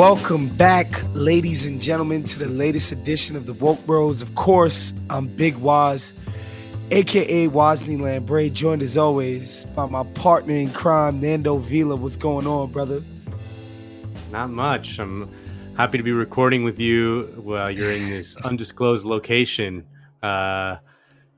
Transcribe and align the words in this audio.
Welcome 0.00 0.48
back, 0.48 0.88
ladies 1.12 1.66
and 1.66 1.78
gentlemen, 1.78 2.24
to 2.24 2.38
the 2.38 2.48
latest 2.48 2.90
edition 2.90 3.36
of 3.36 3.44
the 3.44 3.52
Woke 3.52 3.84
Bros. 3.84 4.22
Of 4.22 4.34
course, 4.34 4.94
I'm 5.10 5.26
Big 5.26 5.54
Waz, 5.56 6.14
aka 6.90 7.48
Wosny 7.48 8.00
Lambre, 8.00 8.48
joined 8.48 8.82
as 8.82 8.96
always 8.96 9.66
by 9.76 9.84
my 9.84 10.04
partner 10.14 10.54
in 10.54 10.70
crime, 10.70 11.20
Nando 11.20 11.58
Vila. 11.58 11.96
What's 11.96 12.16
going 12.16 12.46
on, 12.46 12.70
brother? 12.70 13.02
Not 14.32 14.48
much. 14.48 14.98
I'm 14.98 15.30
happy 15.76 15.98
to 15.98 16.02
be 16.02 16.12
recording 16.12 16.64
with 16.64 16.80
you 16.80 17.24
while 17.36 17.70
you're 17.70 17.92
in 17.92 18.08
this 18.08 18.36
undisclosed 18.44 19.04
location. 19.04 19.84
Uh, 20.22 20.76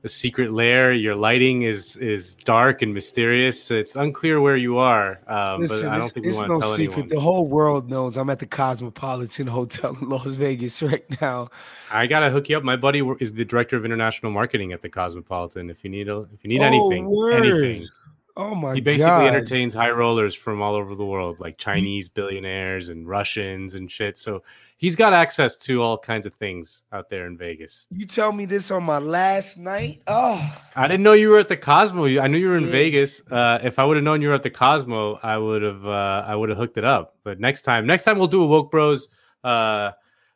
a 0.03 0.09
secret 0.09 0.51
lair. 0.51 0.91
Your 0.93 1.15
lighting 1.15 1.63
is 1.63 1.95
is 1.97 2.35
dark 2.35 2.81
and 2.81 2.93
mysterious. 2.93 3.71
It's 3.71 3.95
unclear 3.95 4.41
where 4.41 4.57
you 4.57 4.77
are. 4.77 5.19
Um, 5.27 5.61
Listen, 5.61 5.87
but 5.87 5.95
I 5.95 5.99
don't 5.99 6.11
think 6.11 6.25
we 6.25 6.33
want 6.33 6.49
no 6.49 6.59
tell 6.59 6.73
secret. 6.73 6.93
anyone. 6.93 7.07
The 7.09 7.19
whole 7.19 7.47
world 7.47 7.89
knows 7.89 8.17
I'm 8.17 8.29
at 8.29 8.39
the 8.39 8.45
Cosmopolitan 8.45 9.47
Hotel 9.59 9.95
in 9.99 10.09
Las 10.09 10.35
Vegas 10.35 10.81
right 10.81 11.05
now. 11.21 11.49
I 11.91 12.07
gotta 12.07 12.29
hook 12.29 12.49
you 12.49 12.57
up. 12.57 12.63
My 12.63 12.75
buddy 12.75 13.01
is 13.19 13.33
the 13.33 13.45
director 13.45 13.77
of 13.77 13.85
international 13.85 14.31
marketing 14.31 14.73
at 14.73 14.81
the 14.81 14.89
Cosmopolitan. 14.89 15.69
If 15.69 15.83
you 15.83 15.89
need 15.89 16.09
a, 16.09 16.27
if 16.33 16.43
you 16.43 16.49
need 16.49 16.61
oh, 16.61 16.65
anything, 16.65 17.09
word. 17.09 17.45
anything, 17.45 17.87
Oh 18.35 18.55
my! 18.55 18.69
God. 18.69 18.75
He 18.75 18.81
basically 18.81 19.05
God. 19.05 19.27
entertains 19.27 19.75
high 19.75 19.91
rollers 19.91 20.33
from 20.33 20.59
all 20.59 20.73
over 20.73 20.95
the 20.95 21.05
world, 21.05 21.39
like 21.39 21.57
Chinese 21.59 22.09
billionaires 22.09 22.89
and 22.89 23.07
Russians 23.07 23.75
and 23.75 23.91
shit. 23.91 24.17
So 24.17 24.41
he's 24.77 24.95
got 24.95 25.13
access 25.13 25.57
to 25.59 25.83
all 25.83 25.99
kinds 25.99 26.25
of 26.25 26.33
things 26.35 26.83
out 26.91 27.09
there 27.09 27.27
in 27.27 27.37
Vegas. 27.37 27.85
You 27.91 28.07
tell 28.07 28.31
me 28.31 28.45
this 28.45 28.71
on 28.71 28.83
my 28.83 28.97
last 28.97 29.59
night. 29.59 30.01
Oh, 30.07 30.59
I 30.75 30.87
didn't 30.87 31.03
know 31.03 31.13
you 31.13 31.29
were 31.29 31.37
at 31.37 31.47
the 31.47 31.57
Cosmo. 31.57 32.05
I 32.05 32.25
knew 32.25 32.39
you 32.39 32.49
were 32.49 32.55
in 32.55 32.65
yeah. 32.65 32.71
Vegas. 32.71 33.21
Uh, 33.29 33.59
if 33.63 33.77
I 33.77 33.85
would 33.85 33.97
have 33.97 34.03
known 34.03 34.19
you 34.19 34.29
were 34.29 34.33
at 34.33 34.43
the 34.43 34.49
Cosmo, 34.49 35.19
I 35.21 35.37
would 35.37 35.61
have. 35.61 35.85
Uh, 35.85 36.23
I 36.25 36.35
would 36.35 36.49
have 36.49 36.57
hooked 36.57 36.77
it 36.77 36.85
up. 36.85 37.15
But 37.23 37.39
next 37.39 37.61
time, 37.61 37.85
next 37.85 38.03
time 38.03 38.17
we'll 38.17 38.27
do 38.27 38.41
a 38.41 38.47
Woke 38.47 38.71
Bros. 38.71 39.09
Uh, 39.43 39.91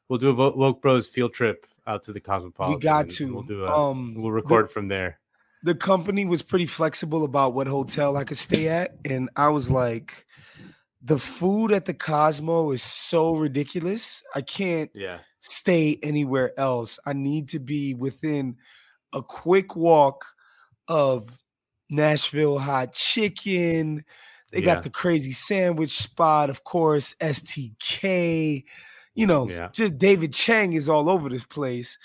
we'll 0.08 0.20
do 0.20 0.30
a 0.30 0.34
Woke 0.34 0.84
Bros 0.84 1.08
field 1.08 1.34
trip 1.34 1.66
out 1.88 2.03
to 2.03 2.14
the 2.14 2.20
Cosmopolitan. 2.20 2.75
We 2.75 2.81
got 2.81 3.09
to. 3.09 3.34
We'll 3.34 3.44
do. 3.44 3.66
A, 3.66 3.75
um, 3.75 4.14
we'll 4.16 4.31
record 4.31 4.66
the, 4.66 4.70
from 4.70 4.88
there 4.88 5.18
the 5.63 5.75
company 5.75 6.25
was 6.25 6.41
pretty 6.41 6.66
flexible 6.66 7.23
about 7.23 7.53
what 7.53 7.67
hotel 7.67 8.17
I 8.17 8.23
could 8.23 8.38
stay 8.38 8.67
at. 8.67 8.95
And 9.05 9.30
I 9.36 9.50
was 9.50 9.72
like, 9.72 10.25
the 11.02 11.17
food 11.17 11.72
at 11.72 11.86
the 11.86 11.94
Cosmo 11.94 12.72
is 12.72 12.83
so 12.83 13.36
ridiculous. 13.36 14.23
I 14.35 14.41
can't 14.41 14.91
yeah. 14.94 15.19
stay 15.39 16.00
anywhere 16.03 16.58
else. 16.59 17.00
I 17.05 17.13
need 17.13 17.50
to 17.50 17.59
be 17.59 17.94
within 17.94 18.58
a 19.13 19.22
quick 19.22 19.75
walk 19.75 20.25
of 20.88 21.39
Nashville 21.89 22.59
hot 22.59 22.94
chicken. 22.94 24.03
They 24.52 24.59
yeah. 24.59 24.75
got 24.75 24.83
the 24.83 24.89
crazy 24.89 25.33
sandwich 25.33 25.97
spot, 25.97 26.50
of 26.50 26.63
course, 26.63 27.13
STK. 27.16 28.63
You 29.16 29.28
know, 29.28 29.50
yeah. 29.50 29.69
just 29.72 29.97
David 29.97 30.33
Chang 30.33 30.73
is 30.73 30.88
all 30.88 31.09
over 31.09 31.30
this 31.30 31.44
place. 31.44 31.97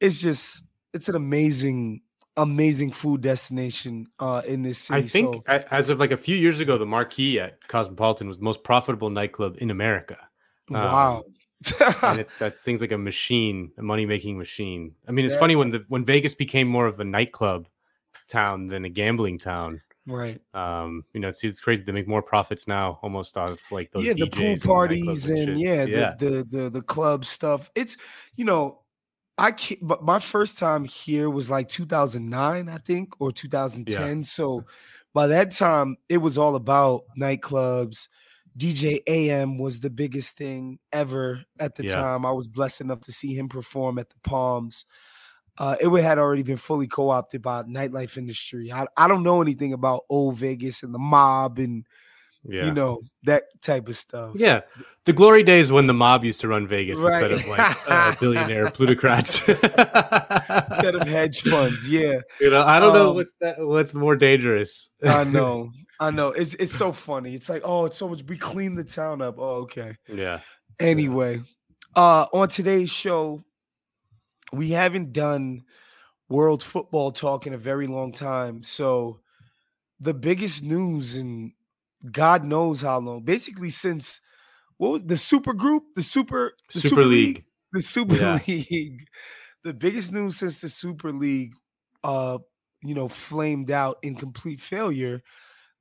It's 0.00 0.20
just, 0.20 0.64
it's 0.92 1.08
an 1.08 1.14
amazing 1.14 2.02
amazing 2.40 2.92
food 2.92 3.20
destination 3.20 4.06
uh, 4.18 4.42
in 4.46 4.62
this 4.62 4.78
city. 4.78 5.04
I 5.04 5.06
think 5.06 5.44
so, 5.46 5.64
as 5.70 5.88
of 5.88 6.00
like 6.00 6.10
a 6.10 6.16
few 6.16 6.36
years 6.36 6.60
ago, 6.60 6.78
the 6.78 6.86
Marquee 6.86 7.38
at 7.38 7.66
Cosmopolitan 7.68 8.28
was 8.28 8.38
the 8.38 8.44
most 8.44 8.64
profitable 8.64 9.10
nightclub 9.10 9.58
in 9.60 9.70
America. 9.70 10.18
Wow. 10.68 11.18
Um, 11.18 11.22
and 12.02 12.20
it, 12.20 12.28
that 12.38 12.58
thing's 12.58 12.80
like 12.80 12.92
a 12.92 12.98
machine, 12.98 13.70
a 13.78 13.82
money 13.82 14.06
making 14.06 14.38
machine. 14.38 14.94
I 15.06 15.12
mean, 15.12 15.26
it's 15.26 15.34
yeah. 15.34 15.40
funny 15.40 15.56
when 15.56 15.70
the 15.70 15.84
when 15.88 16.04
Vegas 16.04 16.34
became 16.34 16.68
more 16.68 16.86
of 16.86 16.98
a 17.00 17.04
nightclub 17.04 17.68
town 18.28 18.66
than 18.66 18.84
a 18.84 18.88
gambling 18.88 19.38
town. 19.38 19.82
Right. 20.06 20.40
Um, 20.54 21.04
you 21.12 21.20
know, 21.20 21.28
it's, 21.28 21.44
it's 21.44 21.60
crazy. 21.60 21.84
They 21.84 21.92
make 21.92 22.08
more 22.08 22.22
profits 22.22 22.66
now 22.66 22.98
almost 23.02 23.36
off 23.36 23.70
like 23.70 23.92
those 23.92 24.04
yeah, 24.04 24.14
DJs 24.14 24.30
the 24.30 24.56
pool 24.56 24.74
parties 24.74 25.28
and, 25.28 25.50
and 25.50 25.60
yeah, 25.60 25.84
yeah, 25.84 26.14
the, 26.18 26.30
the 26.30 26.44
the 26.44 26.70
the 26.70 26.82
club 26.82 27.26
stuff. 27.26 27.70
It's 27.74 27.98
you 28.36 28.46
know, 28.46 28.79
I 29.40 29.52
can't, 29.52 29.80
but 29.86 30.04
my 30.04 30.18
first 30.18 30.58
time 30.58 30.84
here 30.84 31.30
was 31.30 31.48
like 31.48 31.68
2009, 31.68 32.68
I 32.68 32.76
think, 32.78 33.14
or 33.20 33.32
2010. 33.32 34.18
Yeah. 34.18 34.22
So 34.24 34.64
by 35.14 35.28
that 35.28 35.50
time, 35.52 35.96
it 36.10 36.18
was 36.18 36.36
all 36.36 36.56
about 36.56 37.04
nightclubs. 37.18 38.08
DJ 38.58 39.00
AM 39.06 39.56
was 39.56 39.80
the 39.80 39.88
biggest 39.88 40.36
thing 40.36 40.78
ever 40.92 41.42
at 41.58 41.74
the 41.74 41.84
yeah. 41.84 41.94
time. 41.94 42.26
I 42.26 42.32
was 42.32 42.46
blessed 42.46 42.82
enough 42.82 43.00
to 43.02 43.12
see 43.12 43.34
him 43.34 43.48
perform 43.48 43.98
at 43.98 44.10
the 44.10 44.18
Palms. 44.22 44.84
Uh, 45.56 45.76
it 45.80 45.88
had 46.02 46.18
already 46.18 46.42
been 46.42 46.58
fully 46.58 46.86
co-opted 46.86 47.40
by 47.40 47.62
nightlife 47.62 48.18
industry. 48.18 48.70
I, 48.70 48.86
I 48.96 49.08
don't 49.08 49.22
know 49.22 49.40
anything 49.40 49.72
about 49.72 50.04
old 50.10 50.36
Vegas 50.36 50.82
and 50.82 50.92
the 50.92 50.98
mob 50.98 51.58
and 51.58 51.86
yeah. 52.44 52.64
you 52.64 52.72
know 52.72 53.02
that 53.24 53.44
type 53.62 53.88
of 53.88 53.96
stuff. 53.96 54.32
Yeah, 54.34 54.60
the 55.04 55.12
glory 55.12 55.42
days 55.42 55.70
when 55.70 55.86
the 55.86 55.92
mob 55.92 56.24
used 56.24 56.40
to 56.40 56.48
run 56.48 56.66
Vegas 56.66 56.98
right. 56.98 57.22
instead 57.22 57.32
of 57.32 57.46
like 57.46 57.76
uh, 57.88 58.14
billionaire 58.20 58.70
plutocrats, 58.70 59.46
instead 59.48 60.94
of 60.94 61.06
hedge 61.06 61.42
funds. 61.42 61.88
Yeah, 61.88 62.20
you 62.40 62.50
know, 62.50 62.62
I 62.62 62.78
don't 62.78 62.90
um, 62.90 62.94
know 62.94 63.12
what's 63.12 63.32
that, 63.40 63.56
what's 63.58 63.94
more 63.94 64.16
dangerous. 64.16 64.90
I 65.04 65.24
know, 65.24 65.70
I 65.98 66.10
know. 66.10 66.28
It's 66.28 66.54
it's 66.54 66.74
so 66.74 66.92
funny. 66.92 67.34
It's 67.34 67.48
like, 67.48 67.62
oh, 67.64 67.84
it's 67.86 67.98
so 67.98 68.08
much. 68.08 68.22
We 68.26 68.38
clean 68.38 68.74
the 68.74 68.84
town 68.84 69.20
up. 69.20 69.36
Oh, 69.38 69.62
okay. 69.62 69.96
Yeah. 70.08 70.40
Anyway, 70.78 71.42
uh, 71.94 72.26
on 72.32 72.48
today's 72.48 72.90
show, 72.90 73.44
we 74.52 74.70
haven't 74.70 75.12
done 75.12 75.64
world 76.30 76.62
football 76.62 77.12
talk 77.12 77.46
in 77.46 77.52
a 77.52 77.58
very 77.58 77.86
long 77.86 78.12
time, 78.12 78.62
so 78.62 79.20
the 79.98 80.14
biggest 80.14 80.64
news 80.64 81.14
in 81.14 81.52
God 82.10 82.44
knows 82.44 82.82
how 82.82 82.98
long. 82.98 83.22
Basically, 83.22 83.70
since 83.70 84.20
what 84.76 84.92
was 84.92 85.04
the 85.04 85.16
super 85.16 85.52
group, 85.52 85.84
the 85.94 86.02
super 86.02 86.54
the 86.72 86.80
Super, 86.80 87.04
League. 87.04 87.36
League. 87.36 87.44
the 87.72 87.80
Super 87.80 88.16
yeah. 88.16 88.38
League, 88.48 89.06
the 89.64 89.74
biggest 89.74 90.12
news 90.12 90.36
since 90.36 90.60
the 90.60 90.68
Super 90.68 91.12
League, 91.12 91.54
uh, 92.02 92.38
you 92.82 92.94
know, 92.94 93.08
flamed 93.08 93.70
out 93.70 93.98
in 94.02 94.16
complete 94.16 94.60
failure. 94.60 95.22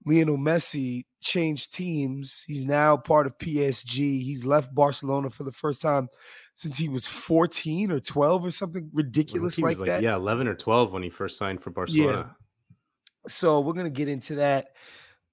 Lionel 0.06 0.38
Messi 0.38 1.06
changed 1.22 1.74
teams. 1.74 2.44
He's 2.48 2.66
now 2.66 2.98
part 2.98 3.26
of 3.26 3.38
PSG. 3.38 4.22
He's 4.22 4.46
left 4.46 4.74
Barcelona 4.74 5.30
for 5.30 5.44
the 5.44 5.52
first 5.52 5.82
time 5.82 6.10
since 6.56 6.78
he 6.78 6.90
was 6.90 7.06
14 7.06 7.92
or 7.92 8.00
12 8.00 8.46
or 8.46 8.52
something 8.52 8.90
ridiculous 8.94 9.60
like, 9.60 9.78
like, 9.78 9.88
that. 9.88 10.04
Yeah, 10.04 10.16
11 10.16 10.48
or 10.48 10.56
12 10.56 10.92
when 10.92 11.04
he 11.04 11.10
first 11.10 11.38
signed 11.38 11.62
for 11.62 11.70
Barcelona. 11.70 12.12
Yeah. 12.12 12.92
So 13.28 13.60
we're 13.60 13.74
gonna 13.74 13.90
get 13.90 14.08
into 14.08 14.36
that. 14.36 14.70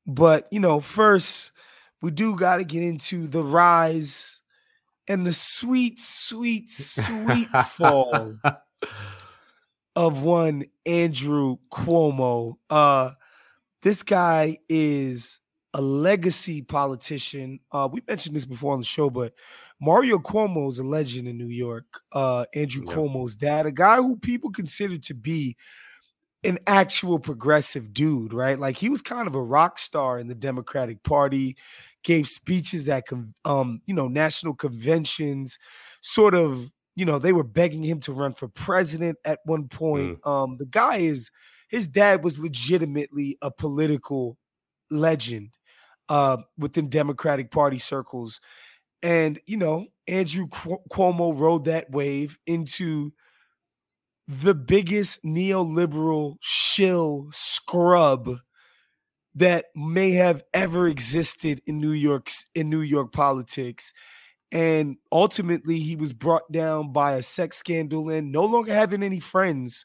But, 0.06 0.46
you 0.52 0.60
know, 0.60 0.80
first, 0.80 1.52
we 2.00 2.10
do 2.10 2.36
got 2.36 2.58
to 2.58 2.64
get 2.64 2.82
into 2.82 3.26
the 3.26 3.42
rise 3.42 4.40
and 5.08 5.26
the 5.26 5.32
sweet, 5.32 5.98
sweet, 5.98 6.68
sweet 6.68 7.48
fall 7.68 8.36
of 9.96 10.22
one 10.22 10.64
Andrew 10.84 11.56
Cuomo. 11.72 12.56
Uh, 12.70 13.12
this 13.82 14.02
guy 14.02 14.58
is 14.68 15.40
a 15.74 15.80
legacy 15.80 16.62
politician. 16.62 17.60
Uh, 17.70 17.88
we 17.90 18.02
mentioned 18.08 18.34
this 18.34 18.44
before 18.44 18.72
on 18.72 18.80
the 18.80 18.84
show, 18.84 19.10
but 19.10 19.32
Mario 19.80 20.18
Cuomo 20.18 20.68
is 20.68 20.78
a 20.78 20.84
legend 20.84 21.28
in 21.28 21.36
New 21.36 21.48
York. 21.48 21.84
Uh, 22.12 22.46
Andrew. 22.54 22.84
Cuomo's 22.84 23.36
dad, 23.36 23.66
a 23.66 23.72
guy 23.72 23.96
who 23.96 24.16
people 24.16 24.50
consider 24.50 24.98
to 24.98 25.14
be 25.14 25.56
an 26.46 26.58
actual 26.66 27.18
progressive 27.18 27.92
dude, 27.92 28.32
right? 28.32 28.58
Like 28.58 28.76
he 28.76 28.88
was 28.88 29.02
kind 29.02 29.26
of 29.26 29.34
a 29.34 29.42
rock 29.42 29.78
star 29.78 30.18
in 30.18 30.28
the 30.28 30.34
Democratic 30.34 31.02
Party, 31.02 31.56
gave 32.04 32.26
speeches 32.28 32.88
at 32.88 33.04
um, 33.44 33.82
you 33.86 33.94
know, 33.94 34.08
national 34.08 34.54
conventions, 34.54 35.58
sort 36.00 36.34
of, 36.34 36.70
you 36.94 37.04
know, 37.04 37.18
they 37.18 37.32
were 37.32 37.44
begging 37.44 37.82
him 37.82 38.00
to 38.00 38.12
run 38.12 38.32
for 38.32 38.48
president 38.48 39.18
at 39.24 39.40
one 39.44 39.68
point. 39.68 40.20
Mm. 40.22 40.30
Um, 40.30 40.56
the 40.58 40.66
guy 40.66 40.96
is 40.98 41.30
his 41.68 41.88
dad 41.88 42.22
was 42.22 42.38
legitimately 42.38 43.38
a 43.42 43.50
political 43.50 44.38
legend 44.90 45.56
uh 46.08 46.36
within 46.56 46.88
Democratic 46.88 47.50
Party 47.50 47.78
circles. 47.78 48.40
And, 49.02 49.40
you 49.46 49.56
know, 49.56 49.86
Andrew 50.06 50.46
Cuomo 50.48 51.38
rode 51.38 51.64
that 51.64 51.90
wave 51.90 52.38
into 52.46 53.12
the 54.28 54.54
biggest 54.54 55.24
neoliberal 55.24 56.36
shill 56.40 57.28
scrub 57.30 58.38
that 59.34 59.66
may 59.74 60.12
have 60.12 60.42
ever 60.54 60.88
existed 60.88 61.60
in 61.66 61.78
New 61.78 61.92
York 61.92 62.30
in 62.54 62.70
New 62.70 62.80
York 62.80 63.12
politics. 63.12 63.92
And 64.50 64.96
ultimately 65.12 65.80
he 65.80 65.96
was 65.96 66.12
brought 66.12 66.50
down 66.50 66.92
by 66.92 67.12
a 67.12 67.22
sex 67.22 67.58
scandal 67.58 68.08
and 68.08 68.32
no 68.32 68.44
longer 68.44 68.72
having 68.72 69.02
any 69.02 69.20
friends 69.20 69.84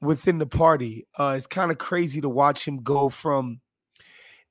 within 0.00 0.38
the 0.38 0.46
party. 0.46 1.06
Uh, 1.18 1.34
it's 1.36 1.46
kind 1.46 1.70
of 1.70 1.78
crazy 1.78 2.20
to 2.20 2.28
watch 2.28 2.66
him 2.66 2.82
go 2.82 3.08
from 3.08 3.60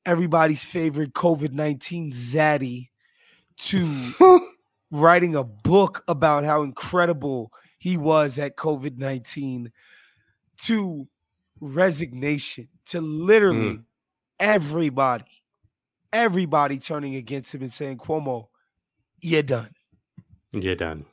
everybody's 0.05 0.65
favorite 0.65 1.13
COVID-19 1.13 2.13
zaddy 2.13 2.89
to 3.57 4.41
writing 4.91 5.35
a 5.35 5.43
book 5.43 6.03
about 6.07 6.43
how 6.43 6.63
incredible 6.63 7.51
he 7.77 7.97
was 7.97 8.39
at 8.39 8.55
COVID 8.57 8.97
19 8.97 9.71
to 10.63 11.07
resignation, 11.59 12.67
to 12.85 13.01
literally 13.01 13.77
mm. 13.77 13.83
everybody, 14.39 15.25
everybody 16.11 16.79
turning 16.79 17.15
against 17.15 17.53
him 17.53 17.61
and 17.61 17.71
saying, 17.71 17.97
Cuomo, 17.97 18.47
you're 19.21 19.43
done. 19.43 19.69
You're 20.51 20.75
done. 20.75 21.05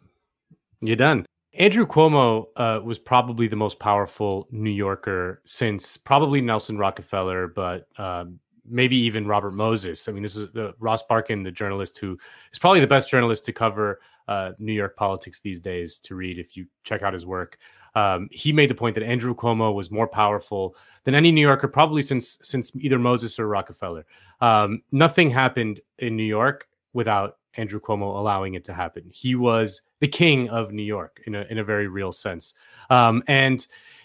You're 0.81 0.97
done. 0.97 1.27
Andrew 1.57 1.87
Cuomo 1.87 2.47
uh, 2.57 2.81
was 2.83 2.99
probably 2.99 3.47
the 3.47 3.57
most 3.57 3.79
powerful 3.79 4.49
New 4.51 4.71
Yorker 4.71 5.41
since 5.45 5.97
probably 5.97 6.41
Nelson 6.41 6.79
Rockefeller, 6.79 7.47
but 7.47 7.87
um, 7.97 8.41
maybe 8.69 8.97
even 8.97 9.27
Robert 9.27 9.53
Moses. 9.53 10.09
I 10.09 10.13
mean, 10.13 10.23
this 10.23 10.37
is 10.37 10.55
uh, 10.57 10.73
Ross 10.79 11.03
Barkan, 11.03 11.45
the 11.45 11.51
journalist 11.51 11.99
who 11.99 12.19
is 12.53 12.59
probably 12.59 12.81
the 12.81 12.87
best 12.87 13.09
journalist 13.09 13.45
to 13.47 13.53
cover 13.53 14.01
uh, 14.29 14.53
New 14.59 14.73
York 14.73 14.97
politics 14.97 15.41
these 15.41 15.61
days 15.61 15.99
to 15.99 16.15
read 16.15 16.39
if 16.39 16.57
you 16.57 16.67
check 16.83 17.03
out 17.03 17.13
his 17.13 17.27
work. 17.27 17.59
Um, 17.95 18.29
he 18.33 18.53
made 18.53 18.71
the 18.71 18.75
point 18.75 18.95
that 18.95 19.05
Andrew 19.05 19.35
Cuomo 19.35 19.73
was 19.75 19.91
more 19.91 20.09
powerful 20.09 20.77
than 21.05 21.15
any 21.15 21.31
New 21.31 21.41
Yorker, 21.41 21.69
probably 21.69 22.03
since 22.03 22.39
since 22.43 22.73
either 22.77 22.99
Moses 22.99 23.39
or 23.39 23.47
Rockefeller. 23.47 24.05
Um, 24.41 24.83
nothing 24.91 25.31
happened 25.31 25.81
in 25.99 26.17
New 26.17 26.25
York 26.25 26.69
without 26.93 27.39
Andrew 27.57 27.81
Cuomo 27.81 28.17
allowing 28.17 28.55
it 28.55 28.65
to 28.65 28.75
happen. 28.75 29.05
He 29.13 29.35
was 29.35 29.83
the 30.01 30.09
king 30.09 30.49
of 30.49 30.73
New 30.73 30.83
York 30.83 31.23
in 31.27 31.35
a 31.35 31.43
in 31.51 31.59
a 31.59 31.65
very 31.65 31.87
real 31.87 32.13
sense. 32.13 32.55
Um, 32.91 33.23
and 33.29 33.65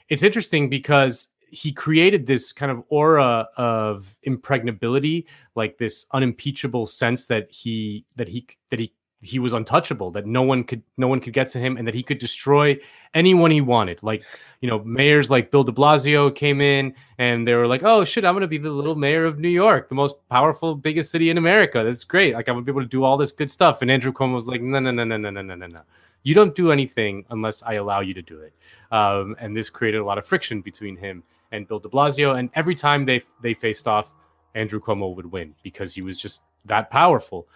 it's 0.09 0.23
interesting 0.23 0.69
because 0.69 1.29
he 1.51 1.71
created 1.71 2.25
this 2.25 2.53
kind 2.53 2.71
of 2.71 2.83
aura 2.89 3.47
of 3.57 4.17
impregnability, 4.23 5.27
like 5.55 5.77
this 5.77 6.05
unimpeachable 6.11 6.87
sense 6.87 7.27
that 7.27 7.51
he 7.51 8.05
that 8.15 8.27
he 8.27 8.47
that 8.69 8.79
he 8.79 8.93
he 9.21 9.37
was 9.37 9.53
untouchable 9.53 10.11
that 10.11 10.25
no 10.25 10.41
one 10.41 10.63
could 10.63 10.81
no 10.97 11.07
one 11.07 11.19
could 11.19 11.33
get 11.33 11.47
to 11.49 11.59
him 11.59 11.75
and 11.77 11.85
that 11.85 11.93
he 11.93 12.03
could 12.03 12.19
destroy 12.19 12.77
anyone 13.13 13.51
he 13.51 13.61
wanted. 13.61 14.01
Like 14.01 14.23
you 14.61 14.69
know 14.69 14.79
mayors 14.83 15.29
like 15.29 15.51
bill 15.51 15.63
de 15.63 15.71
blasio 15.71 16.33
came 16.33 16.61
in 16.61 16.93
and 17.17 17.45
they 17.45 17.53
were 17.53 17.67
like 17.67 17.83
oh 17.83 18.03
shit 18.03 18.23
i'm 18.25 18.33
going 18.33 18.41
to 18.41 18.47
be 18.47 18.57
the 18.57 18.69
little 18.69 18.95
mayor 18.95 19.25
of 19.25 19.39
new 19.39 19.49
york 19.49 19.87
the 19.87 19.95
most 19.95 20.15
powerful 20.29 20.75
biggest 20.75 21.11
city 21.11 21.29
in 21.29 21.37
america. 21.37 21.83
That's 21.83 22.03
great. 22.03 22.33
Like 22.33 22.47
i'm 22.47 22.55
going 22.55 22.65
to 22.65 22.71
be 22.71 22.73
able 22.73 22.83
to 22.83 22.87
do 22.87 23.03
all 23.03 23.17
this 23.17 23.31
good 23.31 23.51
stuff. 23.51 23.81
And 23.81 23.91
andrew 23.91 24.13
cuomo 24.13 24.35
was 24.35 24.47
like 24.47 24.61
no 24.61 24.79
no 24.79 24.91
no 24.91 25.03
no 25.03 25.17
no 25.17 25.29
no 25.29 25.41
no 25.41 25.55
no 25.55 25.67
no. 25.67 25.81
You 26.23 26.35
don't 26.35 26.55
do 26.55 26.71
anything 26.71 27.25
unless 27.29 27.61
i 27.63 27.73
allow 27.73 27.99
you 27.99 28.13
to 28.13 28.21
do 28.21 28.39
it. 28.39 28.53
Um, 28.91 29.35
and 29.39 29.55
this 29.55 29.69
created 29.69 29.99
a 29.99 30.05
lot 30.05 30.17
of 30.17 30.25
friction 30.25 30.61
between 30.61 30.95
him 30.95 31.23
and 31.51 31.67
bill 31.67 31.79
de 31.79 31.89
blasio 31.89 32.37
and 32.37 32.49
every 32.55 32.75
time 32.75 33.05
they 33.05 33.21
they 33.41 33.53
faced 33.53 33.87
off 33.87 34.13
andrew 34.55 34.79
cuomo 34.79 35.15
would 35.15 35.31
win 35.31 35.53
because 35.63 35.93
he 35.93 36.01
was 36.01 36.17
just 36.17 36.45
that 36.65 36.89
powerful 36.89 37.47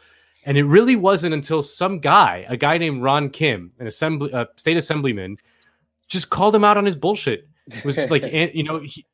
and 0.45 0.57
it 0.57 0.63
really 0.63 0.95
wasn't 0.95 1.34
until 1.34 1.62
some 1.62 2.00
guy, 2.00 2.45
a 2.48 2.57
guy 2.57 2.78
named 2.78 3.01
Ron 3.01 3.30
Kim, 3.30 3.72
an 3.80 3.88
assembly, 3.88 4.31
a 4.34 4.48
state 4.57 4.78
assemblyman, 4.78 5.38
just 6.07 6.30
called 6.30 6.54
him 6.54 6.63
out 6.63 6.78
on 6.78 6.86
his 6.86 6.95
bullshit. 6.95 7.48
It 7.68 7.86
was 7.86 7.95
just 7.95 8.12
like, 8.12 8.24
you 8.54 8.63
know, 8.63 8.80
he, 8.80 9.06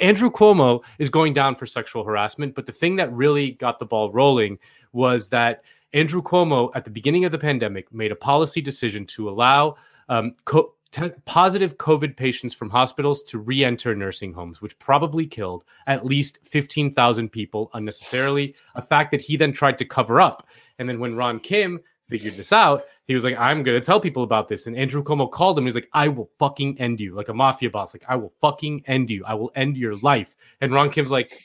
Andrew 0.00 0.30
Cuomo 0.30 0.82
is 0.98 1.10
going 1.10 1.32
down 1.32 1.54
for 1.54 1.66
sexual 1.66 2.04
harassment. 2.04 2.54
But 2.54 2.66
the 2.66 2.72
thing 2.72 2.96
that 2.96 3.12
really 3.12 3.52
got 3.52 3.78
the 3.78 3.86
ball 3.86 4.10
rolling 4.12 4.58
was 4.92 5.28
that 5.28 5.62
Andrew 5.92 6.22
Cuomo, 6.22 6.70
at 6.74 6.84
the 6.84 6.90
beginning 6.90 7.24
of 7.24 7.32
the 7.32 7.38
pandemic, 7.38 7.92
made 7.92 8.12
a 8.12 8.16
policy 8.16 8.60
decision 8.60 9.06
to 9.06 9.28
allow 9.28 9.76
um, 10.08 10.34
co- 10.44 10.74
t- 10.92 11.10
positive 11.24 11.76
COVID 11.78 12.16
patients 12.16 12.54
from 12.54 12.70
hospitals 12.70 13.22
to 13.24 13.38
re 13.38 13.64
enter 13.64 13.94
nursing 13.94 14.32
homes, 14.32 14.60
which 14.60 14.78
probably 14.78 15.26
killed 15.26 15.64
at 15.86 16.06
least 16.06 16.40
15,000 16.44 17.28
people 17.28 17.70
unnecessarily. 17.74 18.54
A 18.74 18.82
fact 18.82 19.10
that 19.10 19.20
he 19.20 19.36
then 19.36 19.52
tried 19.52 19.78
to 19.78 19.84
cover 19.84 20.20
up. 20.20 20.48
And 20.78 20.88
then 20.88 21.00
when 21.00 21.16
Ron 21.16 21.40
Kim 21.40 21.80
figured 22.08 22.34
this 22.34 22.52
out, 22.52 22.84
he 23.04 23.14
was 23.14 23.24
like, 23.24 23.38
I'm 23.38 23.62
going 23.62 23.78
to 23.78 23.84
tell 23.84 24.00
people 24.00 24.22
about 24.22 24.48
this. 24.48 24.66
And 24.66 24.76
Andrew 24.76 25.02
Cuomo 25.02 25.30
called 25.30 25.58
him. 25.58 25.64
He's 25.64 25.74
like, 25.74 25.88
I 25.92 26.08
will 26.08 26.30
fucking 26.38 26.80
end 26.80 27.00
you, 27.00 27.14
like 27.14 27.28
a 27.28 27.34
mafia 27.34 27.70
boss. 27.70 27.94
Like, 27.94 28.04
I 28.08 28.16
will 28.16 28.32
fucking 28.40 28.84
end 28.86 29.10
you. 29.10 29.24
I 29.26 29.34
will 29.34 29.52
end 29.54 29.76
your 29.76 29.96
life. 29.96 30.36
And 30.60 30.72
Ron 30.72 30.90
Kim's 30.90 31.10
like, 31.10 31.38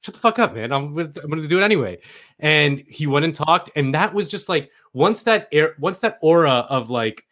shut 0.00 0.14
the 0.14 0.20
fuck 0.20 0.38
up, 0.38 0.54
man. 0.54 0.72
I'm, 0.72 0.96
I'm 0.98 1.12
going 1.12 1.42
to 1.42 1.48
do 1.48 1.58
it 1.60 1.64
anyway. 1.64 1.98
And 2.38 2.80
he 2.88 3.06
went 3.06 3.24
and 3.24 3.34
talked. 3.34 3.70
And 3.76 3.94
that 3.94 4.14
was 4.14 4.28
just 4.28 4.48
like, 4.48 4.70
once 4.92 5.22
that 5.24 5.48
air, 5.52 5.74
once 5.78 5.98
that 6.00 6.18
aura 6.22 6.66
of 6.68 6.90
like, 6.90 7.24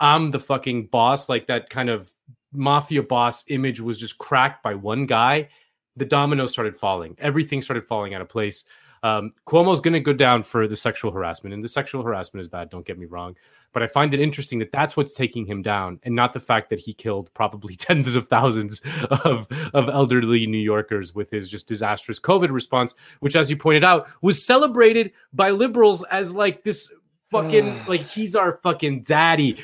I'm 0.00 0.30
the 0.30 0.40
fucking 0.40 0.86
boss, 0.86 1.28
like 1.28 1.46
that 1.46 1.70
kind 1.70 1.90
of 1.90 2.10
mafia 2.52 3.02
boss 3.02 3.44
image 3.48 3.80
was 3.80 3.98
just 3.98 4.18
cracked 4.18 4.62
by 4.62 4.74
one 4.74 5.06
guy, 5.06 5.48
the 5.96 6.04
dominoes 6.04 6.52
started 6.52 6.76
falling. 6.76 7.16
Everything 7.18 7.60
started 7.60 7.84
falling 7.84 8.14
out 8.14 8.20
of 8.20 8.28
place. 8.28 8.64
Um, 9.02 9.32
Cuomo's 9.46 9.80
going 9.80 9.94
to 9.94 10.00
go 10.00 10.12
down 10.12 10.42
for 10.42 10.66
the 10.66 10.74
sexual 10.74 11.12
harassment, 11.12 11.54
and 11.54 11.62
the 11.62 11.68
sexual 11.68 12.02
harassment 12.02 12.40
is 12.40 12.48
bad. 12.48 12.68
Don't 12.68 12.84
get 12.84 12.98
me 12.98 13.06
wrong, 13.06 13.36
but 13.72 13.82
I 13.82 13.86
find 13.86 14.12
it 14.12 14.18
interesting 14.18 14.58
that 14.58 14.72
that's 14.72 14.96
what's 14.96 15.14
taking 15.14 15.46
him 15.46 15.62
down, 15.62 16.00
and 16.02 16.16
not 16.16 16.32
the 16.32 16.40
fact 16.40 16.68
that 16.70 16.80
he 16.80 16.92
killed 16.92 17.32
probably 17.32 17.76
tens 17.76 18.16
of 18.16 18.26
thousands 18.28 18.82
of 19.10 19.46
of 19.72 19.88
elderly 19.88 20.46
New 20.46 20.58
Yorkers 20.58 21.14
with 21.14 21.30
his 21.30 21.48
just 21.48 21.68
disastrous 21.68 22.18
COVID 22.18 22.50
response, 22.50 22.94
which, 23.20 23.36
as 23.36 23.50
you 23.50 23.56
pointed 23.56 23.84
out, 23.84 24.08
was 24.20 24.44
celebrated 24.44 25.12
by 25.32 25.50
liberals 25.50 26.02
as 26.04 26.34
like 26.34 26.64
this 26.64 26.92
fucking 27.30 27.78
like 27.86 28.00
he's 28.00 28.34
our 28.34 28.58
fucking 28.62 29.02
daddy 29.02 29.58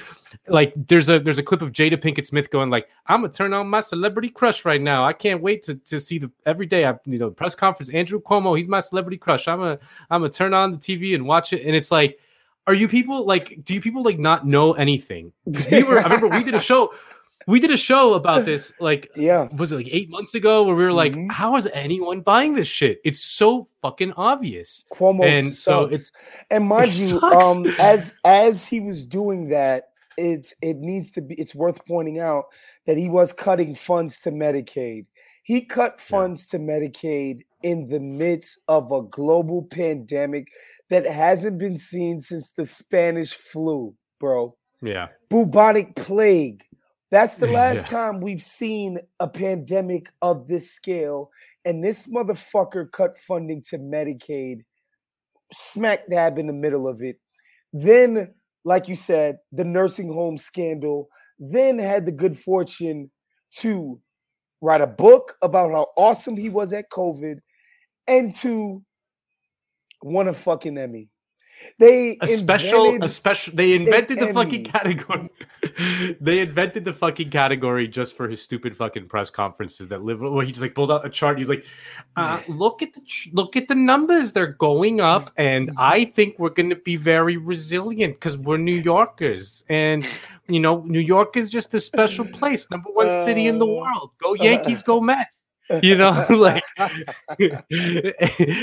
like 0.48 0.72
there's 0.76 1.08
a 1.08 1.18
there's 1.18 1.38
a 1.38 1.42
clip 1.42 1.62
of 1.62 1.72
Jada 1.72 1.96
Pinkett 1.96 2.26
Smith 2.26 2.50
going 2.50 2.70
like 2.70 2.88
I'm 3.06 3.22
gonna 3.22 3.32
turn 3.32 3.52
on 3.52 3.68
my 3.68 3.80
celebrity 3.80 4.28
crush 4.28 4.64
right 4.64 4.80
now. 4.80 5.04
I 5.04 5.12
can't 5.12 5.40
wait 5.40 5.62
to, 5.62 5.76
to 5.76 6.00
see 6.00 6.18
the 6.18 6.30
every 6.46 6.66
day 6.66 6.84
I 6.84 6.94
you 7.06 7.18
know 7.18 7.30
press 7.30 7.54
conference 7.54 7.90
Andrew 7.90 8.20
Cuomo 8.20 8.56
he's 8.56 8.68
my 8.68 8.80
celebrity 8.80 9.16
crush. 9.16 9.48
I'm 9.48 9.62
a 9.62 9.78
I'm 10.10 10.20
gonna 10.20 10.30
turn 10.30 10.54
on 10.54 10.72
the 10.72 10.78
TV 10.78 11.14
and 11.14 11.26
watch 11.26 11.52
it 11.52 11.64
and 11.64 11.74
it's 11.74 11.90
like 11.90 12.18
are 12.66 12.74
you 12.74 12.88
people 12.88 13.24
like 13.24 13.64
do 13.64 13.74
you 13.74 13.80
people 13.80 14.02
like 14.02 14.18
not 14.18 14.46
know 14.46 14.72
anything? 14.72 15.32
We 15.70 15.82
were 15.82 15.98
I 15.98 16.02
remember 16.02 16.28
we 16.28 16.44
did 16.44 16.54
a 16.54 16.60
show 16.60 16.92
we 17.46 17.60
did 17.60 17.70
a 17.70 17.76
show 17.76 18.14
about 18.14 18.44
this 18.50 18.72
like 18.80 19.10
yeah 19.16 19.48
was 19.56 19.72
it 19.72 19.76
like 19.76 19.92
eight 19.92 20.10
months 20.10 20.34
ago 20.34 20.62
where 20.62 20.74
we 20.74 20.84
were 20.84 20.92
like 20.92 21.12
mm-hmm. 21.12 21.30
how 21.30 21.56
is 21.56 21.68
anyone 21.72 22.20
buying 22.20 22.54
this 22.54 22.68
shit 22.68 23.00
it's 23.04 23.20
so 23.20 23.66
fucking 23.82 24.12
obvious 24.12 24.84
Cuomo 24.92 25.24
and 25.24 25.46
sucks. 25.46 25.58
so 25.62 25.84
it's 25.84 26.12
and 26.50 26.66
mind 26.66 26.88
it 26.88 26.98
you 26.98 27.20
sucks. 27.20 27.46
um 27.46 27.66
as 27.78 28.14
as 28.24 28.66
he 28.66 28.80
was 28.80 29.04
doing 29.04 29.48
that 29.48 29.90
it's 30.16 30.54
it 30.62 30.78
needs 30.78 31.10
to 31.12 31.20
be 31.20 31.34
it's 31.34 31.54
worth 31.54 31.84
pointing 31.86 32.20
out 32.20 32.44
that 32.86 32.96
he 32.96 33.08
was 33.08 33.32
cutting 33.32 33.74
funds 33.74 34.18
to 34.20 34.30
Medicaid. 34.30 35.06
He 35.42 35.62
cut 35.62 36.00
funds 36.00 36.46
yeah. 36.46 36.58
to 36.58 36.64
Medicaid 36.64 37.42
in 37.62 37.86
the 37.88 38.00
midst 38.00 38.60
of 38.68 38.92
a 38.92 39.02
global 39.02 39.62
pandemic 39.62 40.48
that 40.90 41.06
hasn't 41.06 41.58
been 41.58 41.76
seen 41.76 42.20
since 42.20 42.50
the 42.50 42.66
Spanish 42.66 43.34
flu, 43.34 43.94
bro. 44.20 44.56
Yeah. 44.82 45.08
Bubonic 45.28 45.96
plague. 45.96 46.64
That's 47.10 47.36
the 47.36 47.46
last 47.60 47.82
yeah. 47.82 47.98
time 47.98 48.20
we've 48.20 48.42
seen 48.42 48.98
a 49.20 49.28
pandemic 49.28 50.10
of 50.22 50.48
this 50.48 50.70
scale. 50.70 51.30
And 51.64 51.82
this 51.82 52.06
motherfucker 52.06 52.90
cut 52.90 53.16
funding 53.18 53.62
to 53.70 53.78
Medicaid 53.78 54.60
smack 55.52 56.08
dab 56.08 56.38
in 56.38 56.46
the 56.46 56.52
middle 56.52 56.86
of 56.86 57.02
it. 57.02 57.18
Then 57.72 58.34
like 58.64 58.88
you 58.88 58.96
said, 58.96 59.38
the 59.52 59.64
nursing 59.64 60.12
home 60.12 60.38
scandal, 60.38 61.08
then 61.38 61.78
had 61.78 62.06
the 62.06 62.12
good 62.12 62.38
fortune 62.38 63.10
to 63.58 64.00
write 64.60 64.80
a 64.80 64.86
book 64.86 65.36
about 65.42 65.70
how 65.72 65.86
awesome 65.96 66.36
he 66.36 66.48
was 66.48 66.72
at 66.72 66.90
COVID 66.90 67.36
and 68.06 68.34
to 68.36 68.82
won 70.02 70.28
a 70.28 70.32
fucking 70.32 70.78
Emmy. 70.78 71.08
They 71.78 72.18
a 72.20 72.28
special, 72.28 73.02
a 73.02 73.08
special. 73.08 73.54
They 73.54 73.74
invented 73.74 74.20
the 74.20 74.32
fucking 74.32 74.64
category. 74.64 75.28
they 76.20 76.40
invented 76.40 76.84
the 76.84 76.92
fucking 76.92 77.30
category 77.30 77.88
just 77.88 78.16
for 78.16 78.28
his 78.28 78.40
stupid 78.40 78.76
fucking 78.76 79.08
press 79.08 79.30
conferences 79.30 79.88
that 79.88 80.04
live. 80.04 80.20
Where 80.20 80.44
he 80.44 80.52
just 80.52 80.62
like 80.62 80.74
pulled 80.74 80.92
out 80.92 81.04
a 81.04 81.10
chart. 81.10 81.38
He's 81.38 81.48
like, 81.48 81.64
uh, 82.16 82.40
"Look 82.48 82.82
at 82.82 82.92
the 82.92 83.02
look 83.32 83.56
at 83.56 83.68
the 83.68 83.74
numbers. 83.74 84.32
They're 84.32 84.52
going 84.52 85.00
up, 85.00 85.30
and 85.36 85.70
I 85.78 86.06
think 86.06 86.38
we're 86.38 86.50
going 86.50 86.70
to 86.70 86.76
be 86.76 86.96
very 86.96 87.36
resilient 87.36 88.14
because 88.14 88.38
we're 88.38 88.58
New 88.58 88.76
Yorkers, 88.76 89.64
and 89.68 90.06
you 90.48 90.60
know, 90.60 90.82
New 90.86 91.00
York 91.00 91.36
is 91.36 91.50
just 91.50 91.74
a 91.74 91.80
special 91.80 92.24
place. 92.24 92.70
Number 92.70 92.90
one 92.90 93.10
city 93.10 93.48
in 93.48 93.58
the 93.58 93.66
uh, 93.66 93.70
world. 93.70 94.10
Go 94.22 94.34
Yankees. 94.34 94.82
Go 94.82 95.00
Mets." 95.00 95.42
You 95.82 95.96
know, 95.96 96.26
like, 96.28 96.62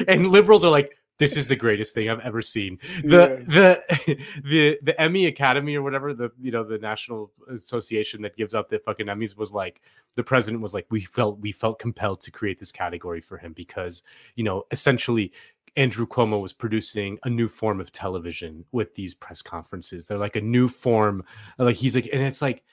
and 0.07 0.27
liberals 0.27 0.63
are 0.63 0.69
like 0.69 0.95
this 1.21 1.37
is 1.37 1.47
the 1.47 1.55
greatest 1.55 1.93
thing 1.93 2.09
I've 2.09 2.19
ever 2.21 2.41
seen. 2.41 2.79
The 3.03 3.45
yeah. 3.47 3.77
the 4.05 4.25
the 4.43 4.79
the 4.81 4.99
Emmy 4.99 5.27
Academy 5.27 5.75
or 5.75 5.83
whatever 5.83 6.13
the 6.13 6.31
you 6.41 6.51
know 6.51 6.63
the 6.63 6.79
national 6.79 7.31
association 7.47 8.23
that 8.23 8.35
gives 8.35 8.55
out 8.55 8.69
the 8.69 8.79
fucking 8.79 9.05
Emmys 9.05 9.37
was 9.37 9.51
like 9.51 9.81
the 10.15 10.23
president 10.23 10.63
was 10.63 10.73
like 10.73 10.87
we 10.89 11.01
felt 11.01 11.39
we 11.39 11.51
felt 11.51 11.77
compelled 11.77 12.21
to 12.21 12.31
create 12.31 12.57
this 12.57 12.71
category 12.71 13.21
for 13.21 13.37
him 13.37 13.53
because 13.53 14.01
you 14.35 14.43
know 14.43 14.65
essentially 14.71 15.31
Andrew 15.75 16.07
Cuomo 16.07 16.41
was 16.41 16.53
producing 16.53 17.19
a 17.23 17.29
new 17.29 17.47
form 17.47 17.79
of 17.79 17.91
television 17.91 18.65
with 18.71 18.93
these 18.95 19.13
press 19.13 19.41
conferences. 19.41 20.05
They're 20.05 20.17
like 20.17 20.35
a 20.35 20.41
new 20.41 20.67
form 20.67 21.23
like 21.59 21.75
he's 21.75 21.93
like 21.93 22.09
and 22.11 22.23
it's 22.23 22.41
like 22.41 22.63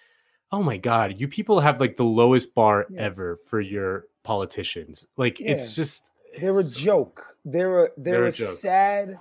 oh 0.51 0.63
my 0.63 0.79
god 0.79 1.15
you 1.19 1.29
people 1.29 1.61
have 1.61 1.79
like 1.81 1.97
the 1.97 2.05
lowest 2.05 2.55
bar 2.55 2.87
yeah. 2.89 3.03
ever 3.03 3.37
for 3.37 3.61
your 3.61 4.07
politicians 4.23 5.07
like 5.19 5.39
yeah. 5.39 5.51
it's 5.51 5.75
just 5.75 6.11
they're 6.41 6.59
a 6.59 6.65
joke. 6.65 7.37
They're 7.45 7.85
a 7.85 7.89
they're, 7.97 8.15
they're 8.15 8.25
a, 8.25 8.29
a 8.29 8.33
sad 8.33 9.19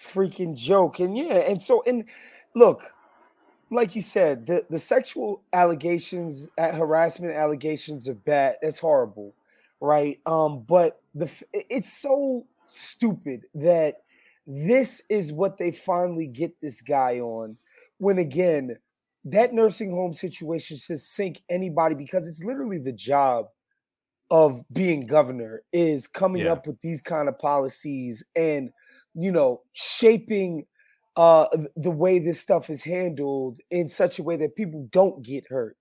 freaking 0.00 0.54
joke. 0.54 1.00
And 1.00 1.16
yeah, 1.16 1.34
and 1.34 1.60
so 1.60 1.82
and 1.86 2.04
look, 2.54 2.94
like 3.70 3.94
you 3.94 4.02
said, 4.02 4.46
the, 4.46 4.64
the 4.70 4.78
sexual 4.78 5.42
allegations, 5.52 6.48
harassment 6.56 7.34
allegations 7.34 8.08
are 8.08 8.14
bad. 8.14 8.56
That's 8.62 8.78
horrible, 8.78 9.34
right? 9.80 10.20
Um, 10.26 10.64
but 10.66 11.00
the 11.14 11.30
it's 11.52 11.92
so 11.92 12.46
stupid 12.66 13.42
that 13.54 14.02
this 14.46 15.02
is 15.08 15.32
what 15.32 15.58
they 15.58 15.70
finally 15.70 16.26
get 16.26 16.60
this 16.60 16.80
guy 16.80 17.20
on. 17.20 17.58
When 17.98 18.18
again, 18.18 18.78
that 19.24 19.52
nursing 19.52 19.90
home 19.90 20.14
situation 20.14 20.76
should 20.76 21.00
sink 21.00 21.42
anybody 21.48 21.94
because 21.94 22.26
it's 22.26 22.44
literally 22.44 22.78
the 22.78 22.92
job 22.92 23.48
of 24.30 24.62
being 24.72 25.06
governor 25.06 25.62
is 25.72 26.06
coming 26.06 26.44
Yeah. 26.44 26.52
up 26.52 26.66
with 26.66 26.80
these 26.80 27.00
kind 27.02 27.28
of 27.28 27.38
policies 27.38 28.24
and 28.36 28.70
you 29.14 29.30
know 29.32 29.62
shaping 29.72 30.66
uh 31.16 31.46
the 31.76 31.90
way 31.90 32.18
this 32.18 32.38
stuff 32.40 32.68
is 32.70 32.82
handled 32.84 33.58
in 33.70 33.88
such 33.88 34.18
a 34.18 34.22
way 34.22 34.36
that 34.36 34.54
people 34.54 34.86
don't 34.90 35.22
get 35.24 35.44
hurt 35.48 35.76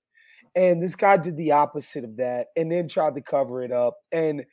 and 0.55 0.81
this 0.81 0.95
guy 0.95 1.17
did 1.17 1.35
the 1.37 1.51
opposite 1.51 2.03
of 2.05 2.15
that 2.17 2.47
and 2.55 2.71
then 2.71 2.87
tried 2.87 3.15
to 3.15 3.21
cover 3.21 3.61
it 3.61 3.71
up 3.71 3.97
and 4.11 4.45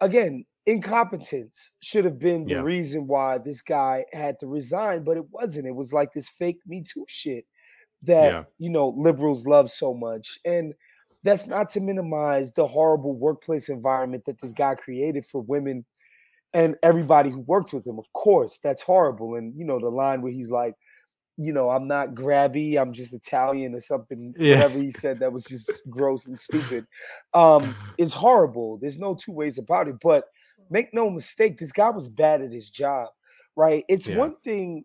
again 0.00 0.44
incompetence 0.66 1.72
should 1.80 2.04
have 2.04 2.18
been 2.18 2.44
the 2.44 2.52
Yeah. 2.54 2.60
reason 2.62 3.06
why 3.06 3.38
this 3.38 3.62
guy 3.62 4.04
had 4.12 4.38
to 4.40 4.46
resign 4.46 5.04
but 5.04 5.16
it 5.16 5.24
wasn't 5.30 5.66
it 5.66 5.74
was 5.74 5.92
like 5.92 6.12
this 6.12 6.28
fake 6.28 6.58
me 6.66 6.82
too 6.82 7.04
shit 7.08 7.46
that 8.02 8.32
Yeah. 8.32 8.44
you 8.58 8.70
know 8.70 8.88
liberals 8.96 9.46
love 9.46 9.70
so 9.70 9.94
much 9.94 10.38
and 10.44 10.74
that's 11.24 11.46
not 11.46 11.68
to 11.70 11.80
minimize 11.80 12.52
the 12.52 12.66
horrible 12.66 13.14
workplace 13.14 13.68
environment 13.68 14.24
that 14.26 14.40
this 14.40 14.52
guy 14.52 14.74
created 14.74 15.26
for 15.26 15.40
women 15.42 15.84
and 16.54 16.76
everybody 16.82 17.30
who 17.30 17.40
worked 17.40 17.72
with 17.72 17.86
him. 17.86 17.98
Of 17.98 18.12
course 18.12 18.58
that's 18.62 18.82
horrible. 18.82 19.34
And 19.34 19.54
you 19.58 19.64
know 19.64 19.78
the 19.78 19.88
line 19.88 20.22
where 20.22 20.32
he's 20.32 20.50
like 20.50 20.74
you 21.40 21.52
know 21.52 21.70
i'm 21.70 21.86
not 21.86 22.14
grabby 22.16 22.76
i'm 22.76 22.92
just 22.92 23.14
italian 23.14 23.72
or 23.72 23.78
something 23.78 24.34
Yeah. 24.36 24.54
whatever 24.54 24.76
he 24.80 24.90
said 24.90 25.20
that 25.20 25.32
was 25.32 25.44
just 25.44 25.88
gross 25.88 26.26
and 26.26 26.38
stupid. 26.38 26.84
Um 27.32 27.76
it's 27.98 28.14
horrible. 28.14 28.78
There's 28.78 28.98
no 28.98 29.14
two 29.14 29.32
ways 29.32 29.58
about 29.58 29.86
it. 29.86 29.96
But 30.02 30.24
make 30.70 30.92
no 30.92 31.08
mistake 31.08 31.56
this 31.58 31.70
guy 31.72 31.90
was 31.90 32.08
bad 32.08 32.42
at 32.42 32.52
his 32.52 32.70
job 32.70 33.08
right? 33.56 33.84
It's 33.88 34.06
Yeah. 34.06 34.16
one 34.16 34.36
thing 34.44 34.84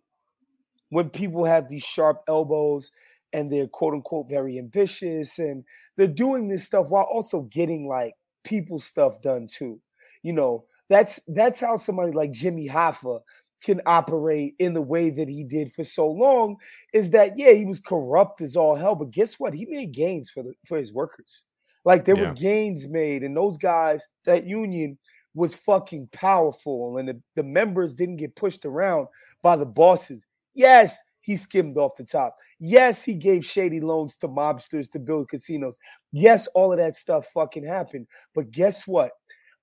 when 0.90 1.10
people 1.10 1.46
have 1.46 1.70
these 1.70 1.84
sharp 1.84 2.24
elbows 2.28 2.92
and 3.34 3.52
they're 3.52 3.68
quote 3.68 3.94
unquote 3.94 4.30
very 4.30 4.58
ambitious 4.58 5.40
and 5.40 5.64
they're 5.98 6.08
doing 6.08 6.48
this 6.48 6.64
stuff 6.64 6.88
while 6.90 7.04
also 7.12 7.42
getting 7.44 7.88
like 7.88 8.14
people 8.44 8.80
stuff 8.80 9.22
done 9.22 9.48
too. 9.48 9.80
You 10.22 10.34
know, 10.34 10.66
that's 10.90 11.20
that's 11.28 11.60
how 11.60 11.78
somebody 11.78 12.12
like 12.12 12.32
Jimmy 12.32 12.68
Hoffa 12.68 13.20
can 13.64 13.82
operate 13.86 14.56
in 14.60 14.74
the 14.74 14.82
way 14.82 15.10
that 15.10 15.30
he 15.30 15.44
did 15.44 15.72
for 15.72 15.84
so 15.86 16.10
long 16.10 16.58
is 16.94 17.12
that 17.12 17.38
yeah, 17.38 17.52
he 17.52 17.66
was 17.66 17.80
corrupt 17.80 18.42
as 18.42 18.56
all 18.58 18.76
hell, 18.76 18.96
but 18.96 19.12
guess 19.12 19.40
what? 19.40 19.54
He 19.54 19.66
made 19.66 19.94
gains 19.94 20.30
for 20.30 20.44
the 20.44 20.54
for 20.66 20.78
his 20.78 20.94
workers. 20.94 21.44
Like 21.86 22.06
there 22.06 22.16
Yeah. 22.16 22.30
were 22.30 22.34
gains 22.34 22.88
made, 22.88 23.24
and 23.24 23.36
those 23.36 23.58
guys, 23.58 24.08
that 24.26 24.46
union 24.46 24.98
was 25.34 25.56
fucking 25.56 26.10
powerful, 26.12 26.98
and 26.98 27.10
the, 27.10 27.20
the 27.36 27.44
members 27.44 27.96
didn't 27.96 28.18
get 28.18 28.36
pushed 28.36 28.66
around 28.66 29.08
by 29.42 29.56
the 29.56 29.66
bosses. 29.66 30.26
Yes, 30.54 30.98
he 31.22 31.36
skimmed 31.36 31.78
off 31.78 31.96
the 31.96 32.04
top. 32.04 32.36
Yes, 32.66 33.04
he 33.04 33.14
gave 33.14 33.44
shady 33.44 33.82
loans 33.82 34.16
to 34.18 34.30
mobsters 34.30 34.90
to 34.92 35.00
build 35.00 35.28
casinos. 35.28 35.78
Yes, 36.14 36.48
all 36.56 36.72
of 36.72 36.78
that 36.78 36.96
stuff 36.96 37.28
fucking 37.34 37.66
happened. 37.66 38.08
But 38.34 38.52
guess 38.52 38.88
what? 38.88 39.12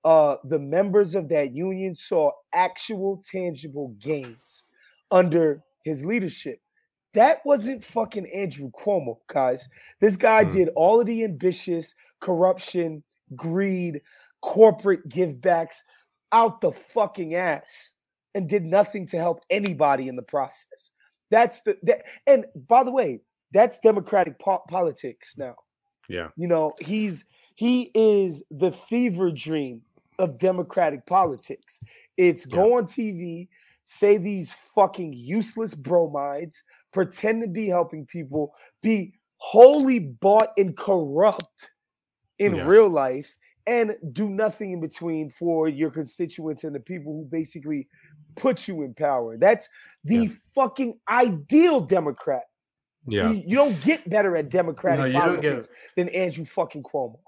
Uh, 0.03 0.35
the 0.43 0.59
members 0.59 1.15
of 1.15 1.27
that 1.29 1.51
union 1.51 1.95
saw 1.95 2.29
actual 2.53 3.17
tangible 3.17 3.95
gains 3.97 4.65
under 5.09 5.63
his 5.83 6.05
leadership. 6.05 6.59
That 7.13 7.39
wasn't 7.43 7.83
fucking 7.83 8.27
Andrew 8.27 8.69
Cuomo, 8.69 9.17
guys. 9.25 9.67
This 9.99 10.15
guy 10.15 10.43
Hmm. 10.43 10.51
did 10.51 10.69
all 10.75 11.01
of 11.01 11.07
the 11.07 11.23
ambitious 11.23 11.95
corruption, 12.19 13.03
greed, 13.35 14.01
corporate 14.41 15.09
givebacks 15.09 15.77
out 16.33 16.61
the 16.61 16.71
fucking 16.71 17.33
ass 17.33 17.95
and 18.35 18.47
did 18.47 18.63
nothing 18.63 19.07
to 19.07 19.17
help 19.17 19.43
anybody 19.49 20.07
in 20.07 20.15
the 20.15 20.21
process. 20.21 20.91
That's 21.31 21.61
the 21.61 21.77
that, 21.83 22.03
and 22.27 22.45
by 22.67 22.83
the 22.83 22.91
way, 22.91 23.21
that's 23.51 23.79
democratic 23.79 24.37
po- 24.39 24.63
politics 24.69 25.37
now. 25.37 25.55
Yeah. 26.07 26.27
You 26.35 26.47
know, 26.47 26.73
he's 26.79 27.25
he 27.55 27.89
is 27.95 28.43
the 28.51 28.71
fever 28.71 29.31
dream 29.31 29.81
of 30.19 30.37
democratic 30.37 31.05
politics. 31.07 31.81
It's 32.17 32.45
go 32.45 32.77
on 32.77 32.85
TV, 32.85 33.47
say 33.85 34.17
these 34.17 34.53
fucking 34.53 35.13
useless 35.13 35.73
bromides, 35.73 36.63
pretend 36.91 37.41
to 37.41 37.47
be 37.47 37.67
helping 37.67 38.05
people, 38.05 38.53
be 38.81 39.13
wholly 39.37 39.99
bought 39.99 40.49
and 40.57 40.75
corrupt 40.77 41.71
in 42.39 42.55
Yeah. 42.55 42.67
real 42.67 42.89
life, 42.89 43.35
and 43.67 43.95
do 44.11 44.29
nothing 44.29 44.71
in 44.71 44.81
between 44.81 45.29
for 45.29 45.67
your 45.67 45.89
constituents 45.91 46.63
and 46.63 46.75
the 46.75 46.79
people 46.79 47.13
who 47.13 47.25
basically 47.25 47.87
put 48.35 48.67
you 48.67 48.83
in 48.83 48.93
power. 48.93 49.37
That's 49.37 49.69
the 50.03 50.15
Yeah. 50.15 50.29
fucking 50.55 50.99
ideal 51.09 51.81
Democrat. 51.81 52.43
Yeah. 53.07 53.31
You, 53.31 53.43
you 53.45 53.55
don't 53.55 53.81
get 53.81 54.09
better 54.09 54.35
at 54.35 54.49
democratic 54.49 55.11
No, 55.13 55.19
politics 55.19 55.69
than 55.95 56.09
Andrew 56.09 56.45
fucking 56.45 56.83
Cuomo. 56.83 57.19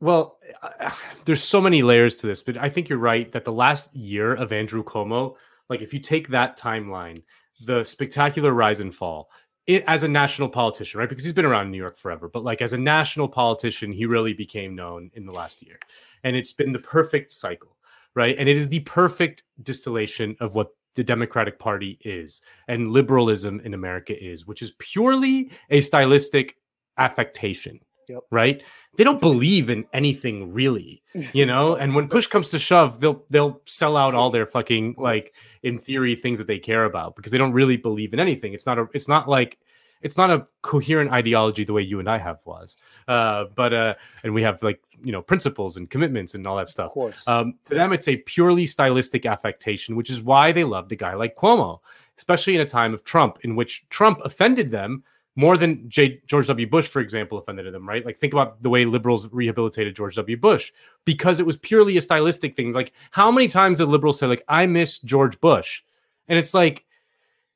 Well, 0.00 0.38
uh, 0.62 0.90
there's 1.24 1.42
so 1.42 1.60
many 1.60 1.82
layers 1.82 2.16
to 2.16 2.26
this, 2.26 2.42
but 2.42 2.56
I 2.56 2.68
think 2.68 2.88
you're 2.88 2.98
right 2.98 3.30
that 3.32 3.44
the 3.44 3.52
last 3.52 3.94
year 3.94 4.34
of 4.34 4.52
Andrew 4.52 4.82
Cuomo, 4.82 5.36
like 5.68 5.82
if 5.82 5.94
you 5.94 6.00
take 6.00 6.28
that 6.28 6.58
timeline, 6.58 7.22
the 7.64 7.84
spectacular 7.84 8.52
rise 8.52 8.80
and 8.80 8.94
fall, 8.94 9.30
it, 9.66 9.84
as 9.86 10.02
a 10.02 10.08
national 10.08 10.48
politician, 10.48 11.00
right? 11.00 11.08
Because 11.08 11.24
he's 11.24 11.32
been 11.32 11.44
around 11.44 11.70
New 11.70 11.78
York 11.78 11.96
forever, 11.96 12.28
but 12.28 12.44
like 12.44 12.60
as 12.60 12.72
a 12.72 12.78
national 12.78 13.28
politician, 13.28 13.92
he 13.92 14.06
really 14.06 14.34
became 14.34 14.74
known 14.74 15.10
in 15.14 15.24
the 15.24 15.32
last 15.32 15.62
year. 15.66 15.78
And 16.22 16.36
it's 16.36 16.52
been 16.52 16.72
the 16.72 16.78
perfect 16.78 17.32
cycle, 17.32 17.76
right? 18.14 18.36
And 18.38 18.48
it 18.48 18.56
is 18.56 18.68
the 18.68 18.80
perfect 18.80 19.44
distillation 19.62 20.36
of 20.40 20.54
what 20.54 20.68
the 20.94 21.04
Democratic 21.04 21.58
Party 21.58 21.98
is 22.02 22.42
and 22.68 22.90
liberalism 22.90 23.60
in 23.64 23.74
America 23.74 24.22
is, 24.22 24.46
which 24.46 24.62
is 24.62 24.72
purely 24.78 25.50
a 25.70 25.80
stylistic 25.80 26.56
affectation, 26.98 27.80
Yep. 28.08 28.22
right? 28.30 28.62
They 28.96 29.04
don't 29.04 29.20
believe 29.20 29.70
in 29.70 29.84
anything 29.92 30.52
really, 30.52 31.02
you 31.32 31.46
know. 31.46 31.74
and 31.74 31.94
when 31.94 32.08
push 32.08 32.26
comes 32.26 32.50
to 32.50 32.58
shove, 32.58 33.00
they'll 33.00 33.24
they'll 33.30 33.60
sell 33.66 33.96
out 33.96 34.14
all 34.14 34.30
their 34.30 34.46
fucking 34.46 34.94
like 34.98 35.34
in 35.62 35.78
theory 35.78 36.14
things 36.14 36.38
that 36.38 36.46
they 36.46 36.58
care 36.58 36.84
about 36.84 37.16
because 37.16 37.32
they 37.32 37.38
don't 37.38 37.52
really 37.52 37.76
believe 37.76 38.12
in 38.12 38.20
anything. 38.20 38.52
It's 38.54 38.66
not 38.66 38.78
a 38.78 38.86
it's 38.94 39.08
not 39.08 39.28
like 39.28 39.58
it's 40.02 40.16
not 40.18 40.30
a 40.30 40.46
coherent 40.60 41.10
ideology 41.12 41.64
the 41.64 41.72
way 41.72 41.80
you 41.80 41.98
and 41.98 42.08
I 42.10 42.18
have 42.18 42.38
was, 42.44 42.76
uh, 43.08 43.46
but 43.56 43.72
uh, 43.72 43.94
and 44.22 44.34
we 44.34 44.42
have 44.42 44.62
like 44.62 44.80
you 45.02 45.12
know 45.12 45.22
principles 45.22 45.76
and 45.78 45.88
commitments 45.90 46.34
and 46.34 46.46
all 46.46 46.56
that 46.56 46.62
Of 46.64 46.68
stuff. 46.68 46.92
course. 46.92 47.26
Um, 47.26 47.54
to 47.64 47.74
them, 47.74 47.92
it's 47.92 48.06
a 48.06 48.16
purely 48.18 48.66
stylistic 48.66 49.24
affectation, 49.26 49.96
which 49.96 50.10
is 50.10 50.22
why 50.22 50.52
they 50.52 50.62
loved 50.64 50.92
a 50.92 50.96
guy 50.96 51.14
like 51.14 51.36
Cuomo, 51.36 51.80
especially 52.18 52.54
in 52.54 52.60
a 52.60 52.66
time 52.66 52.92
of 52.94 53.02
Trump, 53.02 53.38
in 53.44 53.56
which 53.56 53.88
Trump 53.88 54.20
offended 54.24 54.70
them 54.70 55.02
more 55.36 55.56
than 55.56 55.88
J- 55.88 56.20
George 56.26 56.46
W. 56.46 56.66
Bush, 56.66 56.86
for 56.86 57.00
example, 57.00 57.38
offended 57.38 57.72
them, 57.72 57.88
right? 57.88 58.04
Like, 58.04 58.18
think 58.18 58.32
about 58.32 58.62
the 58.62 58.70
way 58.70 58.84
liberals 58.84 59.28
rehabilitated 59.32 59.96
George 59.96 60.16
W. 60.16 60.36
Bush 60.36 60.72
because 61.04 61.40
it 61.40 61.46
was 61.46 61.56
purely 61.56 61.96
a 61.96 62.00
stylistic 62.00 62.54
thing. 62.54 62.72
Like, 62.72 62.92
how 63.10 63.30
many 63.30 63.48
times 63.48 63.78
did 63.78 63.88
liberals 63.88 64.18
say, 64.18 64.26
like, 64.26 64.44
I 64.48 64.66
miss 64.66 64.98
George 65.00 65.40
Bush? 65.40 65.82
And 66.28 66.38
it's 66.38 66.54
like, 66.54 66.84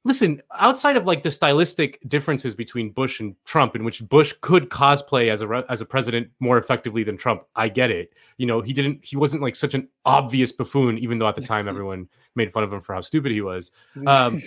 listen, 0.05 0.40
outside 0.59 0.97
of 0.97 1.07
like 1.07 1.23
the 1.23 1.31
stylistic 1.31 1.99
differences 2.09 2.55
between 2.55 2.90
Bush 2.90 3.21
and 3.21 3.35
Trump, 3.45 3.76
in 3.76 3.85
which 3.85 4.07
Bush 4.09 4.33
could 4.40 4.69
cosplay 4.71 5.28
as 5.31 5.43
a 5.43 5.49
re- 5.49 5.64
as 5.69 5.81
a 5.81 5.87
president 5.87 6.28
more 6.40 6.59
effectively 6.59 7.02
than 7.05 7.17
Trump, 7.17 7.43
I 7.57 7.69
get 7.69 7.90
it. 7.90 8.12
You 8.37 8.47
know, 8.47 8.61
he 8.61 8.73
didn't. 8.73 9.05
He 9.05 9.17
wasn't 9.17 9.43
like 9.43 9.57
such 9.57 9.75
an 9.75 9.88
obvious 10.05 10.52
buffoon, 10.52 10.99
even 10.99 11.19
though 11.19 11.28
at 11.28 11.35
the 11.37 11.43
time 11.43 11.69
everyone 11.75 12.09
made 12.35 12.52
fun 12.52 12.62
of 12.62 12.73
him 12.73 12.81
for 12.81 12.95
how 12.95 13.00
stupid 13.00 13.33
he 13.33 13.40
was. 13.40 13.71
um, 14.07 14.40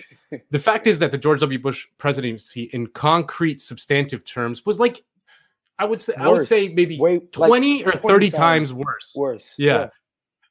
The 0.49 0.59
fact 0.59 0.87
is 0.87 0.97
that 0.99 1.11
the 1.11 1.17
George 1.17 1.41
W. 1.41 1.59
Bush 1.59 1.87
presidency, 1.97 2.63
in 2.73 2.87
concrete, 2.87 3.59
substantive 3.59 4.23
terms, 4.23 4.65
was 4.65 4.79
like, 4.79 5.03
I 5.77 5.85
would 5.85 5.99
say, 5.99 6.13
I 6.15 6.29
would 6.29 6.43
say 6.43 6.73
maybe 6.73 6.97
Way- 6.97 7.19
like 7.19 7.31
twenty 7.31 7.83
or 7.83 7.91
20 7.91 8.07
thirty 8.07 8.29
times 8.29 8.69
times 8.69 8.73
worse 8.73 9.13
worse. 9.15 9.55
yeah. 9.57 9.89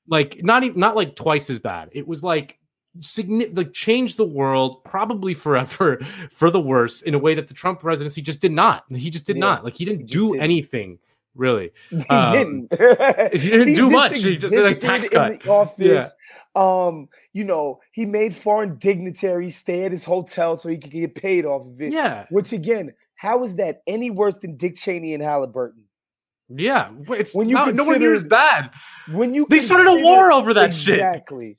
like 0.08 0.42
not 0.42 0.64
even 0.64 0.78
not 0.80 0.96
like 0.96 1.14
twice 1.14 1.48
as 1.50 1.58
bad 1.60 1.88
it 1.92 2.06
was 2.06 2.22
like 2.24 2.58
significant 3.00 3.56
like 3.56 3.72
changed 3.72 4.16
the 4.16 4.24
world 4.24 4.82
probably 4.84 5.34
forever 5.34 5.98
for 6.30 6.50
the 6.50 6.60
worse 6.60 7.02
in 7.02 7.14
a 7.14 7.18
way 7.18 7.34
that 7.34 7.48
the 7.48 7.54
trump 7.54 7.80
presidency 7.80 8.20
just 8.22 8.40
did 8.40 8.52
not 8.52 8.84
he 8.94 9.10
just 9.10 9.26
did 9.26 9.36
Yeah, 9.36 9.40
not 9.40 9.64
like 9.64 9.74
he 9.74 9.84
didn't 9.84 10.00
he 10.00 10.06
do 10.06 10.28
didn't. 10.32 10.42
anything 10.42 10.98
really 11.34 11.70
He 11.90 11.96
Um, 12.08 12.66
didn't. 12.68 12.72
he 13.40 13.50
didn't 13.50 13.74
do 13.74 13.88
just 13.88 13.92
much. 13.92 14.16
He 14.22 14.36
just 14.36 14.52
did, 14.52 14.64
existed 14.66 14.80
tax 14.80 15.04
in 15.04 15.10
cut. 15.10 15.42
the 15.42 15.50
office. 15.50 16.14
Um, 16.56 17.08
you 17.32 17.44
know, 17.44 17.80
he 17.92 18.04
made 18.06 18.34
foreign 18.34 18.76
dignitaries 18.78 19.54
stay 19.56 19.84
at 19.84 19.92
his 19.92 20.04
hotel 20.04 20.56
so 20.56 20.68
he 20.68 20.76
could 20.78 20.90
get 20.90 21.14
paid 21.14 21.46
off 21.46 21.64
of 21.66 21.80
it. 21.80 21.92
yeah 21.92 22.26
Which 22.30 22.52
again, 22.52 22.92
how 23.14 23.44
is 23.44 23.56
that 23.56 23.82
any 23.86 24.10
worse 24.10 24.36
than 24.38 24.56
Dick 24.56 24.74
Cheney 24.76 25.14
and 25.14 25.22
Halliburton? 25.22 25.84
yeah 26.52 26.90
it's 27.10 27.32
When 27.32 27.48
you 27.48 27.54
not, 27.54 27.72
nowhere 27.76 27.96
near 28.00 28.12
as 28.12 28.22
consider- 28.22 28.28
bad 28.28 28.70
When 29.12 29.34
you 29.34 29.46
they 29.48 29.60
started 29.60 29.86
a 30.00 30.02
war 30.02 30.32
over 30.32 30.52
that 30.54 30.74
shit 30.74 30.94
exactly, 30.94 31.58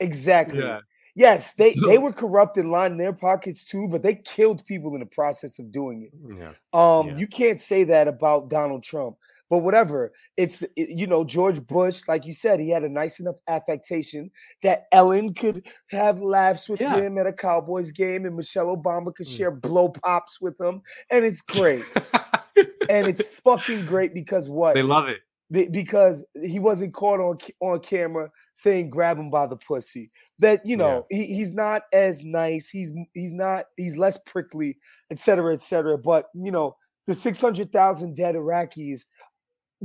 exactly. 0.00 0.60
yeah 0.60 0.80
Yes, 1.14 1.54
they 1.54 1.72
So- 1.74 1.88
they 1.88 1.98
were 1.98 2.12
corrupt 2.12 2.58
and 2.58 2.70
lined 2.70 3.00
their 3.00 3.12
pockets 3.12 3.64
too, 3.64 3.88
but 3.88 4.04
they 4.04 4.14
killed 4.14 4.64
people 4.66 4.94
in 4.94 5.00
the 5.00 5.06
process 5.06 5.58
of 5.58 5.72
doing 5.72 6.02
it. 6.04 6.12
yeah 6.38 6.52
Um, 6.72 7.08
Yeah. 7.08 7.16
you 7.16 7.26
can't 7.26 7.58
say 7.58 7.82
that 7.84 8.06
about 8.06 8.48
Donald 8.48 8.84
Trump. 8.84 9.16
but 9.50 9.60
whatever. 9.60 10.12
It's 10.36 10.60
it, 10.76 10.90
you 10.90 11.06
know 11.06 11.24
George 11.24 11.66
Bush, 11.66 12.02
like 12.06 12.26
you 12.26 12.34
said, 12.34 12.60
he 12.60 12.68
had 12.68 12.84
a 12.84 12.88
nice 12.88 13.18
enough 13.18 13.36
affectation 13.48 14.30
that 14.62 14.86
Ellen 14.92 15.32
could 15.32 15.66
have 15.90 16.20
laughs 16.20 16.68
with 16.68 16.82
Yeah. 16.82 16.96
him 16.98 17.16
at 17.16 17.26
a 17.26 17.32
Cowboys 17.32 17.90
game, 17.90 18.26
and 18.26 18.36
Michelle 18.36 18.76
Obama 18.76 19.12
could 19.14 19.26
Mm. 19.26 19.36
share 19.36 19.50
blow 19.50 19.88
pops 19.88 20.38
with 20.38 20.60
him, 20.60 20.82
and 21.10 21.24
it's 21.24 21.40
great. 21.40 21.82
and 22.90 23.06
it's 23.08 23.22
fucking 23.22 23.86
great 23.86 24.12
because 24.12 24.50
what? 24.50 24.74
they 24.74 24.82
love 24.82 25.08
it. 25.08 25.20
The- 25.50 25.68
because 25.68 26.24
he 26.42 26.58
wasn't 26.58 26.92
caught 26.94 27.20
on 27.20 27.38
on 27.60 27.80
camera 27.80 28.30
saying 28.54 28.90
grab 28.90 29.18
him 29.18 29.30
by 29.30 29.46
the 29.46 29.56
pussy. 29.56 30.10
That 30.40 30.64
you 30.66 30.76
know 30.76 31.06
he, 31.10 31.24
he's 31.26 31.52
not 31.54 31.82
as 31.92 32.22
nice. 32.24 32.68
He's 32.70 32.92
he's 33.14 33.32
not 33.32 33.66
he's 33.76 33.96
less 33.96 34.18
prickly, 34.26 34.76
etc 35.10 35.18
cetera, 35.18 35.54
et 35.54 35.60
cetera. 35.60 35.98
But 35.98 36.26
you 36.34 36.50
know 36.50 36.76
the 37.06 37.14
six 37.14 37.40
hundred 37.40 37.72
thousand 37.72 38.14
dead 38.16 38.34
Iraqis 38.34 39.04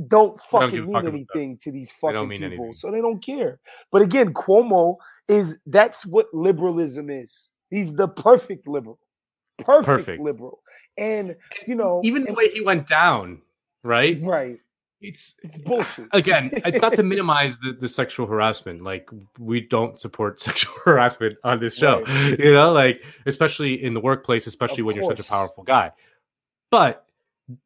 don't 0.08 0.32
give 0.34 0.40
fucking 0.50 0.78
a 0.80 0.82
mean 0.82 0.92
fuck 0.92 1.04
anything 1.04 1.56
to 1.62 1.70
these 1.70 1.92
fucking 1.92 2.28
people, 2.28 2.44
anything. 2.46 2.72
so 2.72 2.90
they 2.90 3.00
don't 3.00 3.22
care. 3.24 3.60
But 3.92 4.02
again, 4.02 4.34
Cuomo 4.34 4.96
is 5.28 5.56
that's 5.66 6.04
what 6.04 6.26
liberalism 6.34 7.10
is. 7.10 7.50
He's 7.70 7.94
the 7.94 8.08
perfect 8.08 8.66
liberal, 8.68 8.98
perfect, 9.58 9.86
Perfect. 9.86 10.22
liberal, 10.22 10.60
and 10.98 11.36
you 11.66 11.74
know 11.76 12.00
Even 12.04 12.22
the 12.22 12.28
and- 12.28 12.36
way 12.36 12.48
he 12.48 12.60
went 12.60 12.86
down, 12.86 13.40
right? 13.84 14.20
right. 14.22 14.58
It's 15.00 15.34
It's 15.42 15.58
bullshit. 15.58 16.08
again, 16.12 16.50
it's 16.52 16.80
not 16.80 16.94
to 16.94 17.02
minimize 17.02 17.58
the, 17.58 17.72
the 17.72 17.88
sexual 17.88 18.26
harassment. 18.26 18.82
Like 18.82 19.08
we 19.38 19.60
don't 19.60 19.98
support 19.98 20.40
sexual 20.48 20.74
harassment 20.84 21.36
on 21.44 21.60
this 21.60 21.76
show. 21.76 22.02
Right. 22.02 22.38
You 22.44 22.54
know, 22.54 22.72
like 22.72 23.04
especially 23.26 23.82
in 23.82 23.94
the 23.94 24.00
workplace, 24.00 24.46
especially 24.46 24.80
Of 24.80 24.86
when 24.86 24.96
you're 24.96 25.04
such 25.04 25.20
a 25.20 25.24
powerful 25.24 25.64
guy. 25.64 25.92
But 26.70 27.06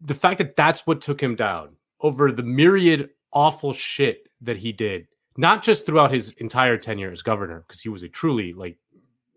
the 0.00 0.14
fact 0.14 0.38
that 0.38 0.56
that's 0.56 0.87
what 0.87 1.00
took 1.00 1.23
him 1.23 1.37
down 1.37 1.76
over 2.00 2.32
the 2.32 2.42
myriad 2.42 3.11
awful 3.32 3.73
shit 3.73 4.28
that 4.40 4.56
he 4.56 4.73
did, 4.73 5.06
not 5.37 5.62
just 5.62 5.87
throughout 5.87 6.12
his 6.12 6.30
entire 6.38 6.76
tenure 6.76 7.12
as 7.12 7.23
governor, 7.23 7.64
because 7.66 7.80
he 7.80 7.88
was 7.88 8.02
a 8.02 8.08
truly 8.08 8.52
like 8.52 8.76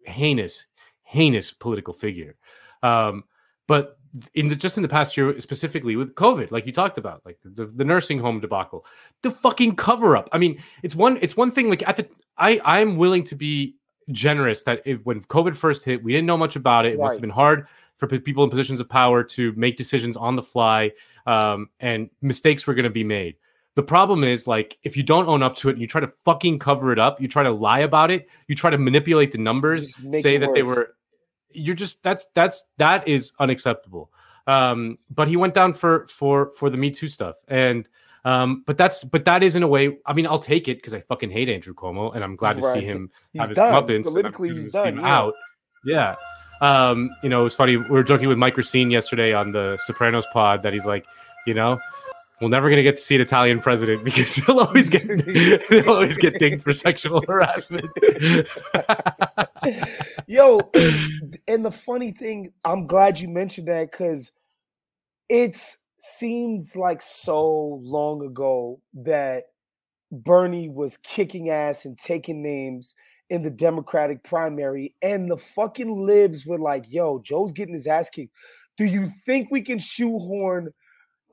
heinous, 0.05 0.65
heinous 1.03 1.51
political 1.51 1.93
figure. 1.93 2.35
Um, 2.83 3.23
but 3.67 3.99
in 4.33 4.47
the, 4.47 4.55
just 4.55 4.77
in 4.77 4.83
the 4.83 4.89
past 4.89 5.15
year, 5.15 5.39
specifically 5.39 5.95
with 5.95 6.15
COVID, 6.15 6.51
like 6.51 6.65
you 6.65 6.71
talked 6.71 6.97
about, 6.97 7.21
like 7.25 7.39
the, 7.43 7.65
the 7.65 7.85
nursing 7.85 8.19
home 8.19 8.39
debacle, 8.39 8.85
the 9.21 9.31
fucking 9.31 9.75
cover 9.75 10.17
up. 10.17 10.29
I 10.31 10.37
mean, 10.37 10.61
it's 10.83 10.95
one 10.95 11.17
it's 11.21 11.37
one 11.37 11.51
thing. 11.51 11.69
Like 11.69 11.87
at 11.87 11.97
the, 11.97 12.07
I 12.37 12.59
I'm 12.65 12.97
willing 12.97 13.23
to 13.25 13.35
be 13.35 13.75
generous 14.11 14.63
that 14.63 14.81
if 14.85 14.99
when 15.05 15.21
COVID 15.21 15.55
first 15.55 15.85
hit, 15.85 16.03
we 16.03 16.11
didn't 16.11 16.27
know 16.27 16.37
much 16.37 16.55
about 16.55 16.85
it. 16.85 16.93
It 16.93 16.99
must 16.99 17.15
have 17.15 17.21
been 17.21 17.29
hard 17.29 17.67
for 17.97 18.07
pe- 18.07 18.19
people 18.19 18.43
in 18.43 18.49
positions 18.49 18.79
of 18.79 18.89
power 18.89 19.23
to 19.23 19.53
make 19.53 19.77
decisions 19.77 20.17
on 20.17 20.35
the 20.35 20.43
fly, 20.43 20.91
um, 21.25 21.69
and 21.79 22.09
mistakes 22.21 22.67
were 22.67 22.73
going 22.73 22.83
to 22.83 22.89
be 22.89 23.03
made. 23.03 23.35
The 23.75 23.83
problem 23.83 24.25
is 24.25 24.47
like 24.47 24.77
if 24.83 24.97
you 24.97 25.03
don't 25.03 25.27
own 25.29 25.41
up 25.41 25.55
to 25.57 25.69
it, 25.69 25.73
and 25.73 25.81
you 25.81 25.87
try 25.87 26.01
to 26.01 26.11
fucking 26.25 26.59
cover 26.59 26.91
it 26.91 26.99
up, 26.99 27.21
you 27.21 27.29
try 27.29 27.43
to 27.43 27.51
lie 27.51 27.79
about 27.79 28.11
it, 28.11 28.27
you 28.47 28.55
try 28.55 28.69
to 28.69 28.77
manipulate 28.77 29.31
the 29.31 29.37
numbers, 29.37 29.95
say 30.21 30.37
that 30.37 30.49
they 30.53 30.63
were. 30.63 30.95
You're 31.53 31.75
just 31.75 32.03
that's 32.03 32.25
that's 32.33 32.65
that 32.77 33.07
is 33.07 33.33
unacceptable. 33.39 34.11
Um, 34.47 34.97
but 35.09 35.27
he 35.27 35.37
went 35.37 35.53
down 35.53 35.73
for 35.73 36.07
for 36.07 36.51
for 36.57 36.69
the 36.69 36.77
Me 36.77 36.91
Too 36.91 37.07
stuff, 37.07 37.35
and 37.47 37.87
um, 38.25 38.63
but 38.65 38.77
that's 38.77 39.03
but 39.03 39.25
that 39.25 39.43
is 39.43 39.55
in 39.55 39.63
a 39.63 39.67
way. 39.67 39.97
I 40.05 40.13
mean, 40.13 40.27
I'll 40.27 40.39
take 40.39 40.67
it 40.67 40.77
because 40.77 40.93
I 40.93 41.01
fucking 41.01 41.31
hate 41.31 41.49
Andrew 41.49 41.73
Cuomo, 41.73 42.13
and 42.15 42.23
I'm 42.23 42.35
glad 42.35 42.57
to 42.57 42.63
see 42.63 42.81
him 42.81 43.09
He's 43.33 43.39
have 43.41 43.49
his 43.49 43.55
done. 43.55 43.73
comeuppance. 43.73 44.03
Politically, 44.03 44.49
he's 44.49 44.67
done. 44.67 44.97
Yeah. 44.97 45.17
out. 45.17 45.33
Yeah. 45.85 46.15
Um, 46.61 47.09
you 47.23 47.29
know, 47.29 47.41
it 47.41 47.43
was 47.43 47.55
funny. 47.55 47.77
We 47.77 47.89
were 47.89 48.03
joking 48.03 48.27
with 48.27 48.37
Mike 48.37 48.55
Recine 48.55 48.91
yesterday 48.91 49.33
on 49.33 49.51
the 49.51 49.77
Sopranos 49.81 50.27
pod 50.31 50.61
that 50.61 50.73
he's 50.73 50.85
like, 50.85 51.05
you 51.47 51.55
know, 51.55 51.79
we're 52.41 52.49
never 52.49 52.69
gonna 52.69 52.83
get 52.83 52.95
to 52.95 53.01
see 53.01 53.15
an 53.15 53.21
Italian 53.21 53.59
president 53.59 54.03
because 54.05 54.35
he'll 54.35 54.59
always 54.59 54.89
get 54.89 55.03
he'll 55.69 55.89
always 55.89 56.17
get 56.17 56.39
dinged 56.39 56.63
for 56.63 56.73
sexual 56.73 57.21
harassment. 57.27 57.85
Yo, 60.27 60.69
and, 60.73 61.37
and 61.47 61.65
the 61.65 61.71
funny 61.71 62.11
thing, 62.11 62.51
I'm 62.65 62.87
glad 62.87 63.19
you 63.19 63.27
mentioned 63.27 63.67
that 63.67 63.91
because 63.91 64.31
it 65.29 65.55
seems 65.99 66.75
like 66.75 67.01
so 67.01 67.79
long 67.83 68.25
ago 68.25 68.81
that 68.93 69.45
Bernie 70.11 70.67
was 70.69 70.97
kicking 70.97 71.49
ass 71.49 71.85
and 71.85 71.97
taking 71.97 72.41
names 72.41 72.95
in 73.29 73.43
the 73.43 73.51
Democratic 73.51 74.23
primary, 74.23 74.93
and 75.01 75.31
the 75.31 75.37
fucking 75.37 76.05
libs 76.05 76.45
were 76.45 76.59
like, 76.59 76.83
yo, 76.89 77.19
Joe's 77.19 77.53
getting 77.53 77.73
his 77.73 77.87
ass 77.87 78.09
kicked. 78.09 78.33
Do 78.77 78.85
you 78.85 79.09
think 79.25 79.49
we 79.51 79.61
can 79.61 79.79
shoehorn 79.79 80.73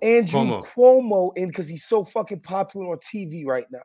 Andrew 0.02 0.40
Cuomo. 0.40 0.66
Cuomo, 0.66 1.32
in 1.37 1.48
because 1.48 1.68
he's 1.68 1.84
so 1.84 2.04
fucking 2.04 2.40
popular 2.40 2.92
on 2.92 2.98
TV 2.98 3.44
right 3.46 3.66
now? 3.70 3.82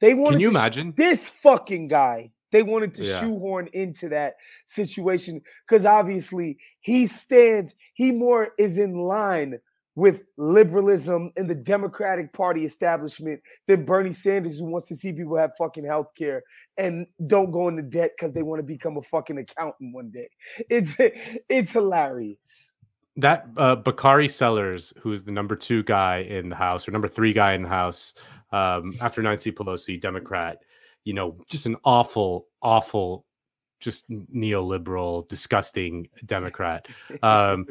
They 0.00 0.14
wanted 0.14 0.34
Can 0.36 0.40
you 0.40 0.46
to 0.48 0.52
sh- 0.52 0.56
imagine? 0.56 0.94
this 0.96 1.28
fucking 1.28 1.88
guy. 1.88 2.32
They 2.52 2.62
wanted 2.64 2.94
to 2.96 3.04
Yeah. 3.04 3.20
shoehorn 3.20 3.68
into 3.74 4.08
that 4.08 4.34
situation 4.64 5.40
because 5.68 5.84
obviously 5.86 6.58
he 6.80 7.06
stands, 7.06 7.74
he 7.94 8.10
more 8.10 8.50
is 8.58 8.78
in 8.78 8.94
line 8.94 9.60
with 9.96 10.22
liberalism 10.36 11.30
and 11.36 11.48
the 11.50 11.54
Democratic 11.54 12.32
Party 12.32 12.64
establishment 12.64 13.40
than 13.66 13.84
Bernie 13.84 14.12
Sanders, 14.12 14.58
who 14.58 14.64
wants 14.66 14.88
to 14.88 14.94
see 14.96 15.12
people 15.12 15.36
have 15.36 15.52
fucking 15.58 15.84
health 15.84 16.08
care 16.16 16.42
and 16.78 17.06
don't 17.26 17.50
go 17.50 17.68
into 17.68 17.82
debt 17.82 18.12
because 18.16 18.32
they 18.32 18.42
want 18.42 18.60
to 18.60 18.64
become 18.66 18.96
a 18.96 19.02
fucking 19.02 19.38
accountant 19.38 19.94
one 19.94 20.10
day. 20.10 20.28
It's 20.70 20.96
it's 21.48 21.72
hilarious. 21.72 22.76
That 23.16 23.46
uh, 23.56 23.76
Bakari 23.76 24.28
Sellers, 24.28 24.94
who's 25.00 25.24
the 25.24 25.32
number 25.32 25.56
two 25.56 25.82
guy 25.82 26.18
in 26.18 26.48
the 26.48 26.56
House 26.56 26.86
or 26.86 26.92
number 26.92 27.08
three 27.08 27.32
guy 27.32 27.54
in 27.54 27.62
the 27.62 27.68
House 27.68 28.14
um, 28.52 28.94
after 29.00 29.22
Nancy 29.22 29.52
Pelosi, 29.52 30.00
Democrat, 30.00 30.62
you 31.04 31.12
know, 31.12 31.36
just 31.48 31.66
an 31.66 31.76
awful, 31.84 32.46
awful, 32.62 33.24
just 33.80 34.08
neoliberal, 34.10 35.28
disgusting 35.28 36.08
Democrat. 36.26 36.86
Um, 37.22 37.66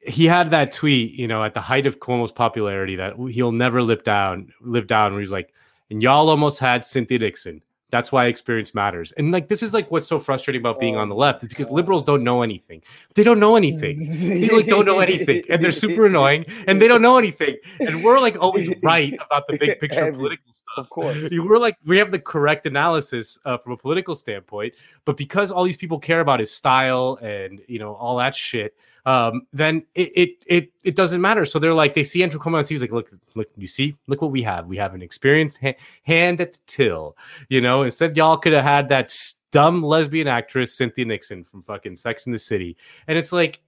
he 0.00 0.26
had 0.26 0.50
that 0.50 0.72
tweet, 0.72 1.14
you 1.14 1.28
know, 1.28 1.44
at 1.44 1.54
the 1.54 1.60
height 1.60 1.86
of 1.86 2.00
Cuomo's 2.00 2.32
popularity 2.32 2.96
that 2.96 3.14
he'll 3.30 3.52
never 3.52 3.82
live 3.82 4.04
down, 4.04 4.52
live 4.60 4.86
down, 4.86 5.12
where 5.12 5.20
he's 5.20 5.32
like, 5.32 5.52
and 5.90 6.02
y'all 6.02 6.28
almost 6.28 6.58
had 6.58 6.84
Cynthia 6.84 7.18
Nixon. 7.18 7.62
That's 7.90 8.12
why 8.12 8.26
experience 8.26 8.74
matters. 8.74 9.12
And 9.12 9.32
like 9.32 9.48
this 9.48 9.62
is 9.62 9.72
like 9.72 9.90
what's 9.90 10.06
so 10.06 10.18
frustrating 10.18 10.60
about 10.60 10.78
being 10.78 10.96
on 10.96 11.08
the 11.08 11.14
left 11.14 11.42
is 11.42 11.48
because 11.48 11.70
liberals 11.70 12.04
don't 12.04 12.22
know 12.22 12.42
anything. 12.42 12.82
They 13.14 13.24
don't 13.24 13.40
know 13.40 13.56
anything. 13.56 13.96
They 14.28 14.48
like 14.48 14.66
don't 14.66 14.84
know 14.84 15.00
anything, 15.00 15.42
and 15.48 15.62
they're 15.62 15.72
super 15.72 16.06
annoying, 16.06 16.44
and 16.66 16.82
they 16.82 16.88
don't 16.88 17.00
know 17.00 17.16
anything. 17.16 17.56
And 17.80 18.04
we're 18.04 18.18
like 18.20 18.36
always 18.38 18.68
right 18.82 19.14
about 19.14 19.46
the 19.48 19.56
big 19.56 19.80
picture 19.80 20.00
of 20.00 20.08
Every- 20.08 20.16
political 20.18 20.52
stuff. 20.52 20.64
Of 20.76 20.90
course. 20.90 21.30
We're 21.32 21.58
like 21.58 21.76
we 21.86 21.98
have 21.98 22.10
the 22.10 22.18
correct 22.18 22.66
analysis 22.66 23.38
uh, 23.44 23.56
from 23.56 23.72
a 23.72 23.76
political 23.76 24.14
standpoint, 24.14 24.74
but 25.04 25.16
because 25.16 25.50
all 25.50 25.64
these 25.64 25.76
people 25.76 25.98
care 25.98 26.20
about 26.20 26.40
is 26.40 26.52
style 26.52 27.18
and 27.22 27.60
you 27.68 27.78
know 27.78 27.94
all 27.94 28.18
that 28.18 28.34
shit, 28.34 28.76
um, 29.08 29.46
then 29.54 29.86
it, 29.94 30.12
it 30.14 30.44
it 30.46 30.72
it 30.84 30.94
doesn't 30.94 31.22
matter. 31.22 31.46
So 31.46 31.58
they're 31.58 31.72
like 31.72 31.94
they 31.94 32.02
see 32.02 32.22
Andrew 32.22 32.38
Cuomo 32.38 32.58
on 32.58 32.64
TV, 32.64 32.68
he's 32.68 32.82
like, 32.82 32.92
look, 32.92 33.10
look, 33.34 33.48
you 33.56 33.66
see, 33.66 33.96
look 34.06 34.20
what 34.20 34.30
we 34.30 34.42
have. 34.42 34.66
We 34.66 34.76
have 34.76 34.92
an 34.92 35.00
experienced 35.00 35.58
ha- 35.62 35.76
hand 36.02 36.42
at 36.42 36.52
the 36.52 36.58
till. 36.66 37.16
You 37.48 37.62
know, 37.62 37.84
instead 37.84 38.18
y'all 38.18 38.36
could 38.36 38.52
have 38.52 38.64
had 38.64 38.90
that 38.90 39.18
dumb 39.50 39.82
lesbian 39.82 40.28
actress 40.28 40.74
Cynthia 40.74 41.06
Nixon 41.06 41.42
from 41.42 41.62
fucking 41.62 41.96
Sex 41.96 42.26
in 42.26 42.34
the 42.34 42.38
City, 42.38 42.76
and 43.06 43.16
it's 43.16 43.32
like 43.32 43.62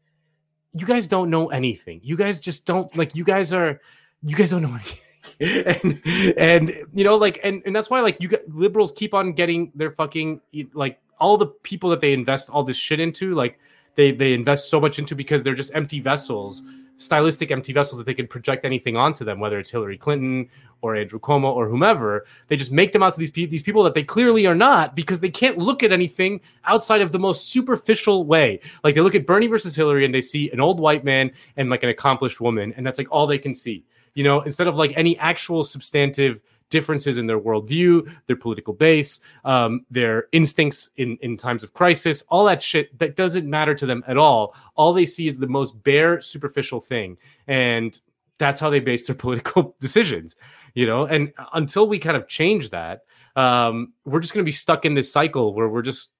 you 0.74 0.84
guys 0.84 1.08
don't 1.08 1.30
know 1.30 1.48
anything. 1.48 2.02
You 2.04 2.18
guys 2.18 2.38
just 2.38 2.66
don't 2.66 2.94
like. 2.98 3.16
You 3.16 3.24
guys 3.24 3.54
are. 3.54 3.80
You 4.22 4.36
guys 4.36 4.50
don't 4.50 4.60
know 4.60 4.74
anything. 4.74 4.98
and 5.82 6.36
and 6.36 6.84
you 6.92 7.04
know 7.04 7.16
like 7.16 7.40
and 7.42 7.62
and 7.64 7.74
that's 7.74 7.88
why 7.88 8.02
like 8.02 8.18
you 8.20 8.28
get 8.28 8.46
liberals 8.54 8.92
keep 8.92 9.14
on 9.14 9.32
getting 9.32 9.72
their 9.74 9.90
fucking 9.90 10.38
like 10.74 11.00
all 11.18 11.38
the 11.38 11.46
people 11.46 11.88
that 11.88 12.02
they 12.02 12.12
invest 12.12 12.50
all 12.50 12.62
this 12.62 12.76
shit 12.76 13.00
into 13.00 13.34
like 13.34 13.58
they 13.94 14.12
they 14.12 14.32
invest 14.34 14.70
so 14.70 14.80
much 14.80 14.98
into 14.98 15.14
because 15.14 15.42
they're 15.42 15.54
just 15.54 15.74
empty 15.74 16.00
vessels 16.00 16.62
stylistic 17.00 17.50
empty 17.50 17.72
vessels 17.72 17.96
that 17.96 18.04
they 18.04 18.12
can 18.12 18.26
project 18.26 18.64
anything 18.64 18.94
onto 18.94 19.24
them 19.24 19.40
whether 19.40 19.58
it's 19.58 19.70
Hillary 19.70 19.96
Clinton 19.96 20.48
or 20.82 20.94
Andrew 20.96 21.18
Cuomo 21.18 21.44
or 21.44 21.68
whomever. 21.68 22.26
They 22.48 22.56
just 22.56 22.72
make 22.72 22.92
them 22.92 23.02
out 23.02 23.14
to 23.14 23.18
these 23.18 23.30
people 23.30 23.50
these 23.50 23.62
people 23.62 23.82
that 23.84 23.94
they 23.94 24.04
clearly 24.04 24.46
are 24.46 24.54
not 24.54 24.94
because 24.94 25.20
they 25.20 25.30
can't 25.30 25.58
look 25.58 25.82
at 25.82 25.92
anything 25.92 26.40
outside 26.64 27.00
of 27.00 27.12
the 27.12 27.18
most 27.18 27.48
superficial 27.48 28.24
way. 28.24 28.60
Like 28.84 28.94
they 28.94 29.00
look 29.00 29.14
at 29.14 29.26
Bernie 29.26 29.46
versus 29.46 29.74
Hillary 29.74 30.04
and 30.04 30.14
they 30.14 30.20
see 30.20 30.50
an 30.50 30.60
old 30.60 30.78
white 30.78 31.04
man 31.04 31.32
and 31.56 31.70
like 31.70 31.82
an 31.82 31.88
accomplished 31.88 32.40
woman 32.40 32.74
and 32.76 32.86
that's 32.86 32.98
like 32.98 33.10
all 33.10 33.26
they 33.26 33.38
can 33.38 33.54
see. 33.54 33.84
You 34.14 34.24
know 34.24 34.42
instead 34.42 34.66
of 34.66 34.74
like 34.74 34.96
any 34.96 35.18
actual 35.18 35.64
substantive 35.64 36.42
differences 36.70 37.18
in 37.18 37.26
their 37.26 37.38
worldview, 37.38 38.10
their 38.26 38.36
political 38.36 38.72
base, 38.72 39.20
um, 39.44 39.84
their 39.90 40.28
instincts 40.32 40.90
in, 40.96 41.18
in 41.20 41.36
times 41.36 41.62
of 41.62 41.74
crisis, 41.74 42.22
all 42.28 42.44
that 42.44 42.62
shit 42.62 42.96
that 42.98 43.16
doesn't 43.16 43.48
matter 43.48 43.74
to 43.74 43.86
them 43.86 44.02
at 44.06 44.16
all. 44.16 44.54
All 44.76 44.92
they 44.92 45.04
see 45.04 45.26
is 45.26 45.38
the 45.38 45.46
most 45.46 45.82
bare, 45.82 46.20
superficial 46.20 46.80
thing. 46.80 47.18
And 47.48 48.00
that's 48.38 48.60
how 48.60 48.70
they 48.70 48.80
base 48.80 49.06
their 49.06 49.16
political 49.26 49.76
decisions, 49.80 50.36
you 50.74 50.86
know? 50.86 51.04
And 51.04 51.32
until 51.52 51.88
we 51.88 51.98
kind 51.98 52.16
of 52.16 52.26
change 52.28 52.70
that, 52.70 53.02
um, 53.36 53.92
we're 54.04 54.20
just 54.20 54.32
going 54.32 54.42
to 54.42 54.48
be 54.48 54.52
stuck 54.52 54.84
in 54.84 54.94
this 54.94 55.12
cycle 55.12 55.54
where 55.54 55.68
we're 55.68 55.82
just 55.82 56.10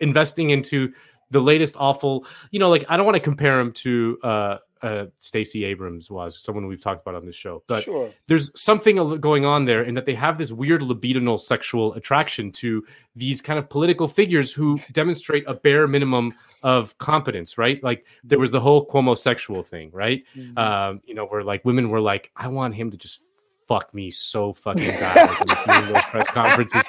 investing 0.00 0.50
into 0.50 0.92
the 1.30 1.40
latest 1.40 1.76
awful, 1.78 2.26
you 2.50 2.58
know, 2.58 2.70
like 2.70 2.84
I 2.88 2.96
don't 2.96 3.04
want 3.06 3.16
to 3.16 3.22
compare 3.22 3.60
him 3.60 3.72
to 3.72 4.18
uh, 4.22 4.56
uh, 4.82 5.06
Stacey 5.20 5.64
Abrams 5.64 6.10
was, 6.10 6.38
someone 6.38 6.66
we've 6.66 6.80
talked 6.82 7.00
about 7.02 7.14
on 7.14 7.26
this 7.26 7.34
show. 7.36 7.62
But 7.66 7.84
Sure. 7.84 8.10
there's 8.26 8.50
something 8.60 8.96
going 9.20 9.44
on 9.44 9.64
there 9.64 9.82
in 9.82 9.94
that 9.94 10.06
they 10.06 10.14
have 10.14 10.38
this 10.38 10.52
weird 10.52 10.82
libidinal 10.82 11.38
sexual 11.38 11.94
attraction 11.94 12.52
to 12.52 12.84
these 13.16 13.40
kind 13.42 13.58
of 13.58 13.68
political 13.68 14.06
figures 14.08 14.52
who 14.52 14.78
demonstrate 14.92 15.44
a 15.46 15.54
bare 15.54 15.86
minimum 15.86 16.32
of 16.62 16.96
competence, 16.98 17.58
right? 17.58 17.82
Like 17.82 18.06
there 18.24 18.38
was 18.38 18.50
the 18.50 18.60
whole 18.60 18.86
Cuomo 18.86 19.16
sexual 19.16 19.62
thing, 19.62 19.90
right? 19.92 20.24
Mhm. 20.36 20.58
Um, 20.58 21.00
you 21.04 21.14
know, 21.14 21.26
where 21.26 21.42
like 21.42 21.64
women 21.64 21.90
were 21.90 22.00
like, 22.00 22.30
I 22.36 22.48
want 22.48 22.74
him 22.74 22.90
to 22.90 22.96
just 22.96 23.20
fuck 23.66 23.92
me 23.92 24.08
so 24.10 24.52
fucking 24.54 24.88
bad 24.88 25.28
like, 25.46 25.64
doing 25.66 25.92
those 25.92 26.02
press 26.04 26.26
conferences, 26.28 26.82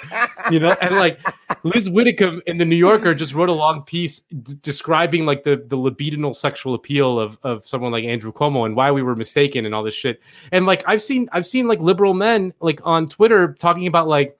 you 0.49 0.61
know, 0.61 0.71
and 0.81 0.95
like 0.95 1.19
Liz 1.63 1.89
Whitcomb 1.89 2.41
in 2.47 2.57
the 2.57 2.65
New 2.65 2.75
Yorker 2.75 3.13
just 3.13 3.33
wrote 3.33 3.49
a 3.49 3.53
long 3.53 3.83
piece 3.83 4.19
d- 4.19 4.53
describing 4.61 5.25
like 5.25 5.43
the 5.43 5.63
the 5.67 5.77
libidinal 5.77 6.35
sexual 6.35 6.73
appeal 6.73 7.19
of 7.19 7.37
of 7.43 7.67
someone 7.67 7.91
like 7.91 8.05
Andrew 8.05 8.31
Cuomo 8.31 8.65
and 8.65 8.75
why 8.75 8.91
we 8.91 9.03
were 9.03 9.15
mistaken 9.15 9.65
and 9.65 9.75
all 9.75 9.83
this 9.83 9.95
shit. 9.95 10.21
And 10.51 10.65
like 10.65 10.83
I've 10.87 11.01
seen 11.01 11.29
I've 11.31 11.45
seen 11.45 11.67
like 11.67 11.79
liberal 11.79 12.13
men 12.13 12.53
like 12.59 12.79
on 12.85 13.07
Twitter 13.07 13.53
talking 13.59 13.87
about 13.87 14.07
like 14.07 14.37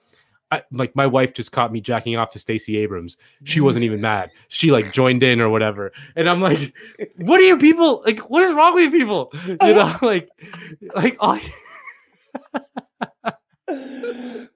I, 0.51 0.63
like 0.71 0.95
my 0.95 1.05
wife 1.05 1.34
just 1.34 1.51
caught 1.51 1.71
me 1.71 1.79
jacking 1.79 2.15
off 2.15 2.32
to 2.32 2.39
Stacey 2.39 2.77
Abrams. 2.77 3.17
She 3.43 3.62
wasn't 3.62 3.86
even 3.86 4.01
mad. 4.01 4.32
She 4.47 4.71
like 4.71 4.91
joined 4.91 5.21
in 5.21 5.41
or 5.41 5.49
whatever. 5.49 5.91
And 6.15 6.29
I'm 6.29 6.41
like, 6.41 6.73
what 7.17 7.39
are 7.39 7.43
you 7.43 7.58
people 7.58 8.01
like? 8.05 8.19
What 8.29 8.43
is 8.43 8.53
wrong 8.53 8.73
with 8.73 8.86
you 8.86 8.91
people? 8.91 9.32
You 9.45 9.73
know, 9.73 9.95
like, 10.01 10.29
like 10.95 11.17
all. 11.19 11.39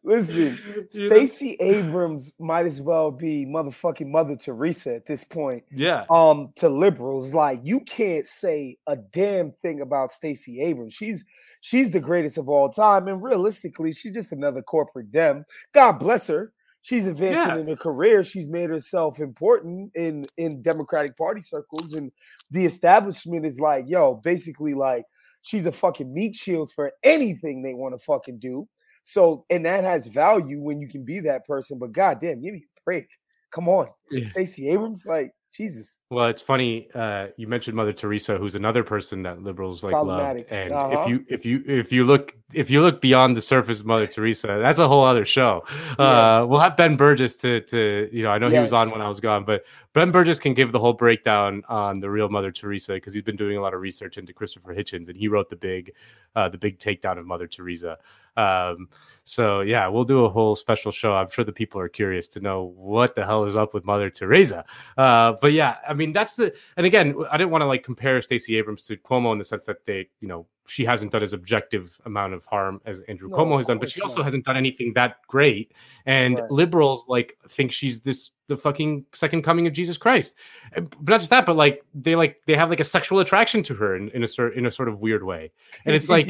Listen, 0.03 0.59
You 0.91 1.09
know? 1.09 1.15
Stacey 1.15 1.53
Abrams 1.61 2.33
might 2.39 2.65
as 2.65 2.81
well 2.81 3.09
be 3.11 3.45
motherfucking 3.45 4.07
Mother 4.09 4.35
Teresa 4.35 4.95
at 4.95 5.05
this 5.05 5.23
point. 5.23 5.63
Yeah, 5.71 6.05
Um, 6.09 6.51
to 6.57 6.67
liberals, 6.69 7.33
like 7.33 7.61
you 7.63 7.79
can't 7.81 8.25
say 8.25 8.77
a 8.87 8.95
damn 8.97 9.51
thing 9.51 9.81
about 9.81 10.11
Stacey 10.11 10.61
Abrams. 10.61 10.93
She's 10.93 11.23
she's 11.61 11.91
the 11.91 11.99
greatest 11.99 12.37
of 12.37 12.49
all 12.49 12.69
time, 12.69 13.07
and 13.07 13.23
realistically, 13.23 13.93
she's 13.93 14.13
just 14.13 14.31
another 14.33 14.61
corporate 14.61 15.11
dem. 15.11 15.45
God 15.73 15.93
bless 15.99 16.27
her. 16.27 16.51
She's 16.81 17.07
advancing 17.07 17.55
Yeah. 17.55 17.59
in 17.61 17.67
her 17.69 17.77
career. 17.77 18.25
She's 18.25 18.49
made 18.49 18.69
herself 18.69 19.19
important 19.21 19.91
in 19.95 20.25
in 20.35 20.61
Democratic 20.61 21.15
Party 21.17 21.39
circles, 21.39 21.93
and 21.93 22.11
the 22.51 22.65
establishment 22.65 23.45
is 23.45 23.59
like, 23.61 23.85
yo, 23.87 24.15
basically 24.15 24.73
like 24.73 25.05
she's 25.43 25.65
a 25.65 25.71
fucking 25.71 26.13
meat 26.13 26.35
shield 26.35 26.71
for 26.71 26.91
anything 27.03 27.61
they 27.61 27.73
want 27.73 27.97
to 27.97 28.03
fucking 28.03 28.39
do. 28.39 28.67
So, 29.03 29.45
and 29.49 29.65
that 29.65 29.83
has 29.83 30.07
value 30.07 30.61
when 30.61 30.79
you 30.81 30.87
can 30.87 31.03
be 31.03 31.19
that 31.21 31.45
person. 31.45 31.77
But 31.77 31.91
goddamn, 31.91 32.41
give 32.41 32.53
me 32.53 32.59
a 32.59 32.81
break. 32.85 33.07
Come 33.51 33.69
on, 33.69 33.87
Yeah. 34.09 34.25
Stacey 34.25 34.69
Abrams, 34.69 35.05
like 35.05 35.31
Jesus. 35.53 35.99
Well, 36.09 36.25
it's 36.25 36.41
funny. 36.41 36.89
Uh, 36.95 37.27
you 37.37 37.47
mentioned 37.47 37.75
Mother 37.75 37.93
Teresa, 37.93 38.37
who's 38.39 38.55
another 38.55 38.83
person 38.83 39.21
that 39.21 39.43
liberals 39.43 39.83
like. 39.83 39.91
Problematic. 39.91 40.47
And 40.49 40.73
Uh-huh. 40.73 41.03
if 41.03 41.07
you 41.07 41.25
if 41.29 41.45
you 41.45 41.63
if 41.67 41.91
you 41.91 42.03
look 42.05 42.35
if 42.55 42.71
you 42.71 42.81
look 42.81 43.01
beyond 43.01 43.37
the 43.37 43.41
surface, 43.41 43.79
of 43.79 43.85
Mother 43.85 44.07
Teresa, 44.07 44.47
that's 44.59 44.79
a 44.79 44.87
whole 44.87 45.03
other 45.05 45.25
show. 45.25 45.63
Yeah. 45.99 46.39
Uh, 46.41 46.45
we'll 46.47 46.59
have 46.59 46.75
Ben 46.75 46.95
Burgess 46.95 47.35
to 47.37 47.61
to 47.61 48.09
you 48.11 48.23
know 48.23 48.31
I 48.31 48.39
know 48.39 48.49
he 48.49 48.57
was 48.57 48.73
on 48.73 48.89
when 48.89 49.01
I 49.01 49.07
was 49.07 49.19
gone, 49.19 49.45
but 49.45 49.63
Ben 49.93 50.09
Burgess 50.09 50.39
can 50.39 50.55
give 50.55 50.71
the 50.71 50.79
whole 50.79 50.93
breakdown 50.93 51.61
on 51.69 51.99
the 51.99 52.09
real 52.09 52.29
Mother 52.29 52.51
Teresa 52.51 52.93
because 52.93 53.13
he's 53.13 53.21
been 53.21 53.35
doing 53.35 53.57
a 53.57 53.61
lot 53.61 53.75
of 53.75 53.81
research 53.81 54.17
into 54.17 54.33
Christopher 54.33 54.73
Hitchens 54.73 55.07
and 55.07 55.15
he 55.15 55.27
wrote 55.27 55.51
the 55.51 55.55
big 55.55 55.93
uh, 56.35 56.49
the 56.49 56.57
big 56.57 56.79
takedown 56.79 57.19
of 57.19 57.27
Mother 57.27 57.45
Teresa. 57.45 57.99
Um, 58.37 58.89
so 59.25 59.61
yeah, 59.61 59.87
we'll 59.87 60.03
do 60.03 60.25
a 60.25 60.29
whole 60.29 60.55
special 60.55 60.91
show. 60.91 61.13
I'm 61.13 61.29
sure 61.29 61.45
the 61.45 61.53
people 61.53 61.79
are 61.79 61.89
curious 61.89 62.27
to 62.29 62.39
know 62.39 62.73
what 62.75 63.15
the 63.15 63.25
hell 63.25 63.45
is 63.45 63.55
up 63.55 63.73
with 63.73 63.85
Mother 63.85 64.09
Teresa. 64.09 64.65
Uh, 64.97 65.33
but 65.39 65.53
yeah, 65.53 65.77
I 65.87 65.93
mean 65.93 66.11
that's 66.11 66.35
the 66.35 66.53
and 66.77 66.85
again, 66.85 67.15
I 67.31 67.37
didn't 67.37 67.51
want 67.51 67.61
to 67.61 67.67
like 67.67 67.83
compare 67.83 68.21
Stacey 68.21 68.57
Abrams 68.57 68.85
to 68.87 68.97
Cuomo 68.97 69.31
in 69.31 69.37
the 69.37 69.45
sense 69.45 69.65
that 69.65 69.85
they, 69.85 70.09
you 70.19 70.27
know, 70.27 70.45
she 70.65 70.85
hasn't 70.85 71.11
done 71.11 71.21
as 71.23 71.33
objective 71.33 71.99
amount 72.05 72.33
of 72.33 72.45
harm 72.45 72.79
as 72.85 73.01
Andrew 73.09 73.27
No, 73.29 73.37
Cuomo 73.37 73.57
has 73.57 73.65
done, 73.65 73.79
but 73.79 73.89
she 73.89 73.99
also 74.01 74.17
not. 74.19 74.23
hasn't 74.25 74.45
done 74.45 74.55
anything 74.55 74.93
that 74.93 75.17
great. 75.27 75.73
And 76.05 76.39
Right. 76.39 76.49
liberals 76.51 77.03
like 77.07 77.37
think 77.49 77.71
she's 77.71 78.01
this 78.01 78.31
the 78.47 78.57
fucking 78.57 79.05
second 79.13 79.41
coming 79.43 79.67
of 79.67 79.73
Jesus 79.73 79.97
Christ. 79.97 80.37
But 80.75 81.07
not 81.07 81.19
just 81.21 81.29
that, 81.31 81.45
but 81.45 81.55
like 81.55 81.83
they 81.93 82.15
like 82.15 82.41
they 82.45 82.55
have 82.55 82.69
like 82.69 82.79
a 82.79 82.83
sexual 82.85 83.19
attraction 83.19 83.61
to 83.63 83.73
her 83.73 83.95
in, 83.95 84.09
in 84.09 84.23
a 84.23 84.27
sort 84.27 84.55
in 84.55 84.65
a 84.65 84.71
sort 84.71 84.87
of 84.89 84.99
weird 84.99 85.23
way. 85.23 85.51
And 85.85 85.95
it's 85.95 86.09
like 86.09 86.29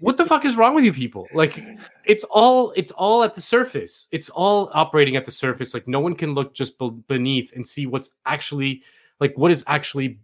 what 0.00 0.16
the 0.16 0.24
fuck 0.26 0.44
is 0.46 0.56
wrong 0.56 0.74
with 0.74 0.84
you 0.84 0.92
people 0.92 1.26
like 1.34 1.62
it's 2.06 2.24
all 2.24 2.70
it's 2.76 2.90
all 2.92 3.22
at 3.22 3.34
the 3.34 3.40
surface 3.40 4.06
it's 4.12 4.30
all 4.30 4.70
operating 4.72 5.16
at 5.16 5.24
the 5.24 5.30
surface 5.30 5.74
like 5.74 5.86
no 5.88 6.00
one 6.00 6.14
can 6.14 6.32
look 6.34 6.54
just 6.54 6.78
be- 6.78 6.90
beneath 7.08 7.52
and 7.54 7.66
see 7.66 7.86
what's 7.86 8.10
actually 8.24 8.82
like 9.20 9.32
what 9.36 9.50
is 9.50 9.64
actually 9.66 10.18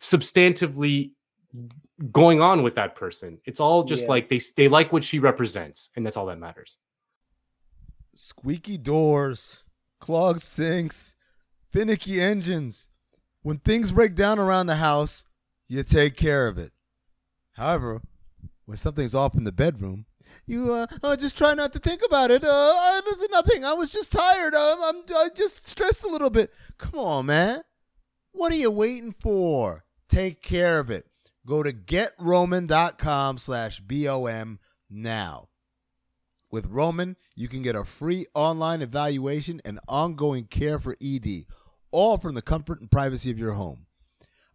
substantively 0.00 1.12
going 2.12 2.40
on 2.40 2.62
with 2.62 2.74
that 2.74 2.94
person 2.94 3.38
it's 3.44 3.60
all 3.60 3.82
just 3.82 4.04
Yeah. 4.04 4.10
like 4.10 4.28
they 4.28 4.40
they 4.56 4.68
like 4.68 4.92
what 4.92 5.02
she 5.02 5.18
represents 5.18 5.90
and 5.96 6.04
that's 6.04 6.16
all 6.16 6.26
that 6.26 6.38
matters 6.38 6.78
squeaky 8.18 8.76
doors, 8.76 9.62
clogged 10.00 10.42
sinks, 10.42 11.14
finicky 11.70 12.20
engines. 12.20 12.88
When 13.42 13.58
things 13.58 13.92
break 13.92 14.14
down 14.14 14.38
around 14.38 14.66
the 14.66 14.76
house, 14.76 15.24
you 15.68 15.82
take 15.84 16.16
care 16.16 16.48
of 16.48 16.58
it. 16.58 16.72
However, 17.52 18.02
when 18.66 18.76
something's 18.76 19.14
off 19.14 19.36
in 19.36 19.44
the 19.44 19.52
bedroom, 19.52 20.06
you 20.46 20.72
uh, 20.72 20.86
uh 21.02 21.16
just 21.16 21.36
try 21.36 21.54
not 21.54 21.72
to 21.74 21.78
think 21.78 22.00
about 22.04 22.30
it. 22.30 22.44
Uh, 22.44 23.00
nothing. 23.30 23.64
I 23.64 23.74
was 23.74 23.90
just 23.90 24.12
tired. 24.12 24.54
Um, 24.54 24.78
I'm 24.82 24.96
I 25.14 25.28
just 25.34 25.66
stressed 25.66 26.04
a 26.04 26.08
little 26.08 26.30
bit. 26.30 26.52
Come 26.78 26.98
on, 26.98 27.26
man. 27.26 27.62
What 28.32 28.52
are 28.52 28.56
you 28.56 28.70
waiting 28.70 29.14
for? 29.20 29.84
Take 30.08 30.42
care 30.42 30.78
of 30.80 30.90
it. 30.90 31.06
Go 31.48 31.62
to 31.62 31.72
getroman.com 31.72 33.38
slash 33.38 33.80
BOM 33.80 34.58
now. 34.90 35.48
With 36.50 36.66
Roman, 36.66 37.16
you 37.34 37.48
can 37.48 37.62
get 37.62 37.74
a 37.74 37.84
free 37.84 38.26
online 38.34 38.82
evaluation 38.82 39.62
and 39.64 39.80
ongoing 39.88 40.44
care 40.44 40.78
for 40.78 40.94
ED, 41.02 41.46
all 41.90 42.18
from 42.18 42.34
the 42.34 42.42
comfort 42.42 42.80
and 42.80 42.90
privacy 42.90 43.30
of 43.30 43.38
your 43.38 43.54
home. 43.54 43.86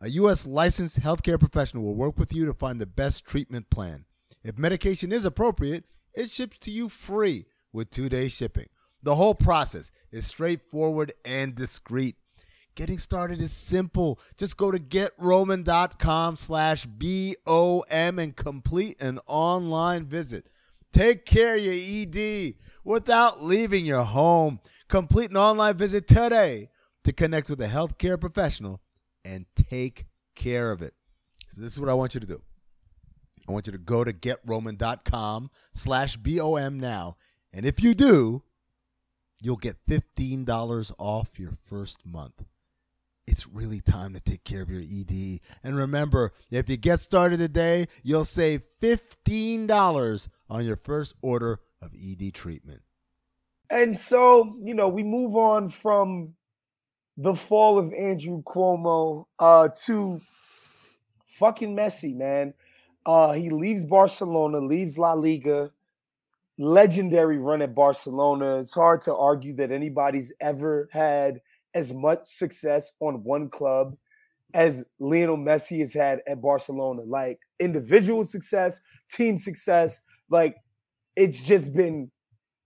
A 0.02 0.10
U.S. 0.10 0.46
licensed 0.46 1.00
healthcare 1.00 1.40
professional 1.40 1.82
will 1.82 1.96
work 1.96 2.20
with 2.20 2.32
you 2.32 2.46
to 2.46 2.54
find 2.54 2.80
the 2.80 2.86
best 2.86 3.26
treatment 3.26 3.72
plan. 3.72 4.06
If 4.44 4.60
medication 4.60 5.12
is 5.12 5.26
appropriate, 5.26 5.86
it 6.14 6.30
ships 6.30 6.60
to 6.60 6.72
you 6.72 6.90
free 6.90 7.46
with 7.72 7.90
two 7.90 8.08
day 8.08 8.28
shipping. 8.28 8.68
The 9.02 9.16
whole 9.16 9.34
process 9.34 9.92
is 10.12 10.28
straightforward 10.28 11.14
and 11.26 11.56
discreet. 11.56 12.18
Getting 12.76 12.98
started 12.98 13.40
is 13.40 13.52
simple. 13.52 14.20
Just 14.36 14.58
go 14.58 14.72
to 14.72 14.80
getroman.com 14.80 16.36
slash 16.36 16.86
B-O-M 16.86 18.20
and 18.20 18.36
complete 18.36 19.02
an 19.02 19.20
online 19.28 20.06
visit. 20.06 20.48
Take 20.92 21.26
care 21.26 21.56
of 21.56 21.62
your 21.62 21.76
ED 21.76 22.56
without 22.84 23.44
leaving 23.44 23.86
your 23.86 24.04
home. 24.04 24.60
Complete 24.88 25.30
an 25.30 25.38
online 25.38 25.78
visit 25.78 26.08
today 26.08 26.70
to 27.04 27.14
connect 27.14 27.50
with 27.50 27.62
a 27.62 27.68
healthcare 27.68 28.20
professional 28.20 28.82
and 29.24 29.46
take 29.56 30.06
care 30.36 30.72
of 30.72 30.82
it. 30.82 30.94
So 31.50 31.62
this 31.62 31.74
is 31.74 31.80
what 31.80 31.90
I 31.90 31.94
want 31.94 32.16
you 32.16 32.20
to 32.22 32.28
do. 32.28 32.42
I 33.48 33.52
want 33.52 33.68
you 33.68 33.74
to 33.74 33.80
go 33.80 34.04
to 34.04 34.14
getroman.com 34.14 35.52
slash 35.74 36.18
BOM 36.18 36.80
now. 36.80 37.18
And 37.52 37.66
if 37.66 37.84
you 37.84 37.94
do, 37.94 38.42
you'll 39.42 39.58
get 39.58 39.78
$15 39.88 40.94
off 40.98 41.38
your 41.38 41.54
first 41.68 42.06
month. 42.06 42.44
It's 43.26 43.48
really 43.48 43.80
time 43.80 44.14
to 44.14 44.20
take 44.20 44.44
care 44.44 44.62
of 44.62 44.70
your 44.70 44.82
ED. 44.82 45.40
And 45.64 45.78
remember, 45.78 46.34
if 46.52 46.70
you 46.70 46.78
get 46.78 47.02
started 47.02 47.38
today, 47.38 47.88
you'll 48.04 48.26
save 48.26 48.62
$15 48.82 50.28
on 50.50 50.66
your 50.66 50.76
first 50.76 51.16
order 51.22 51.60
of 51.82 51.92
ED 51.94 52.34
treatment. 52.34 52.82
And 53.70 53.98
so, 53.98 54.58
you 54.62 54.74
know, 54.74 54.90
we 54.90 55.04
move 55.04 55.36
on 55.36 55.70
from 55.70 56.36
the 57.18 57.36
fall 57.36 57.78
of 57.80 57.94
Andrew 57.94 58.44
Cuomo 58.44 59.26
uh, 59.40 59.70
to 59.86 60.22
fucking 61.26 61.76
Messi, 61.76 62.16
man. 62.16 62.54
Uh, 63.06 63.34
he 63.34 63.50
leaves 63.50 63.86
Barcelona, 63.86 64.60
leaves 64.60 64.98
La 64.98 65.14
Liga, 65.14 65.72
legendary 66.58 67.38
run 67.38 67.62
at 67.62 67.76
Barcelona. 67.76 68.60
It's 68.60 68.74
hard 68.74 69.02
to 69.04 69.16
argue 69.16 69.54
that 69.56 69.72
anybody's 69.72 70.34
ever 70.40 70.90
had 70.92 71.42
as 71.74 71.94
much 71.94 72.20
success 72.26 72.92
on 73.00 73.24
one 73.24 73.50
club 73.50 73.96
as 74.54 74.86
Lionel 75.00 75.38
Messi 75.38 75.80
has 75.80 75.94
had 75.94 76.22
at 76.28 76.42
Barcelona. 76.42 77.02
Like 77.02 77.40
individual 77.60 78.24
success, 78.24 78.80
team 79.12 79.38
success, 79.38 80.02
like 80.30 80.56
it's 81.16 81.42
just 81.42 81.74
been 81.74 82.12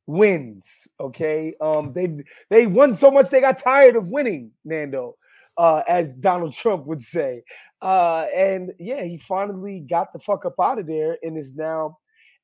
wins. 0.05 0.87
Okay. 0.99 1.53
Um, 1.61 1.93
they've 1.93 2.21
they 2.49 2.67
won 2.67 2.95
so 2.95 3.11
much 3.11 3.29
they 3.29 3.41
got 3.41 3.57
tired 3.57 3.95
of 3.95 4.09
winning, 4.09 4.51
Nando, 4.65 5.15
uh, 5.57 5.83
as 5.87 6.13
Donald 6.13 6.53
Trump 6.53 6.85
would 6.87 7.01
say. 7.01 7.43
Uh, 7.81 8.25
and 8.33 8.71
yeah, 8.79 9.03
he 9.03 9.17
finally 9.17 9.81
got 9.81 10.11
the 10.13 10.19
fuck 10.19 10.45
up 10.45 10.55
out 10.59 10.79
of 10.79 10.87
there 10.87 11.17
and 11.21 11.37
is 11.37 11.53
now 11.55 11.97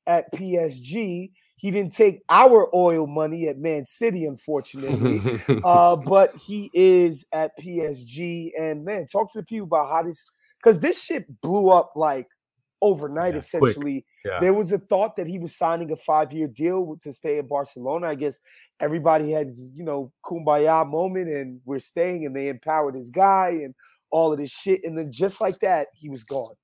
at 0.06 0.32
PSG. 0.32 1.30
He 1.56 1.70
didn't 1.70 1.92
take 1.92 2.22
our 2.28 2.68
oil 2.74 3.06
money 3.06 3.48
at 3.48 3.58
Man 3.58 3.86
City, 3.86 4.26
unfortunately. 4.26 5.40
uh, 5.64 5.96
but 5.96 6.34
he 6.36 6.70
is 6.74 7.24
at 7.32 7.58
PSG. 7.58 8.50
And 8.58 8.84
man, 8.84 9.06
talk 9.06 9.32
to 9.32 9.38
the 9.38 9.44
people 9.44 9.66
about 9.66 9.90
how 9.90 10.02
this 10.02 10.24
because 10.62 10.80
this 10.80 11.02
shit 11.02 11.40
blew 11.40 11.68
up 11.68 11.92
like 11.94 12.26
overnight. 12.82 13.34
Yeah, 13.34 13.38
essentially, 13.38 14.04
Yeah. 14.24 14.40
there 14.40 14.52
was 14.52 14.72
a 14.72 14.78
thought 14.78 15.16
that 15.16 15.26
he 15.26 15.38
was 15.38 15.56
signing 15.56 15.90
a 15.90 15.96
five-year 15.96 16.48
deal 16.48 16.96
to 17.02 17.12
stay 17.12 17.38
in 17.38 17.46
Barcelona. 17.46 18.08
I 18.08 18.14
guess 18.14 18.40
everybody 18.80 19.30
had, 19.30 19.50
you 19.74 19.84
know, 19.84 20.12
kumbaya 20.24 20.86
moment, 20.86 21.28
and 21.28 21.60
we're 21.64 21.78
staying, 21.78 22.26
and 22.26 22.36
they 22.36 22.48
empowered 22.48 22.94
his 22.94 23.10
guy 23.10 23.60
and 23.62 23.74
all 24.10 24.32
of 24.32 24.38
this 24.38 24.50
shit, 24.50 24.84
and 24.84 24.96
then 24.96 25.10
just 25.10 25.40
like 25.40 25.58
that, 25.60 25.88
he 25.94 26.08
was 26.08 26.24
gone. 26.24 26.54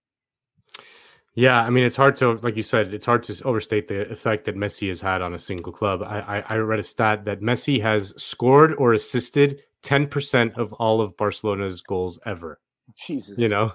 Yeah, 1.35 1.61
I 1.63 1.71
mean, 1.71 1.85
it's 1.85 1.97
hard 1.97 2.17
to, 2.17 2.33
like 2.43 2.57
you 2.57 2.63
said, 2.63 2.93
it's 2.93 3.05
hard 3.05 3.23
to 3.25 3.45
overstate 3.45 3.87
the 3.87 4.11
effect 4.11 4.45
that 4.47 4.57
Messi 4.57 4.89
has 4.89 5.01
had 5.01 5.23
on 5.23 5.33
a 5.35 5.39
single 5.39 5.73
club. 5.73 6.03
I, 6.03 6.43
I, 6.49 6.55
I 6.55 6.57
read 6.59 6.81
a 6.81 6.83
stat 6.85 7.25
that 7.27 7.41
Messi 7.41 7.81
has 7.81 8.13
scored 8.21 8.75
or 8.75 8.93
assisted 8.93 9.63
10% 9.85 10.57
of 10.59 10.73
all 10.75 11.01
of 11.01 11.17
Barcelona's 11.17 11.81
goals 11.83 12.19
ever. 12.27 12.61
Jesus, 12.97 13.39
You 13.41 13.49
know, 13.49 13.73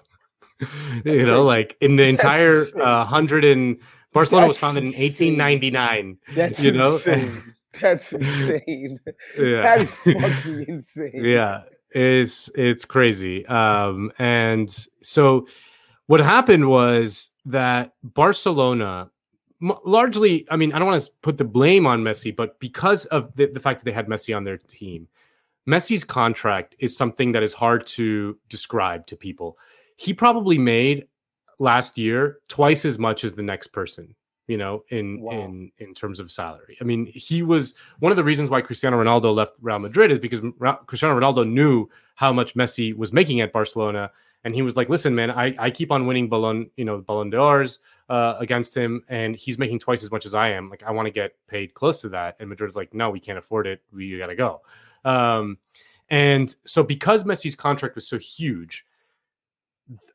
you 1.06 1.26
know, 1.26 1.44
like 1.44 1.78
in 1.82 1.96
the 1.96 2.04
entire 2.08 2.63
uh, 2.80 3.04
hundred 3.06 3.46
and 3.46 3.78
Barcelona 4.13 4.48
was 4.48 4.60
That's 4.60 4.74
founded 4.74 4.84
in 4.84 4.89
1899. 4.89 6.18
that's 6.36 6.63
you 6.63 6.72
know? 6.74 6.91
insane. 6.94 7.54
That's 7.82 8.13
insane. 8.13 9.00
Yeah. 9.38 9.62
That 9.62 9.82
is 9.82 9.94
fucking 9.96 10.65
insane. 10.68 11.12
yeah 11.26 11.63
it's 11.91 12.50
it's 12.56 12.84
crazy 12.84 13.46
um 13.46 14.12
and 14.20 14.70
so 15.02 15.48
what 16.08 16.20
happened 16.20 16.68
was 16.68 17.32
that 17.45 17.93
barcelona 18.03 19.10
largely 19.86 20.45
i 20.49 20.55
mean 20.55 20.71
i 20.73 20.79
don't 20.79 20.88
want 20.88 21.01
to 21.01 21.12
put 21.21 21.38
the 21.38 21.43
blame 21.43 21.86
on 21.86 22.01
messi 22.01 22.36
but 22.36 22.60
because 22.60 23.05
of 23.08 23.34
the, 23.36 23.45
the 23.47 23.60
fact 23.60 23.79
that 23.79 23.86
they 23.86 23.91
had 23.91 24.08
messi 24.08 24.36
on 24.36 24.43
their 24.43 24.58
team 24.58 25.08
messi's 25.67 26.03
contract 26.03 26.75
is 26.79 26.95
something 26.95 27.31
that 27.31 27.43
is 27.43 27.53
hard 27.53 27.86
to 27.86 28.38
describe 28.49 29.05
to 29.05 29.15
people 29.15 29.58
he 29.97 30.13
probably 30.13 30.58
made 30.58 31.08
last 31.60 31.97
year 31.97 32.39
twice 32.47 32.84
as 32.86 32.99
much 32.99 33.23
as 33.23 33.34
the 33.34 33.43
next 33.43 33.67
person 33.67 34.13
you 34.47 34.58
know 34.58 34.84
in 34.89 35.21
Wow. 35.21 35.31
in 35.31 35.71
in 35.77 35.93
terms 35.93 36.19
of 36.19 36.31
salary 36.31 36.77
i 36.81 36.84
mean 36.84 37.05
he 37.05 37.41
was 37.41 37.73
one 37.99 38.12
of 38.12 38.15
the 38.15 38.23
reasons 38.23 38.49
why 38.49 38.62
cristiano 38.62 39.01
ronaldo 39.01 39.34
left 39.34 39.53
real 39.62 39.79
madrid 39.79 40.12
is 40.12 40.19
because 40.19 40.41
cristiano 40.86 41.17
ronaldo 41.19 41.47
knew 41.49 41.88
how 42.15 42.34
much 42.34 42.55
messi 42.55 42.95
was 42.95 43.13
making 43.13 43.41
at 43.41 43.53
barcelona 43.53 44.12
and 44.45 44.55
he 44.55 44.62
was 44.62 44.77
like 44.77 44.88
listen 44.88 45.13
man 45.13 45.29
i, 45.29 45.53
I 45.60 45.69
keep 45.69 45.91
on 45.91 46.08
winning 46.08 46.29
ballon 46.29 46.69
you 46.77 46.86
know 46.86 46.99
ballon 46.99 47.29
d'ors 47.29 47.79
uh, 48.08 48.36
against 48.39 48.75
him 48.75 49.03
and 49.10 49.36
he's 49.36 49.58
making 49.58 49.79
twice 49.79 50.03
as 50.03 50.12
much 50.12 50.25
as 50.25 50.34
i 50.34 50.49
am. 50.49 50.69
Like 50.69 50.84
i 50.84 50.91
want 50.91 51.08
to 51.08 51.12
get 51.12 51.34
paid 51.47 51.73
close 51.73 51.99
to 52.01 52.10
that. 52.10 52.38
And 52.39 52.47
madrid's 52.47 52.75
like 52.75 52.93
no 52.93 53.10
we 53.10 53.19
can't 53.19 53.38
afford 53.38 53.67
it. 53.67 53.81
We 53.91 54.17
gotta 54.17 54.36
go. 54.36 54.62
Um, 55.03 55.58
and 56.10 56.55
so 56.65 56.84
because 56.84 57.23
messi's 57.23 57.55
contract 57.55 57.95
was 57.95 58.08
so 58.08 58.17
huge 58.19 58.86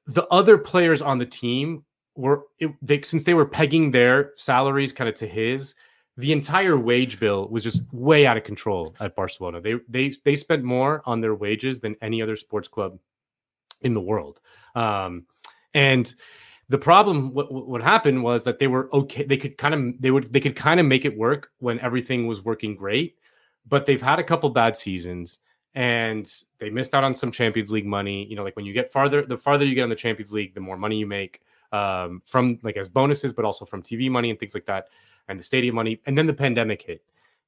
the 0.07 0.27
other 0.29 0.57
players 0.59 1.03
on 1.03 1.19
the 1.19 1.27
team 1.27 1.85
were 2.17 2.45
it, 2.59 2.71
they, 2.83 3.03
since 3.03 3.25
they 3.25 3.35
were 3.35 3.47
pegging 3.47 3.91
their 3.91 4.33
salaries 4.37 4.93
kind 4.93 5.09
of 5.09 5.15
to 5.17 5.27
his 5.27 5.75
the 6.17 6.33
entire 6.33 6.77
wage 6.77 7.19
bill 7.19 7.49
was 7.49 7.65
just 7.65 7.83
way 7.93 8.27
out 8.27 8.37
of 8.37 8.45
control 8.45 8.95
at 9.01 9.17
Barcelona. 9.17 9.61
They 9.61 9.77
they 9.89 10.15
they 10.25 10.37
spent 10.37 10.63
more 10.63 11.03
on 11.07 11.21
their 11.21 11.35
wages 11.35 11.81
than 11.81 11.97
any 12.03 12.21
other 12.21 12.37
sports 12.37 12.69
club 12.69 12.99
in 13.83 13.95
the 13.95 14.01
world. 14.01 14.41
Um, 14.75 15.27
and 15.75 16.13
the 16.71 16.79
problem 16.79 17.35
what, 17.35 17.53
what 17.53 17.83
happened 17.83 18.23
was 18.23 18.45
that 18.45 18.59
they 18.59 18.69
were 18.69 18.89
okay 18.95 19.25
they 19.25 19.37
could 19.37 19.59
kind 19.59 19.75
of 19.75 20.01
they 20.01 20.11
would 20.11 20.33
they 20.33 20.41
could 20.41 20.57
kind 20.57 20.81
of 20.81 20.87
make 20.87 21.05
it 21.05 21.17
work 21.17 21.51
when 21.59 21.79
everything 21.81 22.27
was 22.27 22.45
working 22.45 22.77
great 22.77 23.17
but 23.69 23.87
they've 23.87 24.01
had 24.01 24.19
a 24.19 24.25
couple 24.25 24.49
bad 24.49 24.77
seasons 24.77 25.41
and 25.75 26.43
they 26.59 26.71
missed 26.71 26.95
out 26.95 27.05
on 27.05 27.15
some 27.15 27.31
champions 27.31 27.71
league 27.71 27.87
money. 27.87 28.25
You 28.27 28.37
know 28.37 28.45
like 28.45 28.57
when 28.57 28.65
you 28.65 28.73
get 28.73 28.91
farther 28.93 29.23
the 29.23 29.37
farther 29.37 29.65
you 29.65 29.75
get 29.75 29.83
on 29.83 29.89
the 29.89 29.97
champions 29.97 30.33
league 30.33 30.55
the 30.55 30.61
more 30.61 30.77
money 30.77 30.97
you 30.97 31.07
make 31.07 31.43
um, 31.73 32.23
from 32.25 32.59
like 32.63 32.77
as 32.77 32.89
bonuses 32.89 33.33
but 33.33 33.45
also 33.45 33.65
from 33.65 33.83
tv 33.83 34.11
money 34.11 34.31
and 34.31 34.39
things 34.39 34.55
like 34.55 34.67
that 34.67 34.89
and 35.29 35.39
the 35.39 35.45
stadium 35.45 35.75
money. 35.77 36.01
And 36.07 36.19
then 36.19 36.27
the 36.27 36.35
pandemic 36.35 36.83
hit 36.83 37.03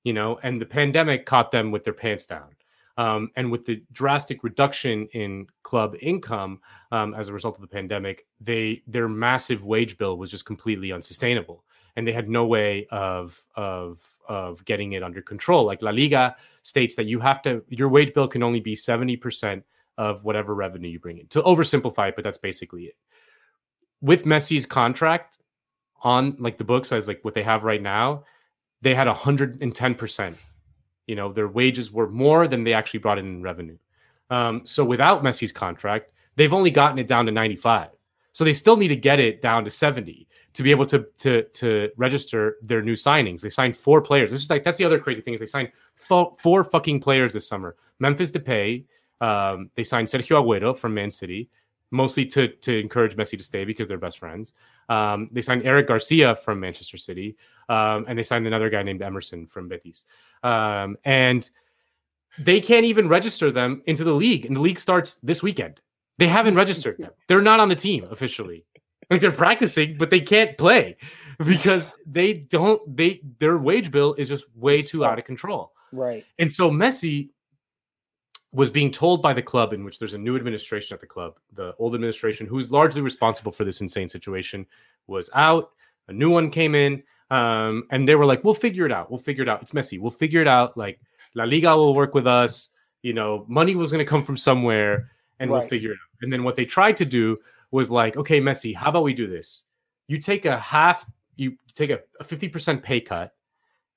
you 0.04 0.12
know 0.12 0.38
and 0.42 0.60
the 0.60 0.66
pandemic 0.66 1.26
caught 1.26 1.50
them 1.52 1.70
with 1.70 1.84
their 1.84 1.92
pants 1.92 2.26
down 2.26 2.50
um, 2.96 3.30
and 3.36 3.50
with 3.50 3.64
the 3.64 3.82
drastic 3.92 4.44
reduction 4.44 5.06
in 5.12 5.46
club 5.62 5.96
income 6.00 6.60
um, 6.90 7.14
as 7.14 7.28
a 7.28 7.32
result 7.32 7.56
of 7.56 7.62
the 7.62 7.68
pandemic, 7.68 8.26
they 8.40 8.82
their 8.86 9.08
massive 9.08 9.64
wage 9.64 9.96
bill 9.98 10.18
was 10.18 10.30
just 10.30 10.44
completely 10.44 10.92
unsustainable, 10.92 11.64
and 11.96 12.06
they 12.06 12.12
had 12.12 12.28
no 12.28 12.44
way 12.44 12.86
of 12.90 13.42
of 13.56 14.18
of 14.28 14.64
getting 14.64 14.92
it 14.92 15.02
under 15.02 15.22
control. 15.22 15.64
Like 15.64 15.82
La 15.82 15.90
Liga 15.90 16.36
states 16.62 16.94
that 16.96 17.06
you 17.06 17.18
have 17.20 17.40
to 17.42 17.62
your 17.68 17.88
wage 17.88 18.12
bill 18.12 18.28
can 18.28 18.42
only 18.42 18.60
be 18.60 18.74
seventy 18.74 19.16
percent 19.16 19.64
of 19.98 20.24
whatever 20.24 20.54
revenue 20.54 20.88
you 20.88 20.98
bring 20.98 21.18
in. 21.18 21.26
To 21.28 21.42
oversimplify 21.42 22.10
it, 22.10 22.16
but 22.16 22.24
that's 22.24 22.38
basically 22.38 22.84
it. 22.84 22.96
With 24.00 24.24
Messi's 24.24 24.66
contract 24.66 25.38
on 26.02 26.36
like 26.38 26.58
the 26.58 26.64
books 26.64 26.92
as 26.92 27.08
like 27.08 27.20
what 27.22 27.34
they 27.34 27.42
have 27.42 27.64
right 27.64 27.80
now, 27.80 28.24
they 28.82 28.94
had 28.94 29.06
hundred 29.08 29.62
and 29.62 29.74
ten 29.74 29.94
percent 29.94 30.36
you 31.06 31.16
know, 31.16 31.32
their 31.32 31.48
wages 31.48 31.92
were 31.92 32.08
more 32.08 32.48
than 32.48 32.64
they 32.64 32.72
actually 32.72 33.00
brought 33.00 33.18
in, 33.18 33.26
in 33.26 33.42
revenue. 33.42 33.76
Um, 34.30 34.62
so 34.64 34.84
without 34.84 35.22
Messi's 35.22 35.52
contract, 35.52 36.12
they've 36.36 36.52
only 36.52 36.70
gotten 36.70 36.98
it 36.98 37.06
down 37.06 37.26
to 37.26 37.32
95. 37.32 37.90
So 38.32 38.44
they 38.44 38.52
still 38.52 38.76
need 38.76 38.88
to 38.88 38.96
get 38.96 39.20
it 39.20 39.42
down 39.42 39.64
to 39.64 39.70
70 39.70 40.26
to 40.54 40.62
be 40.62 40.70
able 40.70 40.86
to 40.86 41.06
to 41.18 41.42
to 41.42 41.90
register 41.96 42.56
their 42.62 42.82
new 42.82 42.94
signings. 42.94 43.40
They 43.40 43.48
signed 43.48 43.76
four 43.76 44.00
players. 44.00 44.30
This 44.30 44.42
is 44.42 44.50
like 44.50 44.64
that's 44.64 44.78
the 44.78 44.84
other 44.84 44.98
crazy 44.98 45.20
thing 45.20 45.34
is 45.34 45.40
they 45.40 45.46
signed 45.46 45.70
fo- 45.94 46.34
four 46.38 46.64
fucking 46.64 47.00
players 47.00 47.34
this 47.34 47.46
summer. 47.46 47.76
Memphis 47.98 48.30
Depay. 48.30 48.84
Um, 49.20 49.70
they 49.76 49.84
signed 49.84 50.08
Sergio 50.08 50.42
Aguero 50.42 50.76
from 50.76 50.94
Man 50.94 51.08
City, 51.08 51.48
mostly 51.92 52.26
to 52.26 52.48
to 52.48 52.78
encourage 52.78 53.16
Messi 53.16 53.38
to 53.38 53.44
stay 53.44 53.64
because 53.64 53.86
they're 53.86 53.98
best 53.98 54.18
friends. 54.18 54.54
Um, 54.88 55.28
they 55.30 55.40
signed 55.40 55.62
Eric 55.64 55.86
Garcia 55.86 56.34
from 56.34 56.60
Manchester 56.60 56.96
City, 56.96 57.36
um, 57.68 58.04
and 58.08 58.18
they 58.18 58.22
signed 58.22 58.46
another 58.46 58.70
guy 58.70 58.82
named 58.82 59.02
Emerson 59.02 59.46
from 59.46 59.68
Betis. 59.68 60.04
Um, 60.42 60.96
and 61.04 61.48
they 62.38 62.60
can't 62.60 62.86
even 62.86 63.08
register 63.08 63.50
them 63.50 63.82
into 63.86 64.04
the 64.04 64.14
league, 64.14 64.46
and 64.46 64.56
the 64.56 64.60
league 64.60 64.78
starts 64.78 65.14
this 65.16 65.42
weekend. 65.42 65.80
They 66.18 66.28
haven't 66.28 66.54
registered 66.54 66.98
them. 66.98 67.10
They're 67.28 67.42
not 67.42 67.60
on 67.60 67.68
the 67.68 67.76
team 67.76 68.06
officially. 68.10 68.64
Like 69.10 69.20
they're 69.20 69.30
practicing, 69.30 69.98
but 69.98 70.08
they 70.08 70.20
can't 70.20 70.56
play 70.56 70.96
because 71.44 71.92
they 72.06 72.32
don't. 72.32 72.96
They 72.96 73.20
their 73.40 73.58
wage 73.58 73.90
bill 73.90 74.14
is 74.14 74.28
just 74.28 74.46
way 74.56 74.80
too 74.80 75.04
out 75.04 75.18
of 75.18 75.26
control. 75.26 75.72
Right. 75.92 76.24
And 76.38 76.50
so 76.50 76.70
Messi 76.70 77.28
was 78.52 78.70
being 78.70 78.90
told 78.90 79.22
by 79.22 79.32
the 79.32 79.42
club, 79.42 79.72
in 79.72 79.82
which 79.82 79.98
there's 79.98 80.14
a 80.14 80.18
new 80.18 80.36
administration 80.36 80.94
at 80.94 81.00
the 81.00 81.06
club, 81.06 81.38
the 81.54 81.74
old 81.78 81.94
administration, 81.94 82.46
who's 82.46 82.70
largely 82.70 83.00
responsible 83.00 83.50
for 83.50 83.64
this 83.64 83.80
insane 83.80 84.08
situation, 84.08 84.66
was 85.06 85.30
out. 85.34 85.70
A 86.08 86.12
new 86.12 86.28
one 86.28 86.50
came 86.50 86.74
in, 86.74 87.02
um, 87.30 87.84
and 87.90 88.06
they 88.06 88.14
were 88.14 88.26
like, 88.26 88.44
"We'll 88.44 88.54
figure 88.54 88.84
it 88.84 88.92
out. 88.92 89.10
We'll 89.10 89.18
figure 89.18 89.42
it 89.42 89.48
out. 89.48 89.62
It's 89.62 89.72
messy. 89.72 89.98
We'll 89.98 90.10
figure 90.10 90.42
it 90.42 90.48
out. 90.48 90.76
Like 90.76 91.00
La 91.34 91.44
Liga 91.44 91.74
will 91.76 91.94
work 91.94 92.14
with 92.14 92.26
us. 92.26 92.68
You 93.02 93.14
know, 93.14 93.46
money 93.48 93.74
was 93.74 93.90
going 93.90 94.04
to 94.04 94.08
come 94.08 94.22
from 94.22 94.36
somewhere, 94.36 95.10
and 95.40 95.50
we'll 95.50 95.60
figure 95.68 95.92
it 95.92 95.94
out." 95.94 96.18
And 96.20 96.32
then 96.32 96.44
what 96.44 96.56
they 96.56 96.66
tried 96.66 96.96
to 96.98 97.06
do 97.06 97.38
was 97.70 97.90
like, 97.90 98.16
"Okay, 98.16 98.40
Messi, 98.40 98.74
how 98.74 98.90
about 98.90 99.04
we 99.04 99.14
do 99.14 99.26
this? 99.26 99.64
You 100.08 100.18
take 100.18 100.44
a 100.44 100.58
half, 100.58 101.10
you 101.36 101.56
take 101.72 101.90
a 101.90 102.00
fifty 102.24 102.48
percent 102.48 102.82
pay 102.82 103.00
cut." 103.00 103.34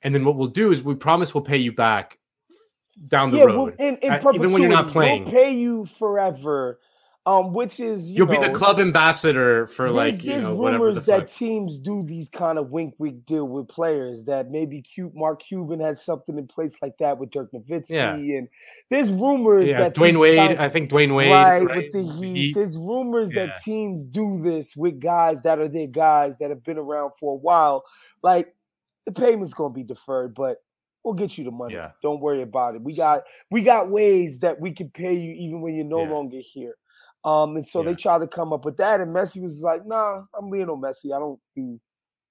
And 0.01 0.15
then 0.15 0.23
what 0.23 0.35
we'll 0.37 0.47
do 0.47 0.71
is 0.71 0.81
we 0.81 0.95
promise 0.95 1.33
we'll 1.33 1.43
pay 1.43 1.57
you 1.57 1.73
back 1.73 2.19
down 3.07 3.31
the 3.31 3.37
yeah, 3.37 3.43
road. 3.45 3.75
well, 3.79 3.87
in, 3.87 3.97
in 3.97 4.11
uh, 4.11 4.31
even 4.33 4.51
when 4.51 4.61
you're 4.61 4.71
not 4.71 4.87
playing. 4.89 5.23
we'll 5.25 5.33
pay 5.33 5.53
you 5.53 5.85
forever. 5.85 6.79
Um, 7.27 7.53
which 7.53 7.79
is 7.79 8.07
you 8.07 8.17
You'll 8.17 8.27
know, 8.27 8.39
be 8.39 8.47
the 8.47 8.53
club 8.53 8.79
ambassador 8.79 9.65
for 9.65 9.85
there's, 9.85 9.95
like 9.95 10.23
you 10.23 10.29
there's 10.29 10.43
know 10.43 10.53
whatever 10.53 10.93
the 10.93 11.01
rumors 11.01 11.05
that 11.07 11.27
teams 11.27 11.79
do 11.79 12.03
these 12.03 12.29
kind 12.29 12.59
of 12.59 12.69
wink 12.69 12.93
wink 12.99 13.25
deal 13.25 13.47
with 13.47 13.67
players 13.67 14.25
that 14.25 14.51
maybe 14.51 14.79
Cute 14.83 15.11
Mark 15.15 15.41
Cuban 15.41 15.79
has 15.79 16.05
something 16.05 16.37
in 16.37 16.45
place 16.45 16.75
like 16.83 16.99
that 16.99 17.17
with 17.17 17.31
Dirk 17.31 17.51
Nowitzki, 17.51 17.89
Yeah. 17.89 18.13
and 18.13 18.47
there's 18.91 19.11
rumors 19.11 19.67
Yeah, 19.71 19.79
that 19.79 19.95
Dwyane 19.95 20.19
Wade. 20.19 20.37
kind- 20.37 20.59
I 20.59 20.69
think 20.69 20.91
Dwyane 20.91 21.15
Wade. 21.15 21.31
right, 21.31 21.63
right, 21.63 21.77
with 21.77 21.91
the 21.93 22.03
with 22.03 22.35
Heat. 22.35 22.53
There's 22.53 22.77
rumors 22.77 23.31
Yeah. 23.33 23.47
that 23.47 23.61
teams 23.63 24.05
do 24.05 24.39
this 24.43 24.75
with 24.75 24.99
guys 24.99 25.41
that 25.41 25.57
are 25.57 25.67
their 25.67 25.87
guys 25.87 26.37
that 26.37 26.51
have 26.51 26.63
been 26.63 26.77
around 26.77 27.13
for 27.19 27.33
a 27.33 27.37
while. 27.37 27.85
Like 28.21 28.53
the 29.07 29.11
payment's 29.13 29.55
gonna 29.55 29.73
be 29.73 29.81
deferred, 29.81 30.35
but 30.35 30.57
we'll 31.05 31.13
get 31.13 31.37
you 31.37 31.43
the 31.45 31.51
money. 31.51 31.75
Yeah. 31.75 31.91
Don't 32.01 32.19
worry 32.19 32.41
about 32.41 32.75
it. 32.75 32.81
We 32.81 32.93
got 32.93 33.23
we 33.51 33.61
got 33.61 33.89
ways 33.89 34.39
that 34.39 34.59
we 34.59 34.71
can 34.71 34.89
pay 34.89 35.13
you 35.13 35.31
even 35.33 35.61
when 35.61 35.75
you're 35.75 35.85
no 35.85 36.03
Yeah. 36.03 36.09
longer 36.09 36.39
here. 36.41 36.75
Um, 37.23 37.55
and 37.55 37.65
so 37.65 37.81
Yeah. 37.81 37.89
they 37.91 37.95
tried 37.95 38.19
to 38.19 38.27
come 38.27 38.51
up 38.51 38.65
with 38.65 38.77
that, 38.77 38.99
and 39.01 39.15
Messi 39.15 39.41
was 39.41 39.61
like, 39.63 39.85
"Nah, 39.85 40.23
I'm 40.37 40.49
Lionel 40.49 40.77
Messi. 40.77 41.15
I 41.15 41.19
don't 41.19 41.39
do 41.55 41.79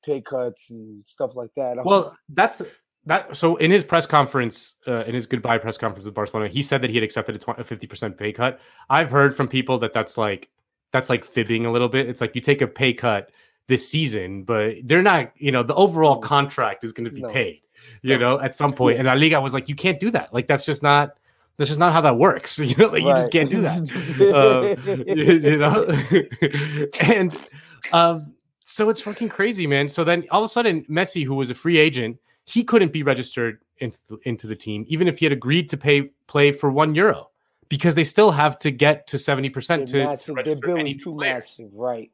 pay 0.04 0.20
cuts 0.20 0.70
and 0.70 1.06
stuff 1.06 1.34
like 1.36 1.50
that." 1.56 1.78
I'm- 1.78 1.84
Well, 1.86 2.16
that's 2.28 2.60
that. 3.06 3.34
So 3.36 3.56
in 3.56 3.70
his 3.70 3.84
press 3.84 4.06
conference, 4.06 4.74
uh, 4.86 5.04
in 5.06 5.14
his 5.14 5.26
goodbye 5.26 5.58
press 5.58 5.76
conference 5.78 6.04
with 6.06 6.14
Barcelona, 6.14 6.48
he 6.48 6.62
said 6.62 6.82
that 6.82 6.90
he 6.90 6.96
had 6.96 7.04
accepted 7.04 7.36
a, 7.36 7.64
50% 7.64 8.16
pay 8.18 8.32
cut. 8.32 8.60
I've 8.90 9.10
heard 9.10 9.36
from 9.36 9.48
people 9.48 9.78
that 9.78 9.92
that's 9.92 10.16
like 10.18 10.50
that's 10.92 11.10
like 11.10 11.24
fibbing 11.24 11.66
a 11.66 11.72
little 11.72 11.88
bit. 11.88 12.08
It's 12.08 12.20
like 12.20 12.34
you 12.36 12.40
take 12.40 12.62
a 12.62 12.68
pay 12.68 12.94
cut 12.94 13.30
this 13.66 13.88
season, 13.88 14.44
but 14.44 14.76
they're 14.84 15.02
not. 15.02 15.32
You 15.36 15.50
know, 15.50 15.62
the 15.64 15.74
overall 15.74 16.18
contract 16.18 16.84
is 16.84 16.92
going 16.92 17.06
to 17.06 17.10
be 17.10 17.22
No. 17.22 17.30
paid. 17.30 17.62
You 18.02 18.18
know, 18.18 18.38
at 18.40 18.54
some 18.54 18.72
point. 18.72 18.98
And 18.98 19.06
La 19.06 19.14
Liga 19.14 19.40
was 19.40 19.54
like, 19.54 19.68
you 19.68 19.74
can't 19.74 19.98
do 19.98 20.10
that. 20.10 20.32
Like 20.32 20.46
that's 20.46 20.64
just 20.64 20.82
not 20.82 21.16
This 21.56 21.70
is 21.70 21.78
not 21.78 21.92
how 21.92 22.00
that 22.02 22.18
works. 22.18 22.58
You 22.64 22.76
know, 22.76 22.88
like 22.88 23.02
you 23.02 23.14
just 23.14 23.30
can't 23.30 23.50
do 23.50 23.62
that. 23.62 23.78
uh, 24.86 24.92
you, 25.06 25.32
you, 25.38 25.56
know, 25.56 26.88
and 27.00 27.36
um, 27.92 28.34
so 28.64 28.90
it's 28.90 29.00
fucking 29.00 29.28
crazy, 29.28 29.66
man. 29.66 29.88
So 29.88 30.04
then 30.04 30.24
all 30.30 30.42
of 30.42 30.46
a 30.46 30.48
sudden, 30.48 30.84
Messi, 30.84 31.24
who 31.24 31.34
was 31.34 31.50
a 31.50 31.54
free 31.54 31.78
agent, 31.78 32.18
he 32.44 32.64
couldn't 32.64 32.92
be 32.92 33.02
registered 33.02 33.60
into 33.78 33.98
the, 34.08 34.18
into 34.24 34.46
the 34.46 34.56
team, 34.56 34.84
even 34.88 35.08
if 35.08 35.18
he 35.18 35.26
had 35.26 35.32
agreed 35.32 35.68
to 35.70 35.76
pay 35.76 36.10
play 36.26 36.52
for 36.52 36.70
one 36.70 36.94
euro, 36.94 37.30
because 37.68 37.94
they 37.94 38.04
still 38.04 38.30
have 38.30 38.58
to 38.60 38.70
get 38.70 39.06
to 39.08 39.18
seventy 39.18 39.50
percent 39.50 39.88
to, 39.88 40.04
massive. 40.04 40.36
Their 40.44 40.56
bill 40.56 40.76
is 40.78 40.96
too 40.96 41.14
players. 41.14 41.34
massive, 41.34 41.70
right? 41.74 42.10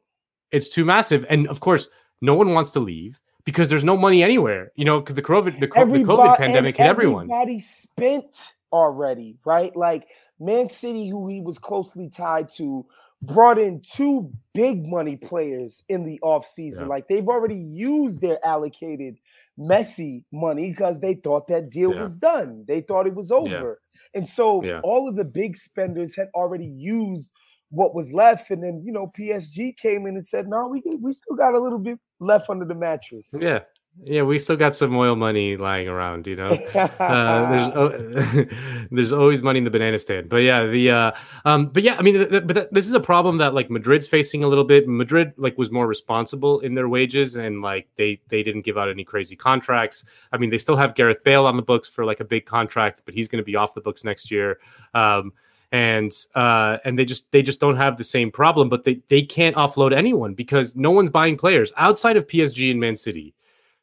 It's 0.51 0.69
too 0.69 0.85
massive, 0.85 1.25
and 1.29 1.47
of 1.47 1.59
course, 1.59 1.87
no 2.21 2.35
one 2.35 2.53
wants 2.53 2.71
to 2.71 2.79
leave 2.79 3.21
because 3.45 3.69
there's 3.69 3.83
no 3.83 3.97
money 3.97 4.23
anywhere. 4.23 4.71
You 4.75 4.85
know, 4.85 4.99
because 4.99 5.15
the 5.15 5.21
COVID 5.21 5.59
the, 5.59 5.67
the 5.67 5.67
COVID 5.67 6.37
pandemic 6.37 6.77
hit 6.77 6.85
everyone. 6.85 7.31
Everybody 7.31 7.59
spent 7.59 8.53
already, 8.71 9.37
right? 9.45 9.75
Like 9.75 10.07
Man 10.39 10.69
City, 10.69 11.09
who 11.09 11.27
he 11.27 11.41
was 11.41 11.59
closely 11.59 12.09
tied 12.09 12.49
to, 12.57 12.85
brought 13.21 13.59
in 13.59 13.81
two 13.81 14.31
big 14.53 14.85
money 14.87 15.15
players 15.15 15.83
in 15.89 16.05
the 16.05 16.19
offseason. 16.23 16.81
Yeah. 16.81 16.85
Like 16.85 17.07
they've 17.07 17.27
already 17.27 17.55
used 17.55 18.21
their 18.21 18.43
allocated 18.45 19.17
Messi 19.59 20.23
money 20.31 20.71
because 20.71 20.99
they 20.99 21.15
thought 21.15 21.47
that 21.47 21.69
deal 21.69 21.93
yeah. 21.93 22.01
was 22.01 22.13
done. 22.13 22.65
They 22.67 22.81
thought 22.81 23.07
it 23.07 23.15
was 23.15 23.31
over. 23.31 23.79
Yeah. 23.93 24.19
And 24.19 24.27
so 24.27 24.63
all 24.81 25.07
of 25.07 25.15
the 25.15 25.23
big 25.23 25.55
spenders 25.55 26.15
had 26.15 26.29
already 26.33 26.65
used 26.65 27.31
what 27.71 27.95
was 27.95 28.13
left. 28.13 28.51
And 28.51 28.63
then, 28.63 28.81
you 28.85 28.91
know, 28.91 29.11
PSG 29.17 29.75
came 29.77 30.05
in 30.05 30.15
and 30.15 30.25
said, 30.25 30.47
no, 30.47 30.67
we 30.67 30.81
we 30.99 31.11
still 31.13 31.35
got 31.35 31.55
a 31.55 31.59
little 31.59 31.79
bit 31.79 31.99
left 32.19 32.49
under 32.49 32.65
the 32.65 32.75
mattress. 32.75 33.33
Yeah. 33.37 33.59
Yeah, 34.03 34.21
we 34.21 34.39
still 34.39 34.55
got 34.55 34.73
some 34.73 34.95
oil 34.95 35.17
money 35.17 35.57
lying 35.57 35.89
around, 35.89 36.25
you 36.25 36.37
know. 36.37 36.47
Uh, 36.47 37.69
there's 37.69 38.47
there's 38.91 39.11
always 39.11 39.43
money 39.43 39.57
in 39.57 39.65
the 39.65 39.69
banana 39.69 39.99
stand, 39.99 40.29
but 40.29 40.37
yeah, 40.37 40.65
the 40.65 40.89
uh, 40.89 41.11
um, 41.43 41.67
but 41.67 41.83
yeah, 41.83 41.97
I 41.99 42.01
mean, 42.01 42.25
but 42.29 42.53
th- 42.53 42.67
this 42.71 42.87
is 42.87 42.93
a 42.93 43.01
problem 43.01 43.37
that 43.39 43.53
like 43.53 43.69
Madrid's 43.69 44.07
facing 44.07 44.45
a 44.45 44.47
little 44.47 44.63
bit. 44.63 44.87
Madrid 44.87 45.33
like 45.35 45.57
was 45.57 45.71
more 45.71 45.87
responsible 45.87 46.61
in 46.61 46.73
their 46.73 46.87
wages, 46.87 47.35
and 47.35 47.61
like 47.61 47.89
they 47.97 48.21
they 48.29 48.43
didn't 48.43 48.61
give 48.61 48.77
out 48.77 48.89
any 48.89 49.03
crazy 49.03 49.35
contracts. 49.35 50.05
I 50.31 50.37
mean, 50.37 50.51
they 50.51 50.57
still 50.57 50.77
have 50.77 50.95
Gareth 50.95 51.21
Bale 51.25 51.45
on 51.45 51.57
the 51.57 51.61
books 51.61 51.89
for 51.89 52.05
like 52.05 52.21
a 52.21 52.25
big 52.25 52.45
contract, 52.45 53.01
but 53.03 53.13
he's 53.13 53.27
going 53.27 53.43
to 53.43 53.45
be 53.45 53.57
off 53.57 53.73
the 53.73 53.81
books 53.81 54.05
next 54.05 54.31
year. 54.31 54.59
Um, 54.93 55.33
and 55.71 56.13
uh, 56.35 56.77
and 56.85 56.97
they 56.97 57.05
just 57.05 57.31
they 57.31 57.41
just 57.41 57.59
don't 57.59 57.77
have 57.77 57.97
the 57.97 58.03
same 58.03 58.31
problem, 58.31 58.69
but 58.69 58.83
they 58.83 59.01
they 59.07 59.21
can't 59.21 59.55
offload 59.55 59.93
anyone 59.93 60.33
because 60.33 60.75
no 60.75 60.91
one's 60.91 61.09
buying 61.09 61.37
players 61.37 61.71
outside 61.77 62.17
of 62.17 62.27
PSG 62.27 62.71
and 62.71 62.79
Man 62.79 62.95
City 62.95 63.33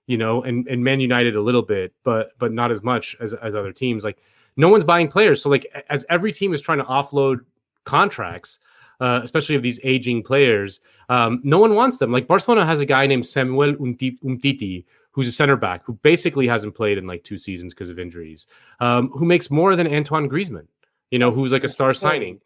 you 0.08 0.16
know, 0.16 0.42
and, 0.42 0.66
and 0.66 0.82
Man 0.82 1.00
United 1.00 1.36
a 1.36 1.40
little 1.40 1.62
bit, 1.62 1.92
but 2.02 2.32
but 2.38 2.52
not 2.52 2.72
as 2.72 2.82
much 2.82 3.14
as, 3.20 3.34
as 3.34 3.54
other 3.54 3.72
teams. 3.72 4.02
Like 4.02 4.18
no 4.56 4.68
one's 4.68 4.82
buying 4.82 5.06
players. 5.06 5.40
So 5.40 5.50
like 5.50 5.66
as 5.88 6.04
every 6.10 6.32
team 6.32 6.52
is 6.52 6.60
trying 6.60 6.78
to 6.78 6.84
offload 6.84 7.40
contracts, 7.84 8.58
uh, 9.00 9.20
especially 9.22 9.54
of 9.54 9.62
these 9.62 9.78
aging 9.84 10.22
players, 10.22 10.80
um, 11.10 11.40
no 11.44 11.58
one 11.58 11.74
wants 11.74 11.98
them. 11.98 12.10
Like 12.10 12.26
Barcelona 12.26 12.64
has 12.64 12.80
a 12.80 12.86
guy 12.86 13.06
named 13.06 13.26
Samuel 13.26 13.74
Umtiti, 13.74 14.84
who's 15.12 15.28
a 15.28 15.32
center 15.32 15.56
back 15.56 15.84
who 15.84 15.92
basically 15.92 16.46
hasn't 16.46 16.74
played 16.74 16.96
in 16.96 17.06
like 17.06 17.22
two 17.22 17.36
seasons 17.36 17.74
because 17.74 17.90
of 17.90 17.98
injuries, 17.98 18.46
um, 18.80 19.10
who 19.10 19.26
makes 19.26 19.50
more 19.50 19.76
than 19.76 19.86
Antoine 19.86 20.28
Griezmann, 20.28 20.66
you 21.10 21.18
know, 21.18 21.30
That's 21.30 21.36
who's 21.36 21.52
like 21.52 21.64
a 21.64 21.68
star 21.68 21.90
insane. 21.90 22.08
signing. 22.08 22.40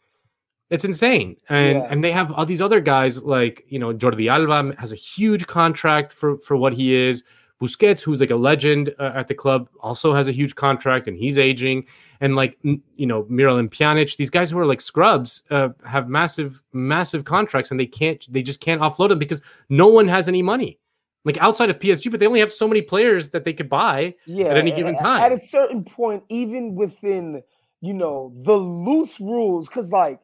It's 0.70 0.84
insane. 0.84 1.36
And 1.48 1.78
yeah. 1.78 1.86
and 1.90 2.02
they 2.02 2.12
have 2.12 2.32
all 2.32 2.46
these 2.46 2.62
other 2.62 2.80
guys 2.80 3.22
like, 3.22 3.64
you 3.68 3.78
know, 3.78 3.92
Jordi 3.92 4.30
Alba 4.30 4.74
has 4.78 4.92
a 4.92 4.96
huge 4.96 5.46
contract 5.46 6.12
for 6.12 6.38
for 6.38 6.56
what 6.56 6.72
he 6.72 6.94
is. 6.94 7.24
Busquets, 7.62 8.02
who's 8.02 8.20
like 8.20 8.32
a 8.32 8.36
legend 8.36 8.92
uh, 8.98 9.12
at 9.14 9.28
the 9.28 9.34
club, 9.34 9.68
also 9.80 10.12
has 10.12 10.26
a 10.26 10.32
huge 10.32 10.56
contract 10.56 11.06
and 11.06 11.16
he's 11.16 11.38
aging. 11.38 11.86
And 12.20 12.34
like, 12.34 12.58
you 12.62 13.06
know, 13.06 13.22
Miralem 13.24 13.68
Pjanic, 13.68 14.16
these 14.16 14.30
guys 14.30 14.50
who 14.50 14.58
are 14.58 14.66
like 14.66 14.80
scrubs 14.80 15.44
uh, 15.50 15.68
have 15.86 16.08
massive, 16.08 16.60
massive 16.72 17.24
contracts 17.24 17.70
and 17.70 17.78
they 17.78 17.86
can't, 17.86 18.26
they 18.32 18.42
just 18.42 18.58
can't 18.60 18.80
offload 18.80 19.10
them 19.10 19.20
because 19.20 19.40
no 19.68 19.86
one 19.86 20.08
has 20.08 20.26
any 20.26 20.42
money. 20.42 20.80
Like 21.24 21.38
outside 21.38 21.70
of 21.70 21.78
PSG, 21.78 22.10
but 22.10 22.18
they 22.18 22.26
only 22.26 22.40
have 22.40 22.52
so 22.52 22.66
many 22.66 22.82
players 22.82 23.30
that 23.30 23.44
they 23.44 23.52
could 23.52 23.68
buy 23.68 24.16
yeah, 24.26 24.46
at 24.46 24.56
any 24.56 24.72
given 24.72 24.96
time. 24.96 25.22
At 25.22 25.30
a 25.30 25.38
certain 25.38 25.84
point, 25.84 26.24
even 26.28 26.74
within, 26.74 27.44
you 27.82 27.92
know, 27.92 28.32
the 28.44 28.56
loose 28.56 29.20
rules, 29.20 29.68
because 29.68 29.92
like 29.92 30.20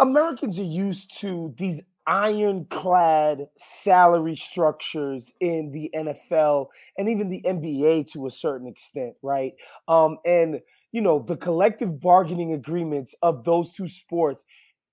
Americans 0.00 0.58
are 0.58 0.64
used 0.64 1.20
to 1.20 1.54
these 1.58 1.82
ironclad 2.06 3.46
salary 3.56 4.34
structures 4.34 5.32
in 5.40 5.70
the 5.70 5.88
NFL 5.94 6.66
and 6.98 7.08
even 7.08 7.28
the 7.28 7.42
NBA 7.42 8.10
to 8.12 8.26
a 8.26 8.30
certain 8.30 8.66
extent, 8.66 9.14
right? 9.22 9.52
Um, 9.86 10.18
and 10.26 10.60
you 10.90 11.00
know, 11.00 11.20
the 11.20 11.36
collective 11.36 12.00
bargaining 12.00 12.52
agreements 12.52 13.14
of 13.22 13.44
those 13.44 13.70
two 13.70 13.88
sports, 13.88 14.44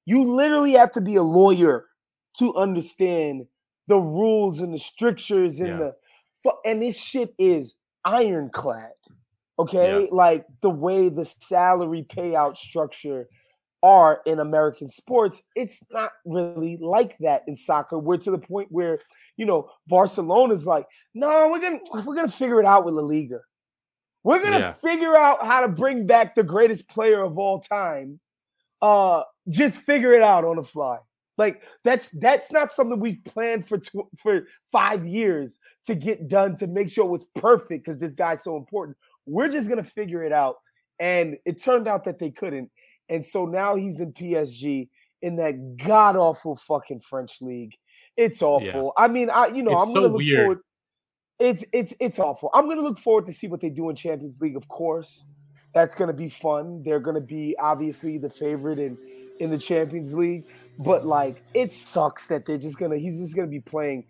you 0.06 0.24
literally 0.24 0.74
have 0.74 0.92
to 0.92 1.02
be 1.02 1.16
a 1.16 1.24
lawyer 1.24 1.86
to 2.38 2.56
understand 2.56 3.46
the 3.88 3.98
rules 3.98 4.62
and 4.62 4.74
the 4.74 4.78
strictures 4.78 5.60
and 5.60 5.80
yeah. 5.80 5.92
the 6.44 6.54
and 6.66 6.82
this 6.82 6.98
shit 6.98 7.34
is 7.38 7.76
ironclad. 8.06 8.92
Okay, 9.60 10.04
yeah. 10.04 10.08
like 10.12 10.46
the 10.62 10.70
way 10.70 11.10
the 11.10 11.26
salary 11.26 12.06
payout 12.10 12.56
structure 12.56 13.28
are 13.84 14.22
in 14.26 14.40
American 14.40 14.90
sports, 14.90 15.42
it's 15.56 15.84
not 15.92 16.12
really 16.26 16.78
like 16.82 17.18
that 17.20 17.44
in 17.48 17.56
soccer. 17.56 18.00
We're 18.00 18.18
to 18.18 18.32
the 18.32 18.38
point 18.38 18.70
where, 18.72 19.00
you 19.36 19.46
know, 19.46 19.70
Barcelona's 19.88 20.66
like, 20.66 20.86
no, 21.14 21.50
we're 21.50 21.60
gonna 21.60 21.80
we're 22.06 22.16
gonna 22.16 22.30
figure 22.30 22.60
it 22.60 22.66
out 22.66 22.86
with 22.86 22.94
La 22.94 23.02
Liga. 23.02 23.40
We're 24.24 24.42
gonna 24.42 24.60
yeah. 24.60 24.72
figure 24.72 25.16
out 25.16 25.46
how 25.46 25.62
to 25.62 25.68
bring 25.68 26.08
back 26.08 26.36
the 26.36 26.44
greatest 26.44 26.88
player 26.88 27.22
of 27.22 27.38
all 27.38 27.60
time. 27.60 28.20
Uh, 28.82 29.24
just 29.50 29.82
figure 29.82 30.14
it 30.14 30.24
out 30.24 30.46
on 30.46 30.56
the 30.56 30.64
fly. 30.64 31.00
Like 31.38 31.62
that's 31.86 32.10
that's 32.10 32.52
not 32.52 32.70
something 32.70 33.00
we've 33.00 33.24
planned 33.24 33.68
for 33.68 33.78
tw- 33.78 34.10
for 34.22 34.48
five 34.74 35.08
years 35.08 35.58
to 35.86 35.96
get 35.96 36.28
done 36.28 36.58
to 36.58 36.68
make 36.68 36.90
sure 36.90 37.06
it 37.06 37.10
was 37.10 37.26
perfect 37.36 37.86
because 37.86 37.98
this 37.98 38.14
guy's 38.14 38.44
so 38.44 38.58
important. 38.58 38.98
We're 39.26 39.50
just 39.50 39.70
gonna 39.70 39.84
figure 39.84 40.24
it 40.24 40.32
out, 40.32 40.56
and 41.00 41.38
it 41.46 41.62
turned 41.62 41.88
out 41.88 42.04
that 42.06 42.20
they 42.20 42.32
couldn't. 42.32 42.72
And 43.10 43.26
so 43.26 43.46
now 43.46 43.76
he's 43.76 44.00
in 44.00 44.14
PSG 44.14 44.90
in 45.22 45.36
that 45.38 45.78
god 45.78 46.16
awful 46.16 46.56
fucking 46.56 47.02
French 47.02 47.42
league. 47.42 47.76
It's 48.16 48.42
awful. 48.42 48.94
Yeah. 48.98 49.04
I 49.04 49.08
mean, 49.08 49.30
I 49.30 49.48
you 49.48 49.64
know, 49.64 49.74
it's 49.74 49.84
I'm 49.84 49.94
gonna 49.94 50.08
look 50.08 50.18
weird. 50.18 50.40
forward. 50.40 50.60
It's 51.40 51.64
it's 51.72 51.94
it's 52.00 52.20
awful. 52.20 52.50
I'm 52.54 52.68
gonna 52.68 52.82
look 52.82 53.00
forward 53.00 53.26
to 53.28 53.34
see 53.34 53.48
what 53.48 53.62
they 53.62 53.70
do 53.70 53.90
in 53.90 53.96
Champions 53.96 54.40
League, 54.42 54.58
of 54.58 54.68
course. 54.68 55.26
That's 55.74 55.96
gonna 55.96 56.14
be 56.14 56.30
fun. 56.30 56.84
They're 56.84 57.00
gonna 57.00 57.22
be 57.22 57.56
obviously 57.60 58.18
the 58.18 58.30
favorite 58.30 58.80
in 58.80 58.98
in 59.40 59.50
the 59.50 59.58
Champions 59.58 60.14
League. 60.14 60.46
But 60.78 61.06
like 61.06 61.44
it 61.54 61.72
sucks 61.72 62.28
that 62.28 62.46
they're 62.46 62.58
just 62.58 62.78
gonna 62.78 62.98
he's 62.98 63.20
just 63.20 63.36
gonna 63.36 63.48
be 63.48 63.62
playing 63.62 64.06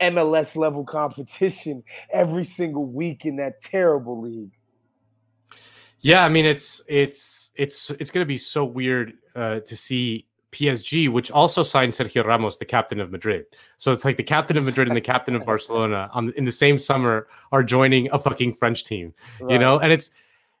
MLS 0.00 0.56
level 0.56 0.84
competition 0.84 1.82
every 2.12 2.44
single 2.44 2.86
week 2.86 3.24
in 3.24 3.36
that 3.36 3.60
terrible 3.60 4.20
league. 4.20 4.52
Yeah, 6.00 6.24
I 6.24 6.28
mean 6.28 6.46
it's 6.46 6.82
it's 6.88 7.50
it's 7.56 7.90
it's 7.90 8.10
going 8.10 8.24
to 8.24 8.28
be 8.28 8.36
so 8.36 8.64
weird 8.64 9.14
uh, 9.34 9.60
to 9.60 9.76
see 9.76 10.26
PSG, 10.52 11.08
which 11.08 11.30
also 11.30 11.62
signed 11.62 11.92
Sergio 11.92 12.24
Ramos, 12.24 12.56
the 12.56 12.64
captain 12.64 13.00
of 13.00 13.10
Madrid. 13.10 13.44
So 13.76 13.92
it's 13.92 14.04
like 14.04 14.16
the 14.16 14.22
captain 14.22 14.56
of 14.56 14.64
Madrid 14.64 14.88
and 14.88 14.96
the 14.96 15.00
captain 15.00 15.34
of 15.34 15.44
Barcelona 15.46 16.08
on, 16.12 16.32
in 16.36 16.44
the 16.44 16.52
same 16.52 16.78
summer 16.78 17.28
are 17.52 17.62
joining 17.62 18.10
a 18.12 18.18
fucking 18.18 18.54
French 18.54 18.84
team, 18.84 19.12
right. 19.40 19.52
you 19.52 19.58
know? 19.58 19.78
And 19.78 19.92
it's 19.92 20.10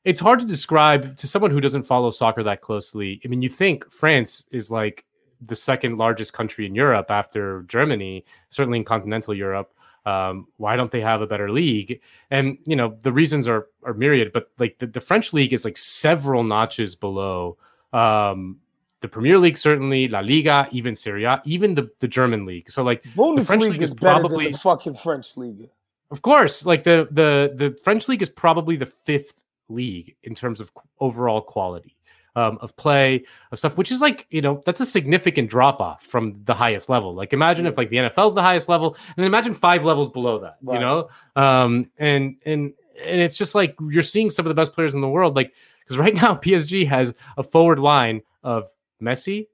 it's 0.04 0.20
hard 0.20 0.40
to 0.40 0.46
describe 0.46 1.16
to 1.16 1.26
someone 1.26 1.50
who 1.50 1.60
doesn't 1.60 1.82
follow 1.82 2.10
soccer 2.10 2.42
that 2.42 2.60
closely. 2.60 3.20
I 3.24 3.28
mean, 3.28 3.42
you 3.42 3.48
think 3.48 3.90
France 3.90 4.46
is 4.50 4.70
like 4.70 5.04
the 5.40 5.56
second 5.56 5.98
largest 5.98 6.32
country 6.32 6.66
in 6.66 6.74
Europe 6.74 7.10
after 7.10 7.62
Germany, 7.62 8.24
certainly 8.50 8.78
in 8.78 8.84
continental 8.84 9.34
Europe. 9.34 9.72
Um, 10.06 10.46
why 10.56 10.76
don't 10.76 10.90
they 10.90 11.00
have 11.00 11.20
a 11.20 11.26
better 11.26 11.50
league? 11.50 12.00
And 12.30 12.58
you 12.64 12.76
know 12.76 12.96
the 13.02 13.12
reasons 13.12 13.46
are 13.46 13.66
are 13.82 13.94
myriad, 13.94 14.32
but 14.32 14.50
like 14.58 14.78
the, 14.78 14.86
the 14.86 15.00
French 15.00 15.32
league 15.32 15.52
is 15.52 15.64
like 15.64 15.76
several 15.76 16.42
notches 16.44 16.94
below 16.94 17.58
um, 17.92 18.58
the 19.00 19.08
Premier 19.08 19.38
League, 19.38 19.56
certainly 19.56 20.08
La 20.08 20.20
Liga, 20.20 20.66
even 20.70 20.96
Serie 20.96 21.24
A, 21.24 21.40
even 21.44 21.74
the, 21.74 21.90
the 22.00 22.08
German 22.08 22.46
league. 22.46 22.70
So 22.70 22.82
like 22.82 23.02
Bundesliga 23.04 23.36
the 23.36 23.44
French 23.44 23.62
league 23.64 23.82
is, 23.82 23.90
is 23.90 23.94
probably 23.94 24.50
the 24.50 24.58
fucking 24.58 24.94
French 24.94 25.36
league. 25.36 25.68
Of 26.10 26.22
course, 26.22 26.64
like 26.64 26.84
the 26.84 27.08
the 27.10 27.52
the 27.54 27.78
French 27.82 28.08
league 28.08 28.22
is 28.22 28.30
probably 28.30 28.76
the 28.76 28.86
fifth 28.86 29.44
league 29.68 30.16
in 30.22 30.34
terms 30.34 30.60
of 30.60 30.72
overall 31.00 31.42
quality 31.42 31.97
um, 32.36 32.58
of 32.60 32.76
play 32.76 33.24
of 33.52 33.58
stuff, 33.58 33.76
which 33.76 33.90
is 33.90 34.00
like 34.00 34.26
you 34.30 34.40
know 34.40 34.62
that's 34.64 34.80
a 34.80 34.86
significant 34.86 35.50
drop 35.50 35.80
off 35.80 36.04
from 36.04 36.40
the 36.44 36.54
highest 36.54 36.88
level. 36.88 37.14
Like 37.14 37.32
imagine 37.32 37.66
if 37.66 37.76
like 37.76 37.90
the 37.90 37.96
NFL 37.96 38.28
is 38.28 38.34
the 38.34 38.42
highest 38.42 38.68
level, 38.68 38.94
and 38.94 39.16
then 39.16 39.26
imagine 39.26 39.54
five 39.54 39.84
levels 39.84 40.08
below 40.08 40.38
that. 40.40 40.56
Right. 40.62 40.74
You 40.74 40.80
know, 40.80 41.08
um, 41.36 41.90
and 41.98 42.36
and 42.44 42.74
and 43.04 43.20
it's 43.20 43.36
just 43.36 43.54
like 43.54 43.76
you're 43.90 44.02
seeing 44.02 44.30
some 44.30 44.46
of 44.46 44.50
the 44.50 44.54
best 44.54 44.72
players 44.72 44.94
in 44.94 45.00
the 45.00 45.08
world. 45.08 45.36
Like 45.36 45.54
because 45.80 45.98
right 45.98 46.14
now 46.14 46.34
PSG 46.42 46.86
has 46.88 47.14
a 47.36 47.42
forward 47.42 47.78
line 47.78 48.22
of 48.42 48.68
Messi, 49.02 49.48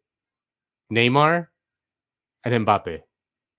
Neymar, 0.93 1.49
and 2.45 2.66
Mbappe. 2.66 3.01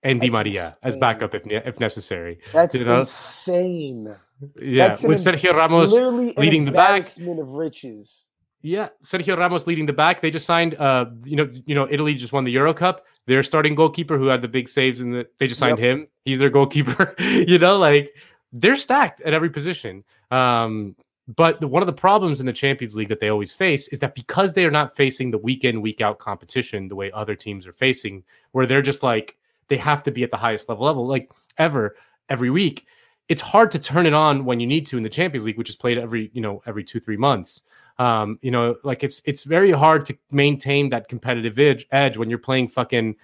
And 0.02 0.20
Di 0.20 0.30
Maria 0.30 0.66
insane. 0.66 0.78
as 0.84 0.96
backup 0.96 1.34
if 1.34 1.42
if 1.46 1.80
necessary. 1.80 2.38
That's 2.52 2.74
you 2.76 2.84
know? 2.84 3.00
insane. 3.00 4.14
Yeah, 4.60 4.88
That's 4.88 5.02
with 5.02 5.18
Sergio 5.18 5.52
Ramos 5.54 5.90
leading 5.92 6.64
the 6.64 6.70
back. 6.70 7.06
of 7.18 7.48
riches. 7.48 8.28
Yeah, 8.66 8.88
Sergio 9.04 9.38
Ramos 9.38 9.68
leading 9.68 9.86
the 9.86 9.92
back. 9.92 10.20
They 10.20 10.30
just 10.30 10.44
signed. 10.44 10.74
Uh, 10.74 11.06
you 11.24 11.36
know, 11.36 11.48
you 11.66 11.74
know, 11.76 11.86
Italy 11.88 12.16
just 12.16 12.32
won 12.32 12.42
the 12.42 12.50
Euro 12.50 12.74
Cup. 12.74 13.06
Their 13.26 13.44
starting 13.44 13.76
goalkeeper, 13.76 14.18
who 14.18 14.26
had 14.26 14.42
the 14.42 14.48
big 14.48 14.68
saves, 14.68 15.00
and 15.00 15.14
the, 15.14 15.28
they 15.38 15.46
just 15.46 15.60
signed 15.60 15.78
him. 15.78 16.08
He's 16.24 16.40
their 16.40 16.50
goalkeeper. 16.50 17.14
you 17.20 17.60
know, 17.60 17.78
like 17.78 18.12
they're 18.52 18.74
stacked 18.74 19.20
at 19.20 19.32
every 19.32 19.50
position. 19.50 20.02
Um, 20.32 20.96
but 21.28 21.60
the, 21.60 21.68
one 21.68 21.80
of 21.80 21.86
the 21.86 21.92
problems 21.92 22.40
in 22.40 22.46
the 22.46 22.52
Champions 22.52 22.96
League 22.96 23.08
that 23.08 23.20
they 23.20 23.28
always 23.28 23.52
face 23.52 23.86
is 23.88 24.00
that 24.00 24.16
because 24.16 24.52
they 24.52 24.64
are 24.64 24.70
not 24.70 24.96
facing 24.96 25.30
the 25.30 25.38
week 25.38 25.62
in 25.62 25.80
week 25.80 26.00
out 26.00 26.18
competition 26.18 26.88
the 26.88 26.96
way 26.96 27.12
other 27.12 27.36
teams 27.36 27.68
are 27.68 27.72
facing, 27.72 28.24
where 28.50 28.66
they're 28.66 28.82
just 28.82 29.04
like 29.04 29.36
they 29.68 29.76
have 29.76 30.02
to 30.02 30.10
be 30.10 30.24
at 30.24 30.32
the 30.32 30.36
highest 30.36 30.68
level 30.68 30.86
level 30.86 31.06
like 31.06 31.30
ever 31.56 31.94
every 32.28 32.50
week. 32.50 32.84
It's 33.28 33.40
hard 33.40 33.70
to 33.72 33.78
turn 33.78 34.06
it 34.06 34.12
on 34.12 34.44
when 34.44 34.58
you 34.58 34.66
need 34.66 34.86
to 34.86 34.96
in 34.96 35.04
the 35.04 35.08
Champions 35.08 35.46
League, 35.46 35.58
which 35.58 35.68
is 35.68 35.76
played 35.76 35.98
every 35.98 36.32
you 36.32 36.40
know 36.40 36.64
every 36.66 36.82
two 36.82 36.98
three 36.98 37.16
months 37.16 37.62
um, 37.98 38.38
you 38.42 38.50
know, 38.50 38.76
like 38.84 39.02
it's 39.02 39.22
it's 39.24 39.44
very 39.44 39.70
hard 39.70 40.04
to 40.06 40.18
maintain 40.30 40.90
that 40.90 41.08
competitive 41.08 41.58
edge, 41.58 41.86
edge 41.90 42.16
when 42.16 42.28
you're 42.28 42.38
playing 42.38 42.68
fucking 42.68 43.16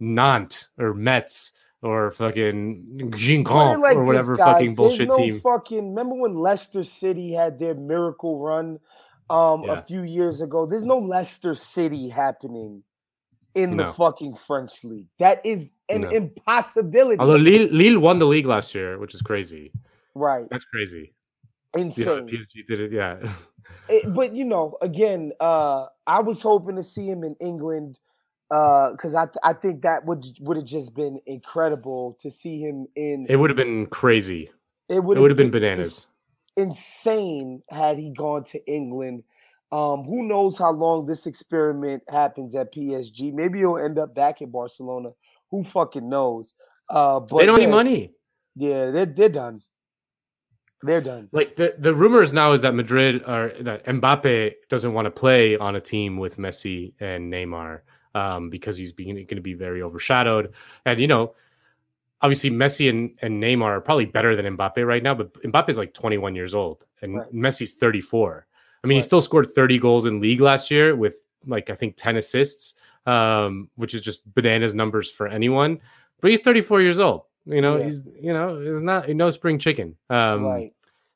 Nantes 0.00 0.68
or 0.78 0.94
Metz 0.94 1.52
or 1.82 2.10
fucking 2.10 3.10
Guingamp 3.12 3.80
like 3.80 3.96
or 3.96 4.04
whatever 4.04 4.36
fucking 4.36 4.74
bullshit 4.74 5.08
no 5.08 5.16
team. 5.16 5.40
Fucking 5.40 5.90
remember 5.90 6.14
when 6.14 6.34
Leicester 6.34 6.82
City 6.82 7.32
had 7.32 7.58
their 7.58 7.74
miracle 7.74 8.38
run 8.38 8.78
um 9.30 9.64
Yeah. 9.64 9.78
a 9.78 9.82
few 9.82 10.02
years 10.02 10.40
ago? 10.40 10.66
There's 10.66 10.84
no 10.84 10.98
Leicester 10.98 11.54
City 11.54 12.08
happening 12.08 12.82
in 13.54 13.76
the 13.76 13.86
fucking 13.86 14.34
French 14.34 14.82
league. 14.82 15.06
That 15.18 15.44
is 15.44 15.72
an 15.88 16.02
No. 16.02 16.08
impossibility. 16.10 17.18
Although 17.20 17.36
Lille, 17.36 17.68
Lille 17.70 18.00
won 18.00 18.18
the 18.18 18.26
league 18.26 18.46
last 18.46 18.74
year, 18.74 18.98
which 18.98 19.14
is 19.14 19.22
crazy. 19.22 19.70
right. 20.14 20.46
That's 20.50 20.64
crazy. 20.64 21.12
Yeah, 21.76 21.82
Insane. 21.82 22.26
PSG 22.28 22.66
did 22.66 22.80
it. 22.80 22.92
Yeah, 22.92 23.16
It- 23.88 24.12
but 24.14 24.34
you 24.34 24.44
know, 24.44 24.76
again, 24.80 25.32
uh, 25.40 25.86
I 26.06 26.20
was 26.20 26.40
hoping 26.42 26.76
to 26.76 26.82
see 26.82 27.06
him 27.06 27.24
in 27.24 27.34
England 27.40 27.98
because 28.48 29.14
I 29.14 29.26
th- 29.26 29.36
I 29.42 29.52
think 29.54 29.82
that 29.82 30.04
would 30.04 30.24
would 30.40 30.56
have 30.56 30.66
just 30.66 30.94
been 30.94 31.18
incredible 31.26 32.16
to 32.20 32.30
see 32.30 32.60
him 32.60 32.86
in. 32.94 33.26
it 33.28 33.36
would 33.36 33.50
have 33.50 33.56
been 33.56 33.86
crazy. 33.86 34.50
It 34.88 34.96
It 34.96 35.04
would 35.04 35.18
have 35.18 35.36
been 35.36 35.46
just 35.50 35.52
bananas. 35.52 36.06
insane 36.56 37.62
had 37.70 37.98
he 37.98 38.10
gone 38.10 38.44
to 38.44 38.64
England. 38.70 39.24
Um, 39.72 40.04
who 40.04 40.22
knows 40.22 40.56
how 40.58 40.70
long 40.70 41.06
this 41.06 41.26
experiment 41.26 42.04
happens 42.08 42.54
at 42.54 42.72
PSG? 42.72 43.32
Maybe 43.32 43.58
he'll 43.58 43.78
end 43.78 43.98
up 43.98 44.14
back 44.14 44.40
in 44.40 44.50
Barcelona. 44.50 45.10
Who 45.50 45.64
fucking 45.64 46.08
knows? 46.08 46.54
Uh, 46.88 47.18
but 47.20 47.38
They 47.38 47.46
don't 47.46 47.58
yeah, 47.60 47.66
need 47.66 47.72
money. 47.72 48.12
Yeah, 48.54 48.90
they're 48.92 49.06
they're 49.06 49.28
done. 49.30 49.62
They're 50.84 51.00
done. 51.00 51.28
Like 51.32 51.56
the, 51.56 51.74
the 51.78 51.94
rumors 51.94 52.32
now 52.32 52.52
is 52.52 52.60
that 52.60 52.74
Madrid 52.74 53.22
or 53.26 53.52
that 53.60 53.84
Mbappe 53.86 54.52
doesn't 54.68 54.92
want 54.92 55.06
to 55.06 55.10
play 55.10 55.56
on 55.56 55.76
a 55.76 55.80
team 55.80 56.18
with 56.18 56.36
Messi 56.36 56.92
and 57.00 57.32
Neymar 57.32 57.80
um, 58.14 58.50
because 58.50 58.76
he's 58.76 58.92
being 58.92 59.14
going 59.14 59.26
to 59.28 59.40
be 59.40 59.54
very 59.54 59.80
overshadowed. 59.82 60.52
And 60.84 61.00
you 61.00 61.06
know, 61.06 61.34
obviously 62.20 62.50
Messi 62.50 62.90
and, 62.90 63.18
and 63.22 63.42
Neymar 63.42 63.62
are 63.64 63.80
probably 63.80 64.04
better 64.04 64.36
than 64.36 64.56
Mbappe 64.56 64.86
right 64.86 65.02
now, 65.02 65.14
but 65.14 65.32
Mbappe 65.42 65.70
is 65.70 65.78
like 65.78 65.94
21 65.94 66.34
years 66.34 66.54
old 66.54 66.84
and 67.02 67.16
Right. 67.16 67.32
Messi's 67.32 67.72
34. 67.74 68.46
I 68.82 68.86
mean, 68.86 68.96
he 68.96 69.02
still 69.02 69.22
scored 69.22 69.50
30 69.50 69.78
goals 69.78 70.04
in 70.04 70.20
league 70.20 70.40
last 70.42 70.70
year 70.70 70.94
with 70.94 71.26
like 71.46 71.70
I 71.70 71.74
think 71.74 71.94
10 71.96 72.18
assists, 72.18 72.74
um, 73.06 73.70
which 73.76 73.94
is 73.94 74.02
just 74.02 74.20
bananas 74.34 74.74
numbers 74.74 75.10
for 75.10 75.28
anyone. 75.28 75.80
But 76.20 76.30
he's 76.30 76.40
34 76.40 76.82
years 76.82 77.00
old. 77.00 77.22
You 77.46 77.60
know, 77.62 77.76
Yeah. 77.78 77.84
he's 77.84 78.04
you 78.20 78.32
know, 78.34 78.58
he's 78.58 78.82
not 78.82 79.08
no 79.08 79.28
spring 79.30 79.58
chicken. 79.58 79.96
Um, 80.10 80.44
right. 80.44 80.73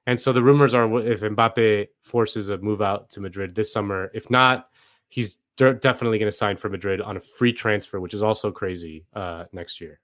And 0.09 0.19
so 0.19 0.33
the 0.33 0.43
rumors 0.43 0.73
are 0.73 0.91
if 1.01 1.21
Mbappe 1.21 1.87
forces 2.01 2.49
a 2.49 2.57
move 2.57 2.81
out 2.81 3.11
to 3.11 3.21
Madrid 3.21 3.55
this 3.55 3.71
summer, 3.71 4.11
if 4.15 4.31
not, 4.31 4.71
he's 5.09 5.39
de- 5.59 5.75
definitely 5.75 6.19
going 6.19 6.31
to 6.31 6.37
sign 6.37 6.57
for 6.57 6.71
Madrid 6.71 7.03
on 7.03 7.19
a 7.19 7.21
free 7.21 7.53
transfer, 7.53 8.01
which 8.01 8.15
is 8.15 8.23
also 8.23 8.51
crazy 8.51 9.05
uh, 9.13 9.45
next 9.53 9.83
year 9.83 10.01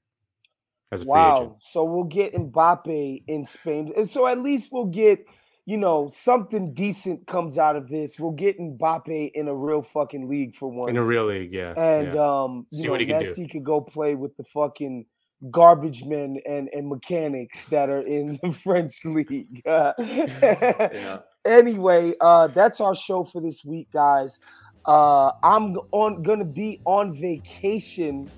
as 0.92 1.00
a 1.00 1.04
free 1.06 1.10
Wow. 1.12 1.36
agent. 1.38 1.52
So 1.60 1.84
we'll 1.84 2.04
get 2.04 2.34
Mbappe 2.34 3.24
in 3.26 3.46
Spain. 3.46 3.94
And 3.96 4.08
so 4.08 4.26
at 4.26 4.40
least 4.40 4.72
we'll 4.72 4.84
get, 4.84 5.24
you 5.64 5.78
know, 5.78 6.08
something 6.08 6.74
decent 6.74 7.26
comes 7.26 7.56
out 7.56 7.74
of 7.74 7.88
this. 7.88 8.20
We'll 8.20 8.32
get 8.32 8.58
Mbappe 8.58 9.30
in 9.32 9.48
a 9.48 9.54
real 9.54 9.80
fucking 9.80 10.28
league 10.28 10.54
for 10.54 10.70
once. 10.70 10.90
In 10.90 10.98
a 10.98 11.02
real 11.02 11.28
league, 11.28 11.54
yeah. 11.54 11.72
and 11.78 12.12
yeah. 12.12 12.42
um 12.42 12.66
you 12.72 12.80
See 12.80 12.84
know, 12.84 12.90
what 12.90 13.00
he 13.00 13.06
can 13.06 13.22
do. 13.22 13.30
Messi 13.30 13.50
could 13.50 13.64
go 13.64 13.80
play 13.80 14.16
with 14.16 14.36
the 14.36 14.44
fucking 14.44 15.06
garbage 15.50 16.04
men 16.04 16.38
and, 16.48 16.68
and 16.72 16.88
mechanics 16.88 17.66
that 17.68 17.90
are 17.90 18.02
in 18.02 18.38
the 18.42 18.52
French 18.64 19.04
league. 19.04 19.62
Anyway, 21.46 22.14
uh 22.20 22.46
that's 22.48 22.80
our 22.80 22.94
show 22.94 23.22
for 23.24 23.40
this 23.42 23.64
week, 23.64 23.88
guys. 23.92 24.38
Uh 24.86 25.30
I'm 25.42 25.76
on 25.92 26.22
gonna 26.22 26.44
be 26.44 26.80
on 26.86 27.12
vacation 27.14 28.30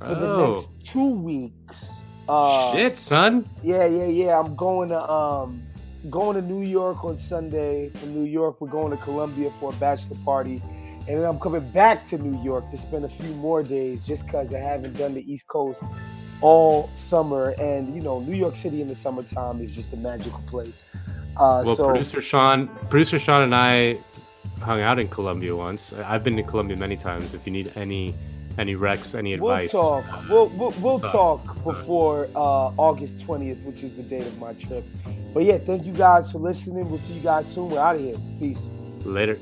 for 0.00 0.14
the 0.14 0.28
Oh, 0.28 0.50
next 0.50 0.70
two 0.84 1.10
weeks. 1.14 2.04
Uh 2.28 2.72
shit, 2.72 2.96
son. 2.96 3.44
yeah, 3.62 3.86
yeah, 3.86 4.06
yeah. 4.06 4.38
I'm 4.38 4.54
going 4.54 4.88
to 4.90 5.10
um 5.10 5.64
going 6.10 6.36
to 6.36 6.42
New 6.42 6.62
York 6.62 7.04
on 7.04 7.16
Sunday. 7.18 7.90
From 7.90 8.14
New 8.14 8.24
York, 8.30 8.60
we're 8.60 8.68
going 8.68 8.92
to 8.92 8.96
Colombia 9.02 9.50
for 9.58 9.72
a 9.72 9.76
bachelor 9.76 10.16
party. 10.24 10.62
And 11.08 11.18
then 11.18 11.24
I'm 11.24 11.40
coming 11.40 11.68
back 11.70 12.04
to 12.08 12.18
New 12.18 12.40
York 12.44 12.68
to 12.70 12.76
spend 12.76 13.04
a 13.04 13.08
few 13.08 13.34
more 13.34 13.62
days 13.62 14.04
just 14.06 14.26
because 14.26 14.54
I 14.54 14.58
haven't 14.58 14.96
done 14.96 15.14
the 15.14 15.32
East 15.32 15.48
Coast 15.48 15.82
all 16.40 16.90
summer. 16.94 17.54
And 17.58 17.94
you 17.94 18.00
know, 18.00 18.20
New 18.20 18.36
York 18.36 18.56
City 18.56 18.80
in 18.82 18.88
the 18.88 18.94
summertime 18.94 19.60
is 19.60 19.74
just 19.74 19.92
a 19.92 19.96
magical 19.96 20.42
place. 20.46 20.84
Uh 21.36 21.62
Well, 21.64 21.76
so 21.76 21.88
producer 21.88 22.20
Sean, 22.20 22.68
producer 22.88 23.18
Sean 23.18 23.42
and 23.42 23.54
I 23.54 23.98
hung 24.60 24.80
out 24.80 24.98
in 24.98 25.08
Colombia 25.08 25.54
once. 25.54 25.92
I've 25.92 26.24
been 26.24 26.36
to 26.36 26.42
Colombia 26.42 26.76
many 26.76 26.96
times. 26.96 27.34
If 27.34 27.46
you 27.46 27.52
need 27.52 27.72
any 27.76 28.14
any 28.58 28.74
recs, 28.74 29.16
any 29.16 29.34
advice, 29.34 29.72
we'll 29.72 30.02
talk. 30.02 30.28
We'll 30.28 30.48
we'll, 30.48 30.70
we'll 30.80 30.98
talk. 30.98 31.44
talk 31.44 31.64
before 31.64 32.28
uh, 32.34 32.72
August 32.76 33.24
20th, 33.24 33.62
which 33.62 33.84
is 33.84 33.94
the 33.94 34.02
date 34.02 34.26
of 34.26 34.36
my 34.38 34.52
trip. 34.54 34.84
But 35.32 35.44
yeah, 35.44 35.58
thank 35.58 35.84
you 35.84 35.92
guys 35.92 36.32
for 36.32 36.38
listening. 36.38 36.90
We'll 36.90 36.98
see 36.98 37.14
you 37.14 37.20
guys 37.20 37.46
soon. 37.46 37.68
We're 37.68 37.78
out 37.78 37.96
of 37.96 38.02
here. 38.02 38.16
Peace. 38.40 38.66
later. 39.04 39.38